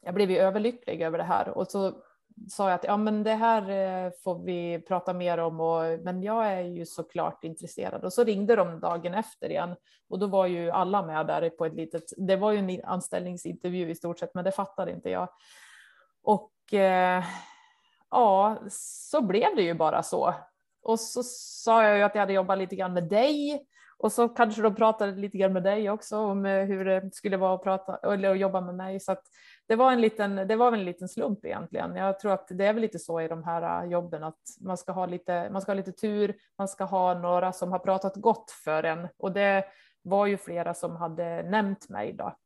jag 0.00 0.14
blev 0.14 0.30
ju 0.30 0.38
överlycklig 0.38 1.02
över 1.02 1.18
det 1.18 1.24
här 1.24 1.48
och 1.48 1.68
så 1.68 2.02
sa 2.48 2.68
jag 2.68 2.74
att 2.74 2.84
ja, 2.84 2.96
men 2.96 3.22
det 3.22 3.34
här 3.34 3.70
eh, 3.70 4.12
får 4.24 4.44
vi 4.44 4.80
prata 4.88 5.12
mer 5.12 5.38
om, 5.38 5.60
och, 5.60 5.82
men 6.02 6.22
jag 6.22 6.46
är 6.46 6.60
ju 6.60 6.86
såklart 6.86 7.44
intresserad. 7.44 8.04
Och 8.04 8.12
så 8.12 8.24
ringde 8.24 8.56
de 8.56 8.80
dagen 8.80 9.14
efter 9.14 9.50
igen 9.50 9.76
och 10.08 10.18
då 10.18 10.26
var 10.26 10.46
ju 10.46 10.70
alla 10.70 11.02
med 11.02 11.26
där 11.26 11.50
på 11.50 11.66
ett 11.66 11.74
litet, 11.74 12.04
det 12.16 12.36
var 12.36 12.52
ju 12.52 12.58
en 12.58 12.84
anställningsintervju 12.84 13.90
i 13.90 13.94
stort 13.94 14.18
sett, 14.18 14.34
men 14.34 14.44
det 14.44 14.52
fattade 14.52 14.92
inte 14.92 15.10
jag. 15.10 15.28
Och 16.22 16.74
eh, 16.74 17.24
ja, 18.10 18.58
så 18.70 19.22
blev 19.22 19.56
det 19.56 19.62
ju 19.62 19.74
bara 19.74 20.02
så. 20.02 20.34
Och 20.82 21.00
så 21.00 21.22
sa 21.22 21.84
jag 21.84 21.96
ju 21.96 22.02
att 22.02 22.14
jag 22.14 22.22
hade 22.22 22.32
jobbat 22.32 22.58
lite 22.58 22.76
grann 22.76 22.92
med 22.92 23.08
dig 23.08 23.66
och 24.02 24.12
så 24.12 24.28
kanske 24.28 24.62
de 24.62 24.74
pratade 24.74 25.12
lite 25.12 25.38
grann 25.38 25.52
med 25.52 25.62
dig 25.62 25.90
också 25.90 26.16
om 26.16 26.46
eh, 26.46 26.64
hur 26.64 26.84
det 26.84 27.14
skulle 27.14 27.36
vara 27.36 27.54
att 27.54 27.62
prata 27.62 27.96
eller 27.96 28.30
att 28.30 28.38
jobba 28.38 28.60
med 28.60 28.74
mig. 28.74 29.00
Så 29.00 29.16
det 29.68 29.76
var 29.76 29.92
en 29.92 30.00
liten, 30.00 30.36
det 30.36 30.56
var 30.56 30.72
en 30.72 30.84
liten 30.84 31.08
slump 31.08 31.44
egentligen. 31.44 31.96
Jag 31.96 32.18
tror 32.18 32.32
att 32.32 32.48
det 32.50 32.66
är 32.66 32.72
väl 32.72 32.82
lite 32.82 32.98
så 32.98 33.20
i 33.20 33.28
de 33.28 33.44
här 33.44 33.84
eh, 33.84 33.90
jobben 33.90 34.24
att 34.24 34.40
man 34.60 34.76
ska 34.76 34.92
ha 34.92 35.06
lite, 35.06 35.50
man 35.50 35.62
ska 35.62 35.70
ha 35.72 35.76
lite 35.76 35.92
tur. 35.92 36.34
Man 36.58 36.68
ska 36.68 36.84
ha 36.84 37.14
några 37.14 37.52
som 37.52 37.72
har 37.72 37.78
pratat 37.78 38.16
gott 38.16 38.50
för 38.50 38.82
en 38.82 39.08
och 39.16 39.32
det 39.32 39.64
var 40.02 40.26
ju 40.26 40.36
flera 40.36 40.74
som 40.74 40.96
hade 40.96 41.42
nämnt 41.42 41.88
mig 41.88 42.12
då. 42.12 42.36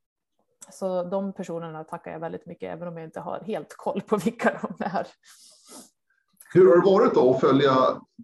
Så 0.70 1.04
de 1.04 1.32
personerna 1.32 1.84
tackar 1.84 2.12
jag 2.12 2.20
väldigt 2.20 2.46
mycket, 2.46 2.72
även 2.72 2.88
om 2.88 2.96
jag 2.96 3.06
inte 3.06 3.20
har 3.20 3.40
helt 3.40 3.74
koll 3.76 4.00
på 4.00 4.16
vilka 4.16 4.60
de 4.62 4.84
är. 4.84 5.06
Hur 6.54 6.68
har 6.68 6.76
det 6.76 6.90
varit 6.90 7.14
då 7.14 7.30
att 7.30 7.40
följa 7.40 7.72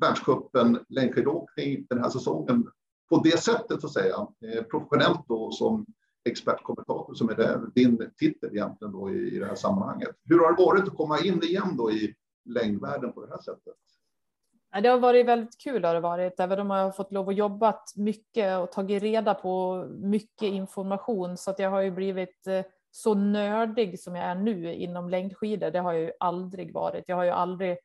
världscupen 0.00 0.84
längdskidåkning 0.88 1.86
den 1.88 1.98
här 1.98 2.10
säsongen 2.10 2.66
på 3.12 3.20
det 3.24 3.42
sättet 3.42 3.80
så 3.80 3.86
att 3.86 3.92
säga, 3.92 4.26
eh, 4.44 4.62
professionellt 4.62 5.20
då 5.28 5.50
som 5.50 5.86
expertkommentator 6.24 7.14
som 7.14 7.28
är 7.28 7.34
det, 7.34 7.60
din 7.74 8.10
titel 8.16 8.50
egentligen 8.52 8.92
då 8.92 9.10
i, 9.10 9.36
i 9.36 9.38
det 9.38 9.46
här 9.46 9.54
sammanhanget. 9.54 10.10
Hur 10.24 10.38
har 10.38 10.56
det 10.56 10.64
varit 10.64 10.82
att 10.82 10.96
komma 10.96 11.18
in 11.18 11.42
igen 11.42 11.76
då 11.76 11.92
i 11.92 12.14
längdvärlden 12.44 13.12
på 13.12 13.26
det 13.26 13.30
här 13.30 13.42
sättet? 13.42 13.74
Det 14.82 14.88
har 14.88 14.98
varit 14.98 15.26
väldigt 15.26 15.60
kul 15.60 15.84
har 15.84 15.94
det 15.94 16.00
varit, 16.00 16.40
även 16.40 16.60
om 16.60 16.70
jag 16.70 16.84
har 16.84 16.90
fått 16.90 17.12
lov 17.12 17.28
att 17.28 17.36
jobba 17.36 17.74
mycket 17.96 18.58
och 18.58 18.72
tagit 18.72 19.02
reda 19.02 19.34
på 19.34 19.84
mycket 19.90 20.42
information 20.42 21.36
så 21.36 21.50
att 21.50 21.58
jag 21.58 21.70
har 21.70 21.80
ju 21.80 21.90
blivit 21.90 22.46
eh, 22.46 22.64
så 22.90 23.14
nördig 23.14 24.00
som 24.00 24.16
jag 24.16 24.24
är 24.24 24.34
nu 24.34 24.74
inom 24.74 25.10
längdskidor. 25.10 25.70
Det 25.70 25.78
har 25.78 25.92
jag 25.92 26.02
ju 26.02 26.12
aldrig 26.20 26.74
varit. 26.74 27.04
Jag 27.06 27.16
har 27.16 27.24
ju 27.24 27.30
aldrig, 27.30 27.78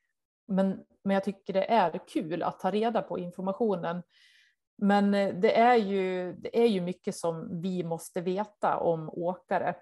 men, 0.47 0.79
men 1.03 1.13
jag 1.13 1.23
tycker 1.23 1.53
det 1.53 1.71
är 1.71 1.99
kul 2.07 2.43
att 2.43 2.59
ta 2.59 2.71
reda 2.71 3.01
på 3.01 3.19
informationen. 3.19 4.03
Men 4.77 5.13
eh, 5.13 5.35
det 5.35 5.57
är, 5.57 5.75
ju, 5.75 6.33
det 6.33 6.59
är 6.59 6.67
ju 6.67 6.81
mycket 6.81 7.15
som 7.15 7.61
vi 7.61 7.83
måste 7.83 8.21
veta 8.21 8.77
om 8.77 9.09
åkare. 9.09 9.75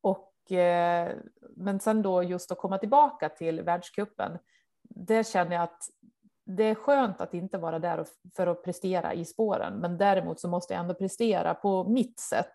Och, 0.00 0.52
eh, 0.52 1.16
men 1.56 1.80
sen 1.80 2.02
då 2.02 2.22
just 2.22 2.52
att 2.52 2.58
komma 2.58 2.78
tillbaka 2.78 3.28
till 3.28 3.62
världskuppen, 3.62 4.38
det 4.82 5.26
känner 5.26 5.52
jag 5.52 5.62
att 5.62 5.82
det 6.44 6.64
är 6.64 6.74
skönt 6.74 7.20
att 7.20 7.34
inte 7.34 7.58
vara 7.58 7.78
där 7.78 8.06
för 8.36 8.46
att 8.46 8.64
prestera 8.64 9.14
i 9.14 9.24
spåren, 9.24 9.78
men 9.78 9.98
däremot 9.98 10.40
så 10.40 10.48
måste 10.48 10.74
jag 10.74 10.80
ändå 10.80 10.94
prestera 10.94 11.54
på 11.54 11.84
mitt 11.84 12.20
sätt. 12.20 12.54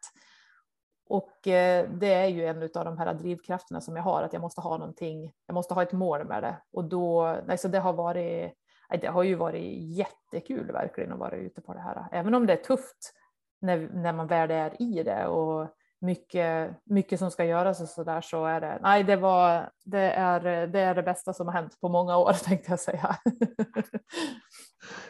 Och 1.06 1.47
eh, 1.47 1.89
det 1.89 2.14
är 2.14 2.28
ju 2.28 2.45
en 2.45 2.64
av 2.64 2.86
de 2.86 2.97
här 2.97 3.14
drivkrafterna 3.14 3.82
som 3.82 3.95
jag 3.95 4.04
har, 4.04 4.24
att 4.24 4.34
jag 4.34 4.41
måste 4.41 4.62
ha 4.62 4.78
någonting, 4.78 5.34
jag 5.45 5.54
måste 5.54 5.74
ha 5.74 5.84
ett 5.84 5.91
mål 5.91 6.28
med 6.28 6.43
det. 6.43 6.58
Och 6.72 6.84
då, 6.84 7.22
alltså 7.24 7.68
det 7.68 7.80
har 7.80 7.93
varit 7.93 8.54
det 8.98 9.08
har 9.08 9.24
ju 9.24 9.36
varit 9.36 9.98
jättekul 9.98 10.72
verkligen 10.72 11.12
att 11.12 11.20
vara 11.20 11.36
ute 11.36 11.62
på 11.62 11.74
det 11.74 11.80
här. 11.80 12.08
Även 12.12 12.34
om 12.34 12.46
det 12.48 12.54
är 12.54 12.64
tufft 12.64 13.14
när, 13.62 13.89
när 13.94 14.14
man 14.14 14.28
väl 14.28 14.52
är 14.52 14.82
i 14.82 15.04
det 15.04 15.28
och 15.28 15.70
mycket, 16.02 16.76
mycket 16.86 17.20
som 17.20 17.32
ska 17.32 17.46
göras 17.46 17.82
och 17.82 17.88
så 17.88 18.04
där 18.04 18.22
så 18.22 18.46
är 18.46 18.62
det, 18.62 18.80
nej 18.82 19.04
det 19.04 19.16
var, 19.16 19.70
det 19.86 20.12
är, 20.12 20.68
det 20.68 20.80
är 20.80 20.96
det 20.96 21.04
bästa 21.04 21.34
som 21.34 21.48
har 21.48 21.54
hänt 21.54 21.80
på 21.82 21.89
många 21.89 22.18
år 22.18 22.34
tänkte 22.44 22.72
jag 22.72 22.80
säga. 22.80 23.16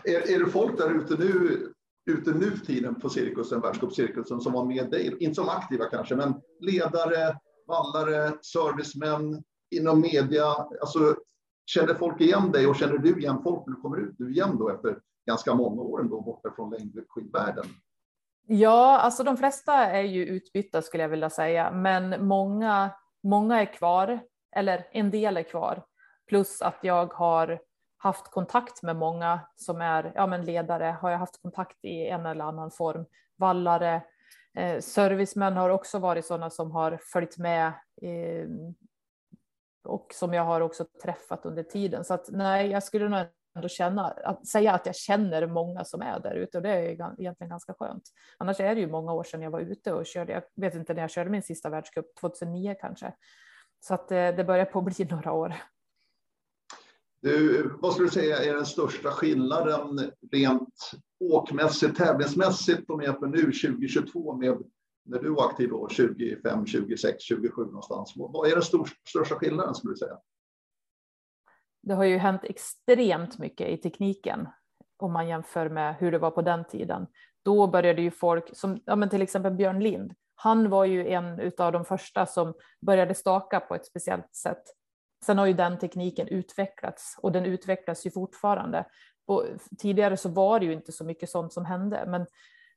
är, 0.03 0.31
är 0.35 0.39
det 0.45 0.51
folk 0.51 0.77
där 0.77 0.89
ute 0.89 1.15
nu, 1.15 1.67
ute 2.05 2.31
nu 2.31 2.57
tiden 2.57 2.95
på 2.95 3.09
cirkusen, 3.09 3.61
världscupcirkusen 3.61 4.41
som 4.41 4.53
var 4.53 4.65
med 4.65 4.91
dig, 4.91 5.15
inte 5.19 5.35
som 5.35 5.49
aktiva 5.49 5.85
kanske, 5.85 6.15
men 6.15 6.41
ledare, 6.59 7.37
vallare, 7.67 8.33
servicemän 8.41 9.43
inom 9.75 10.01
media, 10.01 10.45
alltså 10.81 11.15
Känner 11.65 11.93
folk 11.93 12.21
igen 12.21 12.51
dig 12.51 12.67
och 12.67 12.75
känner 12.75 12.97
du 12.97 13.19
igen 13.19 13.43
folk 13.43 13.67
när 13.67 13.75
du 13.75 13.81
kommer 13.81 13.97
ut 13.97 14.19
nu 14.19 14.31
igen 14.31 14.57
då 14.57 14.69
efter 14.69 14.97
ganska 15.27 15.55
många 15.55 15.81
år 15.81 16.01
ändå 16.01 16.21
borta 16.21 16.51
från 16.55 16.69
längdskidvärlden? 16.69 17.65
Ja, 18.47 18.99
alltså 18.99 19.23
de 19.23 19.37
flesta 19.37 19.73
är 19.73 20.01
ju 20.01 20.25
utbytta 20.25 20.81
skulle 20.81 21.03
jag 21.03 21.09
vilja 21.09 21.29
säga, 21.29 21.71
men 21.71 22.27
många, 22.27 22.89
många 23.23 23.61
är 23.61 23.73
kvar, 23.73 24.19
eller 24.55 24.87
en 24.91 25.11
del 25.11 25.37
är 25.37 25.43
kvar. 25.43 25.83
Plus 26.27 26.61
att 26.61 26.79
jag 26.81 27.13
har 27.13 27.59
haft 27.97 28.31
kontakt 28.31 28.83
med 28.83 28.95
många 28.95 29.39
som 29.55 29.81
är 29.81 30.11
ja, 30.15 30.27
men 30.27 30.45
ledare, 30.45 30.97
har 31.01 31.09
jag 31.09 31.17
haft 31.17 31.41
kontakt 31.41 31.85
i 31.85 32.07
en 32.07 32.25
eller 32.25 32.45
annan 32.45 32.71
form. 32.71 33.05
Vallare, 33.37 34.01
eh, 34.57 34.79
servicemän 34.79 35.57
har 35.57 35.69
också 35.69 35.99
varit 35.99 36.25
sådana 36.25 36.49
som 36.49 36.71
har 36.71 36.99
följt 37.01 37.37
med 37.37 37.67
eh, 38.01 38.47
och 39.83 40.07
som 40.13 40.33
jag 40.33 40.43
har 40.43 40.61
också 40.61 40.85
träffat 41.03 41.45
under 41.45 41.63
tiden. 41.63 42.05
Så 42.05 42.13
att 42.13 42.29
nej, 42.31 42.71
jag 42.71 42.83
skulle 42.83 43.09
nog 43.09 43.19
ändå 43.55 43.67
känna, 43.67 44.07
att 44.07 44.47
säga 44.47 44.73
att 44.73 44.85
jag 44.85 44.95
känner 44.95 45.47
många 45.47 45.85
som 45.85 46.01
är 46.01 46.19
där 46.19 46.33
ute 46.33 46.57
och 46.57 46.63
det 46.63 46.69
är 46.69 46.81
egentligen 47.19 47.49
ganska 47.49 47.73
skönt. 47.73 48.03
Annars 48.37 48.59
är 48.59 48.75
det 48.75 48.81
ju 48.81 48.87
många 48.87 49.13
år 49.13 49.23
sedan 49.23 49.41
jag 49.41 49.51
var 49.51 49.59
ute 49.59 49.93
och 49.93 50.05
körde, 50.05 50.33
jag 50.33 50.43
vet 50.55 50.75
inte 50.75 50.93
när 50.93 51.01
jag 51.01 51.11
körde 51.11 51.29
min 51.29 51.43
sista 51.43 51.69
världscup, 51.69 52.05
2009 52.19 52.75
kanske. 52.81 53.13
Så 53.79 53.93
att 53.93 54.11
eh, 54.11 54.35
det, 54.35 54.43
börjar 54.43 54.65
på 54.65 54.79
att 54.79 54.85
bli 54.85 55.05
några 55.09 55.31
år. 55.31 55.53
Du, 57.21 57.69
vad 57.81 57.93
skulle 57.93 58.07
du 58.07 58.11
säga 58.11 58.37
är 58.37 58.53
den 58.53 58.65
största 58.65 59.11
skillnaden 59.11 60.11
rent 60.31 60.91
åkmässigt, 61.19 61.97
tävlingsmässigt 61.97 62.89
om 62.89 63.01
jämför 63.01 63.27
nu 63.27 63.41
2022 63.41 64.35
med 64.35 64.57
när 65.03 65.19
du 65.19 65.29
var 65.29 65.49
aktiv 65.49 65.69
då, 65.69 65.89
25, 65.89 66.65
26, 66.65 67.23
27 67.23 67.65
någonstans? 67.65 68.13
Vad 68.15 68.47
är 68.47 68.51
den 68.51 68.63
största 69.07 69.35
skillnaden 69.35 69.75
skulle 69.75 69.93
du 69.93 69.97
säga? 69.97 70.19
Det 71.83 71.93
har 71.93 72.03
ju 72.03 72.17
hänt 72.17 72.43
extremt 72.43 73.39
mycket 73.39 73.69
i 73.69 73.77
tekniken 73.77 74.47
om 74.97 75.13
man 75.13 75.27
jämför 75.27 75.69
med 75.69 75.95
hur 75.95 76.11
det 76.11 76.19
var 76.19 76.31
på 76.31 76.41
den 76.41 76.65
tiden. 76.65 77.07
Då 77.43 77.67
började 77.67 78.01
ju 78.01 78.11
folk, 78.11 78.57
som 78.57 78.81
ja, 78.85 78.95
men 78.95 79.09
till 79.09 79.21
exempel 79.21 79.53
Björn 79.53 79.79
Lind, 79.79 80.13
han 80.35 80.69
var 80.69 80.85
ju 80.85 81.07
en 81.07 81.51
av 81.57 81.71
de 81.71 81.85
första 81.85 82.25
som 82.25 82.53
började 82.81 83.15
staka 83.15 83.59
på 83.59 83.75
ett 83.75 83.85
speciellt 83.85 84.35
sätt. 84.35 84.63
Sen 85.25 85.37
har 85.37 85.45
ju 85.45 85.53
den 85.53 85.79
tekniken 85.79 86.27
utvecklats 86.27 87.15
och 87.21 87.31
den 87.31 87.45
utvecklas 87.45 88.05
ju 88.05 88.11
fortfarande. 88.11 88.85
Och 89.25 89.45
tidigare 89.77 90.17
så 90.17 90.29
var 90.29 90.59
det 90.59 90.65
ju 90.65 90.73
inte 90.73 90.91
så 90.91 91.05
mycket 91.05 91.29
sånt 91.29 91.53
som 91.53 91.65
hände, 91.65 92.05
men 92.07 92.25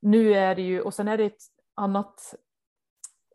nu 0.03 0.35
är 0.35 0.55
det 0.55 0.63
ju, 0.63 0.81
och 0.81 0.95
sen 0.95 1.09
är 1.09 1.19
det 1.19 1.25
ett 1.25 1.43
annat, 1.75 2.35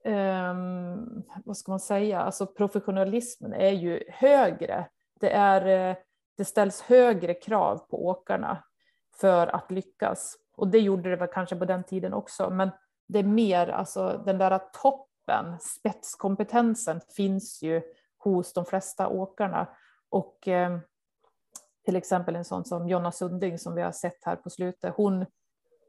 um, 0.06 1.24
vad 1.46 1.58
ska 1.58 1.72
man 1.72 1.80
säga, 1.80 2.22
alltså 2.22 2.46
professionalismen 2.46 3.54
är 3.54 3.72
ju 3.72 4.04
högre. 4.08 4.88
Det, 5.20 5.32
är, 5.32 5.90
eh, 5.90 5.98
det 6.38 6.46
ställs 6.46 6.82
högre 6.82 7.34
krav 7.34 7.78
på 7.78 8.08
åkarna 8.08 8.64
för 9.20 9.48
att 9.48 9.72
lyckas. 9.72 10.36
Och 10.58 10.68
det 10.68 10.80
gjorde 10.80 11.10
det 11.10 11.16
väl 11.16 11.28
kanske 11.28 11.56
på 11.56 11.66
den 11.66 11.84
tiden 11.84 12.14
också, 12.14 12.50
men 12.50 12.70
det 13.08 13.20
är 13.20 13.24
mer, 13.24 13.68
alltså 13.68 14.22
den 14.26 14.38
där 14.38 14.60
toppen, 14.82 15.60
spetskompetensen 15.60 17.02
finns 17.16 17.62
ju 17.64 17.82
hos 18.18 18.54
de 18.54 18.66
flesta 18.66 19.08
åkarna. 19.08 19.68
Och 20.10 20.48
eh, 20.48 20.80
till 21.86 21.96
exempel 21.96 22.36
en 22.36 22.46
sån 22.46 22.66
som 22.66 22.90
Jonna 22.90 23.12
Sunding 23.12 23.60
som 23.60 23.76
vi 23.76 23.82
har 23.82 23.92
sett 23.92 24.26
här 24.26 24.36
på 24.36 24.50
slutet, 24.50 24.94
hon, 24.96 25.26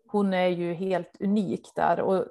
hon 0.06 0.34
är 0.34 0.48
ju 0.48 0.74
helt 0.74 1.20
unik 1.20 1.72
där 1.74 2.00
och 2.00 2.26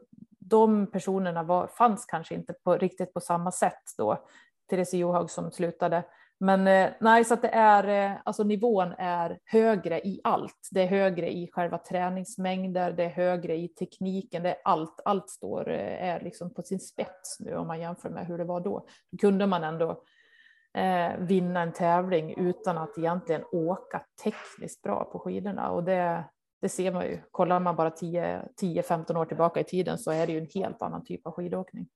de 0.50 0.92
personerna 0.92 1.44
var, 1.44 1.68
fanns 1.68 2.06
kanske 2.06 2.36
inte 2.36 2.54
på, 2.54 2.78
riktigt 2.78 3.14
på 3.14 3.20
samma 3.20 3.52
sätt 3.52 3.84
då. 3.98 4.26
Therese 4.70 4.94
Johaug 4.94 5.30
som 5.30 5.52
slutade 5.52 6.04
men 6.42 6.68
eh, 6.68 6.90
nej, 7.00 7.26
så 7.26 7.34
att 7.34 7.42
det 7.42 7.50
är, 7.50 8.12
eh, 8.12 8.18
alltså 8.26 8.44
nivån 8.44 8.94
är 8.98 9.40
högre 9.46 10.00
i 10.00 10.22
allt. 10.24 10.70
Det 10.72 10.82
är 10.82 10.88
högre 10.88 11.32
i 11.34 11.50
själva 11.52 11.78
träningsmängder, 11.78 12.92
det 12.92 13.04
är 13.04 13.10
högre 13.10 13.56
i 13.56 13.68
tekniken, 13.68 14.44
det 14.44 14.50
är 14.50 14.58
allt, 14.64 15.00
allt 15.06 15.30
står, 15.30 15.70
eh, 15.70 16.10
är 16.10 16.22
liksom 16.22 16.54
på 16.54 16.62
sin 16.62 16.80
spets 16.80 17.40
nu 17.40 17.56
om 17.56 17.68
man 17.68 17.80
jämför 17.80 18.10
med 18.10 18.28
hur 18.28 18.38
det 18.38 18.44
var 18.44 18.60
då. 18.60 18.86
Då 19.12 19.18
kunde 19.18 19.48
man 19.48 19.64
ändå 19.64 20.04
eh, 20.74 21.18
vinna 21.18 21.62
en 21.62 21.74
tävling 21.74 22.34
utan 22.38 22.78
att 22.78 22.98
egentligen 22.98 23.44
åka 23.52 24.02
tekniskt 24.24 24.82
bra 24.82 25.04
på 25.04 25.20
skidorna 25.20 25.72
och 25.72 25.84
det, 25.84 26.24
det 26.62 26.70
ser 26.70 26.92
man 26.92 27.06
ju. 27.06 27.20
Kollar 27.32 27.60
man 27.60 27.76
bara 27.76 27.90
10-15 27.90 29.18
år 29.18 29.26
tillbaka 29.26 29.60
i 29.60 29.64
tiden 29.64 29.98
så 29.98 30.12
är 30.12 30.28
det 30.28 30.34
ju 30.34 30.40
en 30.40 30.48
helt 30.54 30.82
annan 30.82 31.04
typ 31.04 31.28
av 31.28 31.34
skidåkning. 31.34 31.88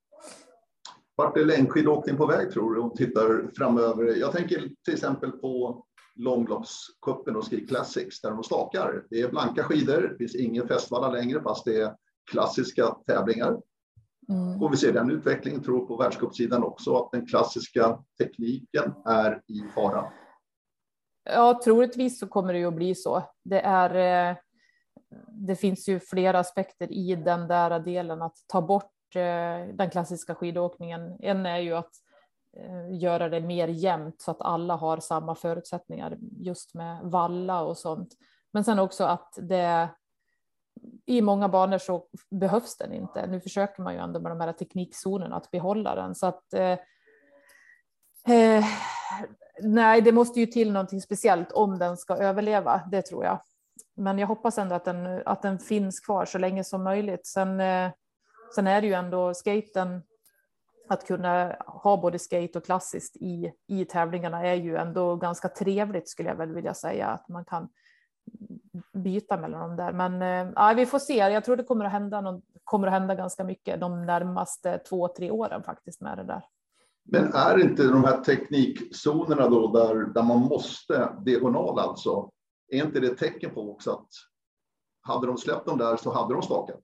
Vart 1.16 1.38
är 1.38 1.45
längdskidåkning 1.45 2.18
på 2.18 2.26
väg 2.26 2.51
tror 2.51 2.74
du 2.74 2.82
om 2.82 2.93
tittar 2.95 3.51
framöver? 3.57 4.16
Jag 4.16 4.32
tänker 4.32 4.59
till 4.59 4.93
exempel 4.93 5.32
på 5.32 5.86
långloppscupen 6.16 7.36
och 7.36 7.49
Ski 7.49 7.68
Classics 7.68 8.22
där 8.22 8.32
de 8.32 8.43
stakar. 8.43 9.05
Det 9.09 9.22
är 9.22 9.30
blanka 9.30 9.64
skidor, 9.64 10.01
det 10.01 10.18
finns 10.18 10.36
ingen 10.36 10.68
fästvalla 10.68 11.09
längre 11.09 11.41
fast 11.41 11.66
det 11.66 11.82
är 11.82 11.95
klassiska 12.32 12.95
tävlingar. 13.07 13.59
Mm. 14.30 14.59
Får 14.59 14.70
vi 14.70 14.78
se 14.78 14.91
den 14.91 15.11
utvecklingen, 15.11 15.64
tror 15.64 15.86
på 15.86 15.97
världscupsidan 15.97 16.64
också, 16.64 16.95
att 16.95 17.11
den 17.11 17.26
klassiska 17.26 17.99
tekniken 18.18 18.93
är 19.05 19.41
i 19.47 19.68
fara? 19.76 20.05
Ja, 21.24 21.61
troligtvis 21.64 22.20
så 22.20 22.28
kommer 22.28 22.53
det 22.53 22.59
ju 22.59 22.66
att 22.66 22.74
bli 22.74 22.95
så. 22.95 23.24
Det, 23.43 23.59
är, 23.59 24.30
eh, 24.30 24.38
det 25.28 25.55
finns 25.55 25.89
ju 25.89 25.99
flera 25.99 26.39
aspekter 26.39 26.91
i 26.91 27.16
den 27.16 27.47
där 27.47 27.80
delen 27.80 28.22
att 28.22 28.36
ta 28.47 28.61
bort 28.61 28.93
Eh, 29.16 29.68
den 29.74 29.89
klassiska 29.89 30.36
skidåkningen. 30.36 31.18
En 31.20 31.45
är 31.45 31.57
ju 31.57 31.74
att 31.74 31.91
eh, 32.57 32.97
göra 32.99 33.30
det 33.30 33.41
mer 33.41 33.68
jämnt 33.68 34.22
så 34.22 34.32
att 34.32 34.41
alla 34.41 34.76
har 34.76 34.97
samma 34.97 35.36
förutsättningar 35.36 36.18
just 36.39 36.74
med 36.74 36.99
valla 37.03 37.61
och 37.61 37.78
sånt. 37.78 38.14
Men 38.53 38.64
sen 38.64 38.80
också 38.80 39.03
att 39.03 39.34
det 39.41 39.89
i 41.05 41.22
många 41.22 41.49
banor 41.49 41.78
så 41.78 42.05
behövs 42.32 42.78
den 42.78 42.93
inte. 42.93 43.28
Nu 43.28 43.41
försöker 43.41 43.84
man 43.84 43.93
ju 43.93 43.99
ändå 43.99 44.20
med 44.20 44.32
de 44.32 44.41
här 44.41 44.53
teknikzonerna 44.53 45.36
att 45.36 45.51
behålla 45.51 45.95
den 45.95 46.16
så 46.16 46.28
att 46.28 46.53
eh, 46.53 46.80
eh, 48.36 48.66
nej, 49.61 50.01
det 50.01 50.11
måste 50.11 50.39
ju 50.39 50.45
till 50.45 50.72
någonting 50.72 51.01
speciellt 51.01 51.51
om 51.51 51.80
den 51.80 51.97
ska 51.97 52.16
överleva. 52.16 52.82
Det 52.91 53.01
tror 53.01 53.26
jag. 53.26 53.41
Men 53.95 54.19
jag 54.19 54.27
hoppas 54.27 54.57
ändå 54.57 54.75
att 54.75 54.85
den, 54.85 55.21
att 55.25 55.41
den 55.41 55.59
finns 55.59 55.99
kvar 55.99 56.25
så 56.25 56.37
länge 56.37 56.63
som 56.63 56.83
möjligt. 56.83 57.27
Sen 57.27 57.59
eh, 57.59 57.91
Sen 58.55 58.67
är 58.67 58.81
det 58.81 58.87
ju 58.87 58.93
ändå 58.93 59.33
skaten, 59.33 60.01
att 60.89 61.07
kunna 61.07 61.55
ha 61.59 61.97
både 61.97 62.19
skate 62.19 62.57
och 62.59 62.65
klassiskt 62.65 63.15
i, 63.15 63.51
i 63.67 63.85
tävlingarna 63.85 64.47
är 64.47 64.53
ju 64.53 64.75
ändå 64.75 65.15
ganska 65.15 65.49
trevligt 65.49 66.09
skulle 66.09 66.29
jag 66.29 66.35
väl 66.35 66.53
vilja 66.53 66.73
säga 66.73 67.07
att 67.07 67.29
man 67.29 67.45
kan 67.45 67.69
byta 68.93 69.37
mellan 69.37 69.61
dem 69.61 69.75
där. 69.75 69.91
Men 69.91 70.21
eh, 70.21 70.53
ja, 70.55 70.73
vi 70.77 70.85
får 70.85 70.99
se. 70.99 71.13
Jag 71.13 71.45
tror 71.45 71.55
det 71.55 71.63
kommer 71.63 71.85
att 71.85 71.91
hända, 71.91 72.21
någon, 72.21 72.41
kommer 72.63 72.87
att 72.87 72.93
hända 72.93 73.15
ganska 73.15 73.43
mycket 73.43 73.79
de 73.79 74.05
närmaste 74.05 74.77
två, 74.77 75.07
tre 75.07 75.31
åren 75.31 75.63
faktiskt 75.63 76.01
med 76.01 76.17
det 76.17 76.23
där. 76.23 76.43
Men 77.03 77.33
är 77.33 77.61
inte 77.61 77.83
de 77.83 78.03
här 78.03 78.17
teknikzonerna 78.17 79.49
då 79.49 79.71
där, 79.71 79.95
där 79.95 80.23
man 80.23 80.39
måste 80.39 81.09
diagonal 81.25 81.79
alltså, 81.79 82.29
är 82.74 82.86
inte 82.86 82.99
det 82.99 83.07
ett 83.07 83.17
tecken 83.17 83.53
på 83.53 83.71
också 83.71 83.91
att 83.91 84.09
hade 85.01 85.28
de 85.28 85.38
släppt 85.38 85.65
dem 85.65 85.78
där 85.78 85.97
så 85.97 86.13
hade 86.13 86.34
de 86.34 86.41
stakat? 86.41 86.84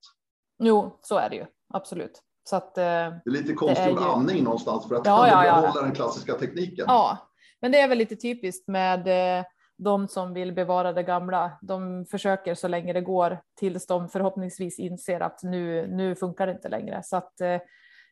Jo, 0.59 0.99
så 1.01 1.17
är 1.17 1.29
det 1.29 1.35
ju 1.35 1.45
absolut. 1.73 2.23
Så 2.43 2.55
att, 2.55 2.77
eh, 2.77 2.83
det 2.83 2.89
är 3.25 3.31
lite 3.31 3.53
konstgjord 3.53 3.99
ju... 3.99 4.05
andning 4.05 4.43
någonstans 4.43 4.87
för 4.87 4.95
att 4.95 5.05
ja, 5.05 5.27
ja, 5.27 5.45
ja. 5.45 5.61
behålla 5.61 5.81
den 5.81 5.95
klassiska 5.95 6.33
tekniken. 6.33 6.85
Ja, 6.87 7.17
men 7.61 7.71
det 7.71 7.79
är 7.79 7.87
väl 7.87 7.97
lite 7.97 8.15
typiskt 8.15 8.67
med 8.67 9.07
eh, 9.39 9.45
de 9.77 10.07
som 10.07 10.33
vill 10.33 10.53
bevara 10.53 10.93
det 10.93 11.03
gamla. 11.03 11.51
De 11.61 12.05
försöker 12.05 12.55
så 12.55 12.67
länge 12.67 12.93
det 12.93 13.01
går 13.01 13.41
tills 13.59 13.87
de 13.87 14.09
förhoppningsvis 14.09 14.79
inser 14.79 15.19
att 15.19 15.43
nu, 15.43 15.87
nu 15.87 16.15
funkar 16.15 16.47
det 16.47 16.53
inte 16.53 16.69
längre. 16.69 17.01
Så 17.03 17.17
att, 17.17 17.41
eh, 17.41 17.59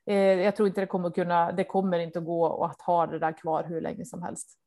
eh 0.06 0.16
jag 0.18 0.56
tror 0.56 0.68
inte 0.68 0.82
det 0.82 0.88
kommer 0.88 1.10
kunna. 1.10 1.52
Det 1.52 1.64
kommer 1.64 2.00
inte 2.00 2.20
att 2.20 2.26
gå 2.26 2.64
att 2.64 2.82
ha 2.82 3.08
det 3.08 3.20
där 3.20 3.38
kvar 3.38 3.64
hur 3.64 3.82
länge 3.82 4.06
som 4.06 4.24
helst. 4.24 4.60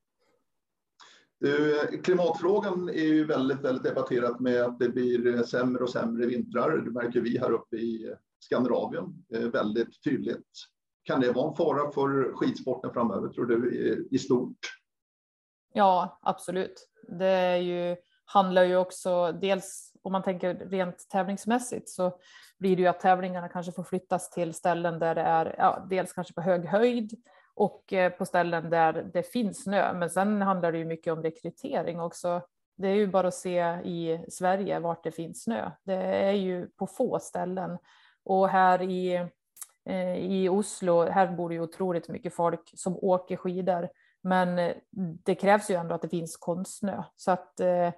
Klimatfrågan 2.05 2.89
är 2.89 3.05
ju 3.05 3.25
väldigt, 3.25 3.61
väldigt 3.61 3.85
debatterat 3.85 4.41
med 4.41 4.63
att 4.63 4.79
det 4.79 4.89
blir 4.89 5.43
sämre 5.43 5.83
och 5.83 5.91
sämre 5.91 6.27
vintrar. 6.27 6.77
Det 6.79 6.91
märker 6.91 7.21
vi 7.21 7.39
här 7.39 7.53
uppe 7.53 7.77
i 7.77 8.15
Skandinavien 8.39 9.25
väldigt 9.53 10.03
tydligt. 10.05 10.47
Kan 11.05 11.21
det 11.21 11.33
vara 11.33 11.49
en 11.49 11.57
fara 11.57 11.93
för 11.93 12.33
skidsporten 12.35 12.93
framöver, 12.93 13.29
tror 13.29 13.47
du, 13.47 14.09
i 14.11 14.19
stort? 14.19 14.59
Ja, 15.73 16.19
absolut. 16.23 16.89
Det 17.19 17.59
ju, 17.59 17.97
handlar 18.25 18.65
ju 18.65 18.77
också 18.77 19.33
dels 19.33 19.93
om 20.03 20.13
man 20.13 20.23
tänker 20.23 20.55
rent 20.55 21.09
tävlingsmässigt 21.09 21.89
så 21.89 22.19
blir 22.59 22.77
det 22.77 22.83
ju 22.83 22.89
att 22.89 23.01
tävlingarna 23.01 23.49
kanske 23.49 23.73
får 23.73 23.85
flyttas 23.85 24.31
till 24.31 24.55
ställen 24.55 24.99
där 24.99 25.15
det 25.15 25.21
är 25.21 25.55
ja, 25.59 25.87
dels 25.91 26.13
kanske 26.13 26.35
på 26.35 26.41
hög 26.41 26.65
höjd 26.65 27.13
och 27.61 27.93
eh, 27.93 28.13
på 28.13 28.27
ställen 28.27 28.71
där 28.71 28.93
det 29.13 29.23
finns 29.23 29.63
snö. 29.63 29.93
Men 29.93 30.11
sen 30.11 30.43
handlar 30.43 30.73
det 30.73 30.79
ju 30.79 30.85
mycket 30.85 31.13
om 31.13 31.23
rekrytering 31.23 32.01
också. 32.01 32.43
Det 32.77 32.89
är 32.89 32.95
ju 32.95 33.07
bara 33.07 33.29
att 33.29 33.35
se 33.35 33.61
i 33.85 34.25
Sverige 34.29 34.79
vart 34.79 35.05
det 35.05 35.11
finns 35.11 35.43
snö. 35.43 35.71
Det 35.85 35.95
är 35.95 36.33
ju 36.33 36.67
på 36.67 36.87
få 36.87 37.19
ställen 37.19 37.79
och 38.25 38.49
här 38.49 38.83
i, 38.83 39.15
eh, 39.85 40.17
i 40.17 40.49
Oslo, 40.49 41.05
här 41.05 41.27
bor 41.27 41.49
det 41.49 41.55
ju 41.55 41.61
otroligt 41.61 42.09
mycket 42.09 42.35
folk 42.35 42.71
som 42.75 42.97
åker 42.97 43.37
skidor. 43.37 43.89
Men 44.23 44.59
eh, 44.59 44.75
det 45.25 45.35
krävs 45.35 45.71
ju 45.71 45.75
ändå 45.75 45.95
att 45.95 46.03
det 46.03 46.09
finns 46.09 46.37
konstsnö. 46.37 47.03
Så 47.17 47.31
att 47.31 47.61
eh, 47.61 47.93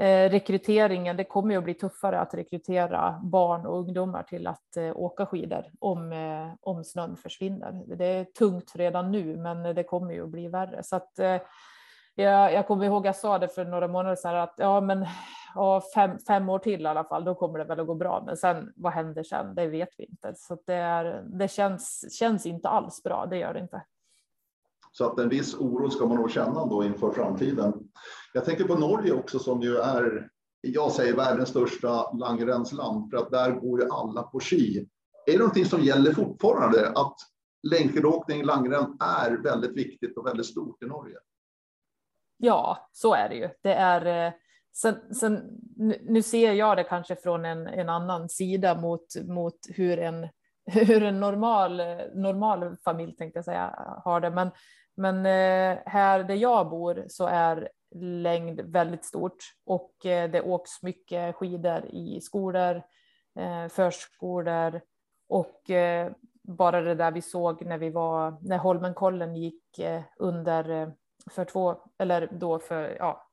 Eh, 0.00 0.30
rekryteringen, 0.30 1.16
det 1.16 1.24
kommer 1.24 1.50
ju 1.50 1.58
att 1.58 1.64
bli 1.64 1.74
tuffare 1.74 2.20
att 2.20 2.34
rekrytera 2.34 3.20
barn 3.22 3.66
och 3.66 3.78
ungdomar 3.78 4.22
till 4.22 4.46
att 4.46 4.76
eh, 4.76 4.96
åka 4.96 5.26
skidor 5.26 5.64
om, 5.78 6.12
eh, 6.12 6.52
om 6.60 6.84
snön 6.84 7.16
försvinner. 7.16 7.82
Det 7.96 8.04
är 8.04 8.24
tungt 8.24 8.72
redan 8.74 9.10
nu, 9.10 9.36
men 9.36 9.74
det 9.74 9.84
kommer 9.84 10.14
ju 10.14 10.24
att 10.24 10.30
bli 10.30 10.48
värre. 10.48 10.82
Så 10.82 10.96
att, 10.96 11.12
jag, 12.14 12.52
jag 12.52 12.66
kommer 12.66 12.84
ihåg 12.84 13.06
jag 13.06 13.16
sa 13.16 13.38
det 13.38 13.48
för 13.48 13.64
några 13.64 13.88
månader 13.88 14.16
sedan 14.16 14.36
att 14.36 14.54
ja, 14.56 14.80
men 14.80 15.06
ja, 15.54 15.82
fem, 15.94 16.18
fem 16.26 16.48
år 16.48 16.58
till 16.58 16.82
i 16.82 16.86
alla 16.86 17.04
fall, 17.04 17.24
då 17.24 17.34
kommer 17.34 17.58
det 17.58 17.64
väl 17.64 17.80
att 17.80 17.86
gå 17.86 17.94
bra. 17.94 18.22
Men 18.26 18.36
sen 18.36 18.72
vad 18.76 18.92
händer 18.92 19.22
sen? 19.22 19.54
Det 19.54 19.66
vet 19.66 19.94
vi 19.98 20.04
inte. 20.04 20.32
Så 20.36 20.58
det, 20.66 20.74
är, 20.74 21.22
det 21.26 21.48
känns, 21.48 22.14
känns 22.18 22.46
inte 22.46 22.68
alls 22.68 23.02
bra. 23.02 23.26
Det 23.26 23.36
gör 23.36 23.54
det 23.54 23.60
inte. 23.60 23.82
Så 24.92 25.06
att 25.06 25.18
en 25.18 25.28
viss 25.28 25.54
oro 25.54 25.90
ska 25.90 26.06
man 26.06 26.16
nog 26.16 26.30
känna 26.30 26.66
då 26.66 26.84
inför 26.84 27.10
framtiden. 27.10 27.72
Jag 28.32 28.44
tänker 28.44 28.64
på 28.64 28.74
Norge 28.74 29.12
också 29.12 29.38
som 29.38 29.62
ju 29.62 29.76
är, 29.76 30.28
jag 30.60 30.92
säger 30.92 31.16
världens 31.16 31.48
största 31.48 32.12
langrensland 32.12 33.10
för 33.10 33.16
att 33.16 33.30
där 33.30 33.52
går 33.52 33.80
ju 33.80 33.88
alla 33.90 34.22
på 34.22 34.40
ski. 34.40 34.88
Är 35.26 35.32
det 35.32 35.38
någonting 35.38 35.64
som 35.64 35.82
gäller 35.82 36.12
fortfarande 36.12 36.88
att 36.88 37.16
längdskidåkning, 37.62 38.44
langren 38.44 38.96
är 39.00 39.42
väldigt 39.42 39.76
viktigt 39.76 40.18
och 40.18 40.26
väldigt 40.26 40.46
stort 40.46 40.82
i 40.82 40.86
Norge? 40.86 41.16
Ja, 42.36 42.88
så 42.92 43.14
är 43.14 43.28
det 43.28 43.34
ju. 43.34 43.48
Det 43.62 43.74
är, 43.74 44.26
eh, 44.26 44.32
sen, 44.72 45.14
sen, 45.14 45.58
nu 46.02 46.22
ser 46.22 46.52
jag 46.52 46.76
det 46.76 46.84
kanske 46.84 47.16
från 47.16 47.44
en, 47.44 47.66
en 47.66 47.88
annan 47.88 48.28
sida 48.28 48.80
mot, 48.80 49.06
mot 49.28 49.58
hur 49.68 49.98
en, 49.98 50.28
hur 50.66 51.02
en 51.02 51.20
normal, 51.20 51.76
normal 52.14 52.76
familj 52.84 53.16
tänkte 53.16 53.38
jag 53.38 53.44
säga 53.44 53.98
har 54.04 54.20
det. 54.20 54.30
Men, 54.30 54.50
men 54.96 55.16
eh, 55.16 55.78
här 55.86 56.24
där 56.24 56.34
jag 56.34 56.70
bor 56.70 57.04
så 57.08 57.26
är 57.26 57.68
längd 57.94 58.60
väldigt 58.60 59.04
stort. 59.04 59.36
Och 59.66 60.06
eh, 60.06 60.30
det 60.30 60.42
åks 60.42 60.82
mycket 60.82 61.36
skidor 61.36 61.86
i 61.86 62.20
skolor, 62.20 62.82
förskolor. 63.68 64.80
Och 65.28 65.70
bara 66.42 66.80
det 66.80 66.94
där 66.94 67.10
vi 67.10 67.22
såg 67.22 67.66
när 67.66 67.78
vi 67.78 67.90
var, 67.90 68.38
när 68.42 68.58
Holmenkollen 68.58 69.36
gick 69.36 69.80
under 70.16 70.92
för 71.30 71.44
två, 71.44 71.76
eller 71.98 72.28
då 72.32 72.58
för, 72.58 72.96
ja, 72.98 73.30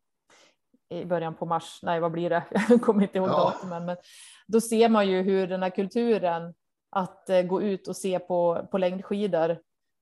i 0.90 1.06
början 1.06 1.36
på 1.36 1.46
mars, 1.46 1.80
nej 1.84 2.00
vad 2.00 2.12
blir 2.12 2.30
det, 2.30 2.44
jag 2.70 2.82
kommer 2.82 3.02
inte 3.02 3.18
ihåg 3.18 3.30
ja. 3.30 3.38
datumen, 3.38 3.86
men 3.86 3.98
då 4.48 4.62
ser 4.62 4.90
man 4.90 5.08
ju 5.08 5.22
hur 5.22 5.48
den 5.48 5.64
här 5.64 5.70
kulturen 5.70 6.54
att 6.90 7.30
eh, 7.30 7.42
gå 7.42 7.62
ut 7.62 7.88
och 7.88 7.96
se 7.96 8.20
på, 8.20 8.68
på 8.72 8.78
längdskidor, 8.78 9.60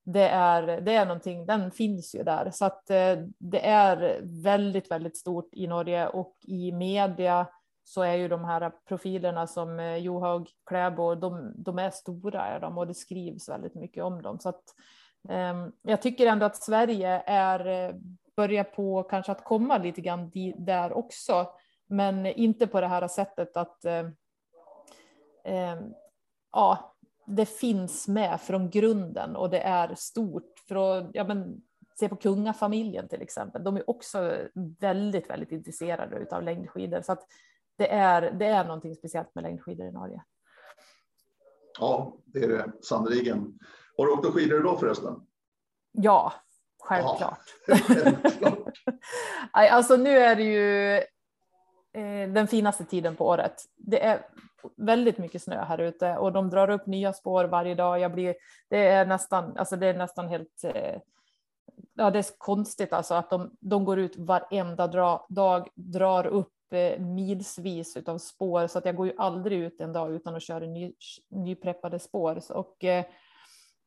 det 0.08 0.28
är, 0.28 0.80
det 0.80 0.94
är 0.94 1.06
någonting, 1.06 1.46
den 1.46 1.70
finns 1.70 2.14
ju 2.14 2.22
där. 2.22 2.50
Så 2.50 2.64
att 2.64 2.90
eh, 2.90 3.18
det 3.38 3.66
är 3.66 4.20
väldigt, 4.42 4.90
väldigt 4.90 5.16
stort 5.16 5.48
i 5.52 5.66
Norge 5.66 6.08
och 6.08 6.36
i 6.42 6.72
media 6.72 7.46
så 7.84 8.02
är 8.02 8.14
ju 8.14 8.28
de 8.28 8.44
här 8.44 8.72
profilerna 8.88 9.46
som 9.46 9.80
eh, 9.80 9.96
Johaug 9.96 10.48
Kläbo, 10.66 11.14
de, 11.14 11.52
de 11.56 11.78
är 11.78 11.90
stora 11.90 12.46
är 12.46 12.60
de 12.60 12.78
och 12.78 12.86
det 12.86 12.94
skrivs 12.94 13.48
väldigt 13.48 13.74
mycket 13.74 14.04
om 14.04 14.22
dem. 14.22 14.38
Så 14.40 14.48
att 14.48 14.64
um, 15.28 15.72
jag 15.82 16.02
tycker 16.02 16.26
ändå 16.26 16.46
att 16.46 16.56
Sverige 16.56 17.22
är, 17.26 17.66
eh, 17.66 17.94
börjar 18.36 18.64
på 18.64 19.02
kanske 19.02 19.32
att 19.32 19.44
komma 19.44 19.78
lite 19.78 20.00
grann 20.00 20.30
där 20.56 20.92
också, 20.92 21.46
men 21.86 22.26
inte 22.26 22.66
på 22.66 22.80
det 22.80 22.88
här 22.88 23.08
sättet 23.08 23.56
att 23.56 23.84
eh, 23.84 24.06
ehm, 25.44 25.94
ja, 26.52 26.95
det 27.26 27.46
finns 27.46 28.08
med 28.08 28.40
från 28.40 28.70
grunden 28.70 29.36
och 29.36 29.50
det 29.50 29.60
är 29.60 29.94
stort. 29.94 30.58
För 30.68 30.98
att, 30.98 31.10
ja, 31.12 31.24
men, 31.24 31.62
se 31.98 32.08
på 32.08 32.16
kungafamiljen 32.16 33.08
till 33.08 33.22
exempel, 33.22 33.64
de 33.64 33.76
är 33.76 33.90
också 33.90 34.36
väldigt, 34.80 35.30
väldigt 35.30 35.52
intresserade 35.52 36.26
av 36.30 36.42
längdskidor. 36.42 37.02
Så 37.02 37.12
att 37.12 37.26
det, 37.76 37.92
är, 37.92 38.30
det 38.30 38.46
är 38.46 38.64
någonting 38.64 38.94
speciellt 38.94 39.34
med 39.34 39.44
längdskidor 39.44 39.86
i 39.86 39.92
Norge. 39.92 40.22
Ja, 41.78 42.16
det 42.24 42.38
är 42.38 42.48
det 42.48 42.72
sannerligen. 42.82 43.58
Har 43.96 44.06
du 44.06 44.12
åkt 44.12 44.26
skidor 44.26 44.60
idag 44.60 44.80
förresten? 44.80 45.14
Ja, 45.92 46.32
självklart. 46.78 47.40
Ja, 48.40 48.60
alltså 49.70 49.96
nu 49.96 50.18
är 50.18 50.36
det 50.36 50.42
ju 50.42 51.02
Eh, 51.96 52.28
den 52.28 52.46
finaste 52.46 52.84
tiden 52.84 53.16
på 53.16 53.26
året. 53.26 53.62
Det 53.76 54.04
är 54.04 54.26
väldigt 54.76 55.18
mycket 55.18 55.42
snö 55.42 55.64
här 55.64 55.78
ute 55.78 56.16
och 56.16 56.32
de 56.32 56.50
drar 56.50 56.70
upp 56.70 56.86
nya 56.86 57.12
spår 57.12 57.44
varje 57.44 57.74
dag. 57.74 58.00
Jag 58.00 58.12
blir, 58.12 58.34
det, 58.68 58.86
är 58.86 59.06
nästan, 59.06 59.56
alltså 59.56 59.76
det 59.76 59.86
är 59.86 59.94
nästan 59.94 60.28
helt 60.28 60.64
eh, 60.64 61.00
ja, 61.94 62.10
det 62.10 62.18
är 62.18 62.38
konstigt 62.38 62.92
alltså 62.92 63.14
att 63.14 63.30
de, 63.30 63.56
de 63.60 63.84
går 63.84 63.98
ut 63.98 64.16
varenda 64.16 64.86
dra, 64.86 65.26
dag, 65.28 65.68
drar 65.74 66.26
upp 66.26 66.72
eh, 66.72 66.98
milsvis 67.00 67.96
av 68.06 68.18
spår 68.18 68.66
så 68.66 68.78
att 68.78 68.84
jag 68.84 68.96
går 68.96 69.06
ju 69.06 69.14
aldrig 69.18 69.58
ut 69.58 69.80
en 69.80 69.92
dag 69.92 70.14
utan 70.14 70.34
att 70.36 70.42
köra 70.42 70.66
ny, 70.66 70.92
nypreppade 71.28 71.98
spår. 71.98 72.40
Och, 72.50 72.84
eh, 72.84 73.04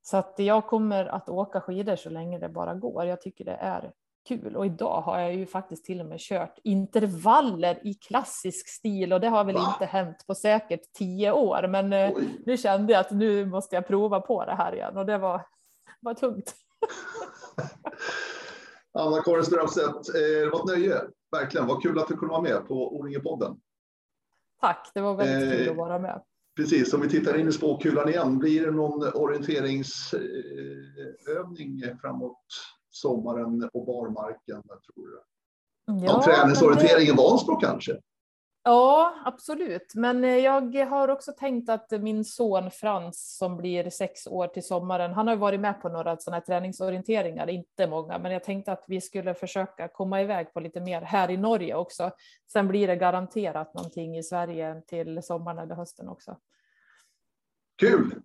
så 0.02 0.18
att 0.18 0.34
jag 0.38 0.68
kommer 0.68 1.06
att 1.06 1.30
åka 1.30 1.62
skidor 1.62 1.96
så 1.96 2.10
länge 2.10 2.40
det 2.40 2.50
bara 2.50 2.74
går. 2.74 3.06
Jag 3.06 3.22
tycker 3.22 3.46
det 3.46 3.58
är 3.62 3.92
kul 4.30 4.56
och 4.56 4.66
idag 4.66 5.02
har 5.02 5.20
jag 5.20 5.36
ju 5.36 5.46
faktiskt 5.46 5.86
till 5.86 6.00
och 6.00 6.06
med 6.06 6.20
kört 6.20 6.60
intervaller 6.64 7.88
i 7.88 7.94
klassisk 7.94 8.68
stil 8.68 9.14
och 9.14 9.22
det 9.22 9.28
har 9.28 9.44
väl 9.44 9.56
Va? 9.56 9.74
inte 9.74 9.86
hänt 9.86 10.24
på 10.28 10.36
säkert 10.36 10.82
tio 10.98 11.32
år. 11.32 11.68
Men 11.68 11.94
eh, 11.94 12.12
Oj. 12.16 12.42
nu 12.46 12.58
kände 12.58 12.94
jag 12.94 13.00
att 13.00 13.12
nu 13.12 13.46
måste 13.46 13.76
jag 13.76 13.88
prova 13.88 14.22
på 14.22 14.46
det 14.46 14.56
här 14.56 14.76
igen 14.76 14.98
och 14.98 15.06
det 15.06 15.18
var, 15.18 15.46
var 16.00 16.14
tungt. 16.14 16.54
Anna-Karin 18.94 19.44
Strömstedt, 19.44 20.16
eh, 20.16 20.22
det 20.22 20.50
var 20.50 20.60
ett 20.60 20.66
nöje. 20.66 21.02
Verkligen, 21.32 21.68
vad 21.68 21.82
kul 21.82 22.00
att 22.00 22.08
du 22.08 22.18
kunde 22.18 22.32
vara 22.32 22.42
med 22.42 22.68
på 22.68 23.00
O-ringen-podden. 23.00 23.60
Tack, 24.62 24.92
det 24.94 25.02
var 25.02 25.16
väldigt 25.16 25.52
kul 25.52 25.62
att 25.62 25.68
eh, 25.68 25.76
vara 25.76 26.00
med. 26.00 26.22
Precis, 26.56 26.94
om 26.94 27.02
vi 27.02 27.10
tittar 27.10 27.38
in 27.38 27.48
i 27.48 27.52
spåkulan 27.52 28.10
igen, 28.10 28.38
blir 28.38 28.66
det 28.66 28.72
någon 28.72 29.14
orienteringsövning 29.14 31.82
framåt 32.02 32.46
sommaren 33.02 33.70
och 33.74 33.86
barmarken? 33.86 34.64
Tror 34.64 35.08
du? 35.08 35.22
Ja, 35.86 36.14
någon 36.14 36.24
träningsorientering 36.24 37.08
i 37.08 37.12
Vansbro 37.12 37.56
kanske? 37.56 38.00
Ja, 38.64 39.16
absolut. 39.26 39.92
Men 39.96 40.24
eh, 40.24 40.38
jag 40.38 40.86
har 40.86 41.08
också 41.08 41.32
tänkt 41.32 41.70
att 41.70 41.92
min 41.92 42.26
son 42.26 42.72
Frans 42.72 43.38
som 43.38 43.58
blir 43.58 43.90
sex 43.90 44.28
år 44.28 44.48
till 44.48 44.64
sommaren, 44.64 45.14
han 45.14 45.28
har 45.28 45.36
varit 45.36 45.60
med 45.60 45.82
på 45.82 45.90
några 45.90 46.18
sådana 46.18 46.36
här 46.36 46.46
träningsorienteringar, 46.46 47.50
inte 47.50 47.88
många, 47.88 48.20
men 48.20 48.32
jag 48.32 48.44
tänkte 48.44 48.72
att 48.72 48.84
vi 48.88 49.02
skulle 49.02 49.34
försöka 49.34 49.88
komma 49.88 50.22
iväg 50.22 50.54
på 50.54 50.60
lite 50.60 50.82
mer 50.82 51.02
här 51.02 51.32
i 51.32 51.38
Norge 51.38 51.76
också. 51.76 52.12
Sen 52.52 52.68
blir 52.68 52.88
det 52.88 52.96
garanterat 52.96 53.74
någonting 53.74 54.18
i 54.18 54.24
Sverige 54.24 54.82
till 54.88 55.24
sommaren 55.24 55.60
eller 55.60 55.76
hösten 55.76 56.10
också. 56.10 56.38
Kul! 57.76 58.22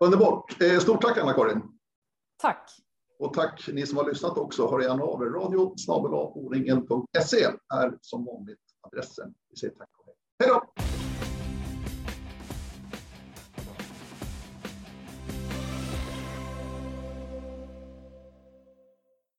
Underbart! 0.00 0.62
Eh, 0.62 0.78
stort 0.78 1.02
tack 1.02 1.18
Anna-Karin! 1.18 1.62
Tack! 2.36 2.70
Och 3.18 3.34
tack 3.34 3.68
ni 3.72 3.86
som 3.86 3.98
har 3.98 4.08
lyssnat 4.08 4.38
också. 4.38 4.70
Hör 4.70 4.80
gärna 4.80 5.02
av 5.02 5.22
er. 5.22 5.26
Radio 5.26 5.76
snabel 5.76 6.12
är 7.74 7.98
som 8.00 8.24
vanligt 8.24 8.58
adressen. 8.80 9.34
Vi 9.50 9.56
säger 9.56 9.74
tack 9.74 9.90
och 9.98 10.06
hej. 10.06 10.14
Hej 10.38 10.48
då! 10.48 10.95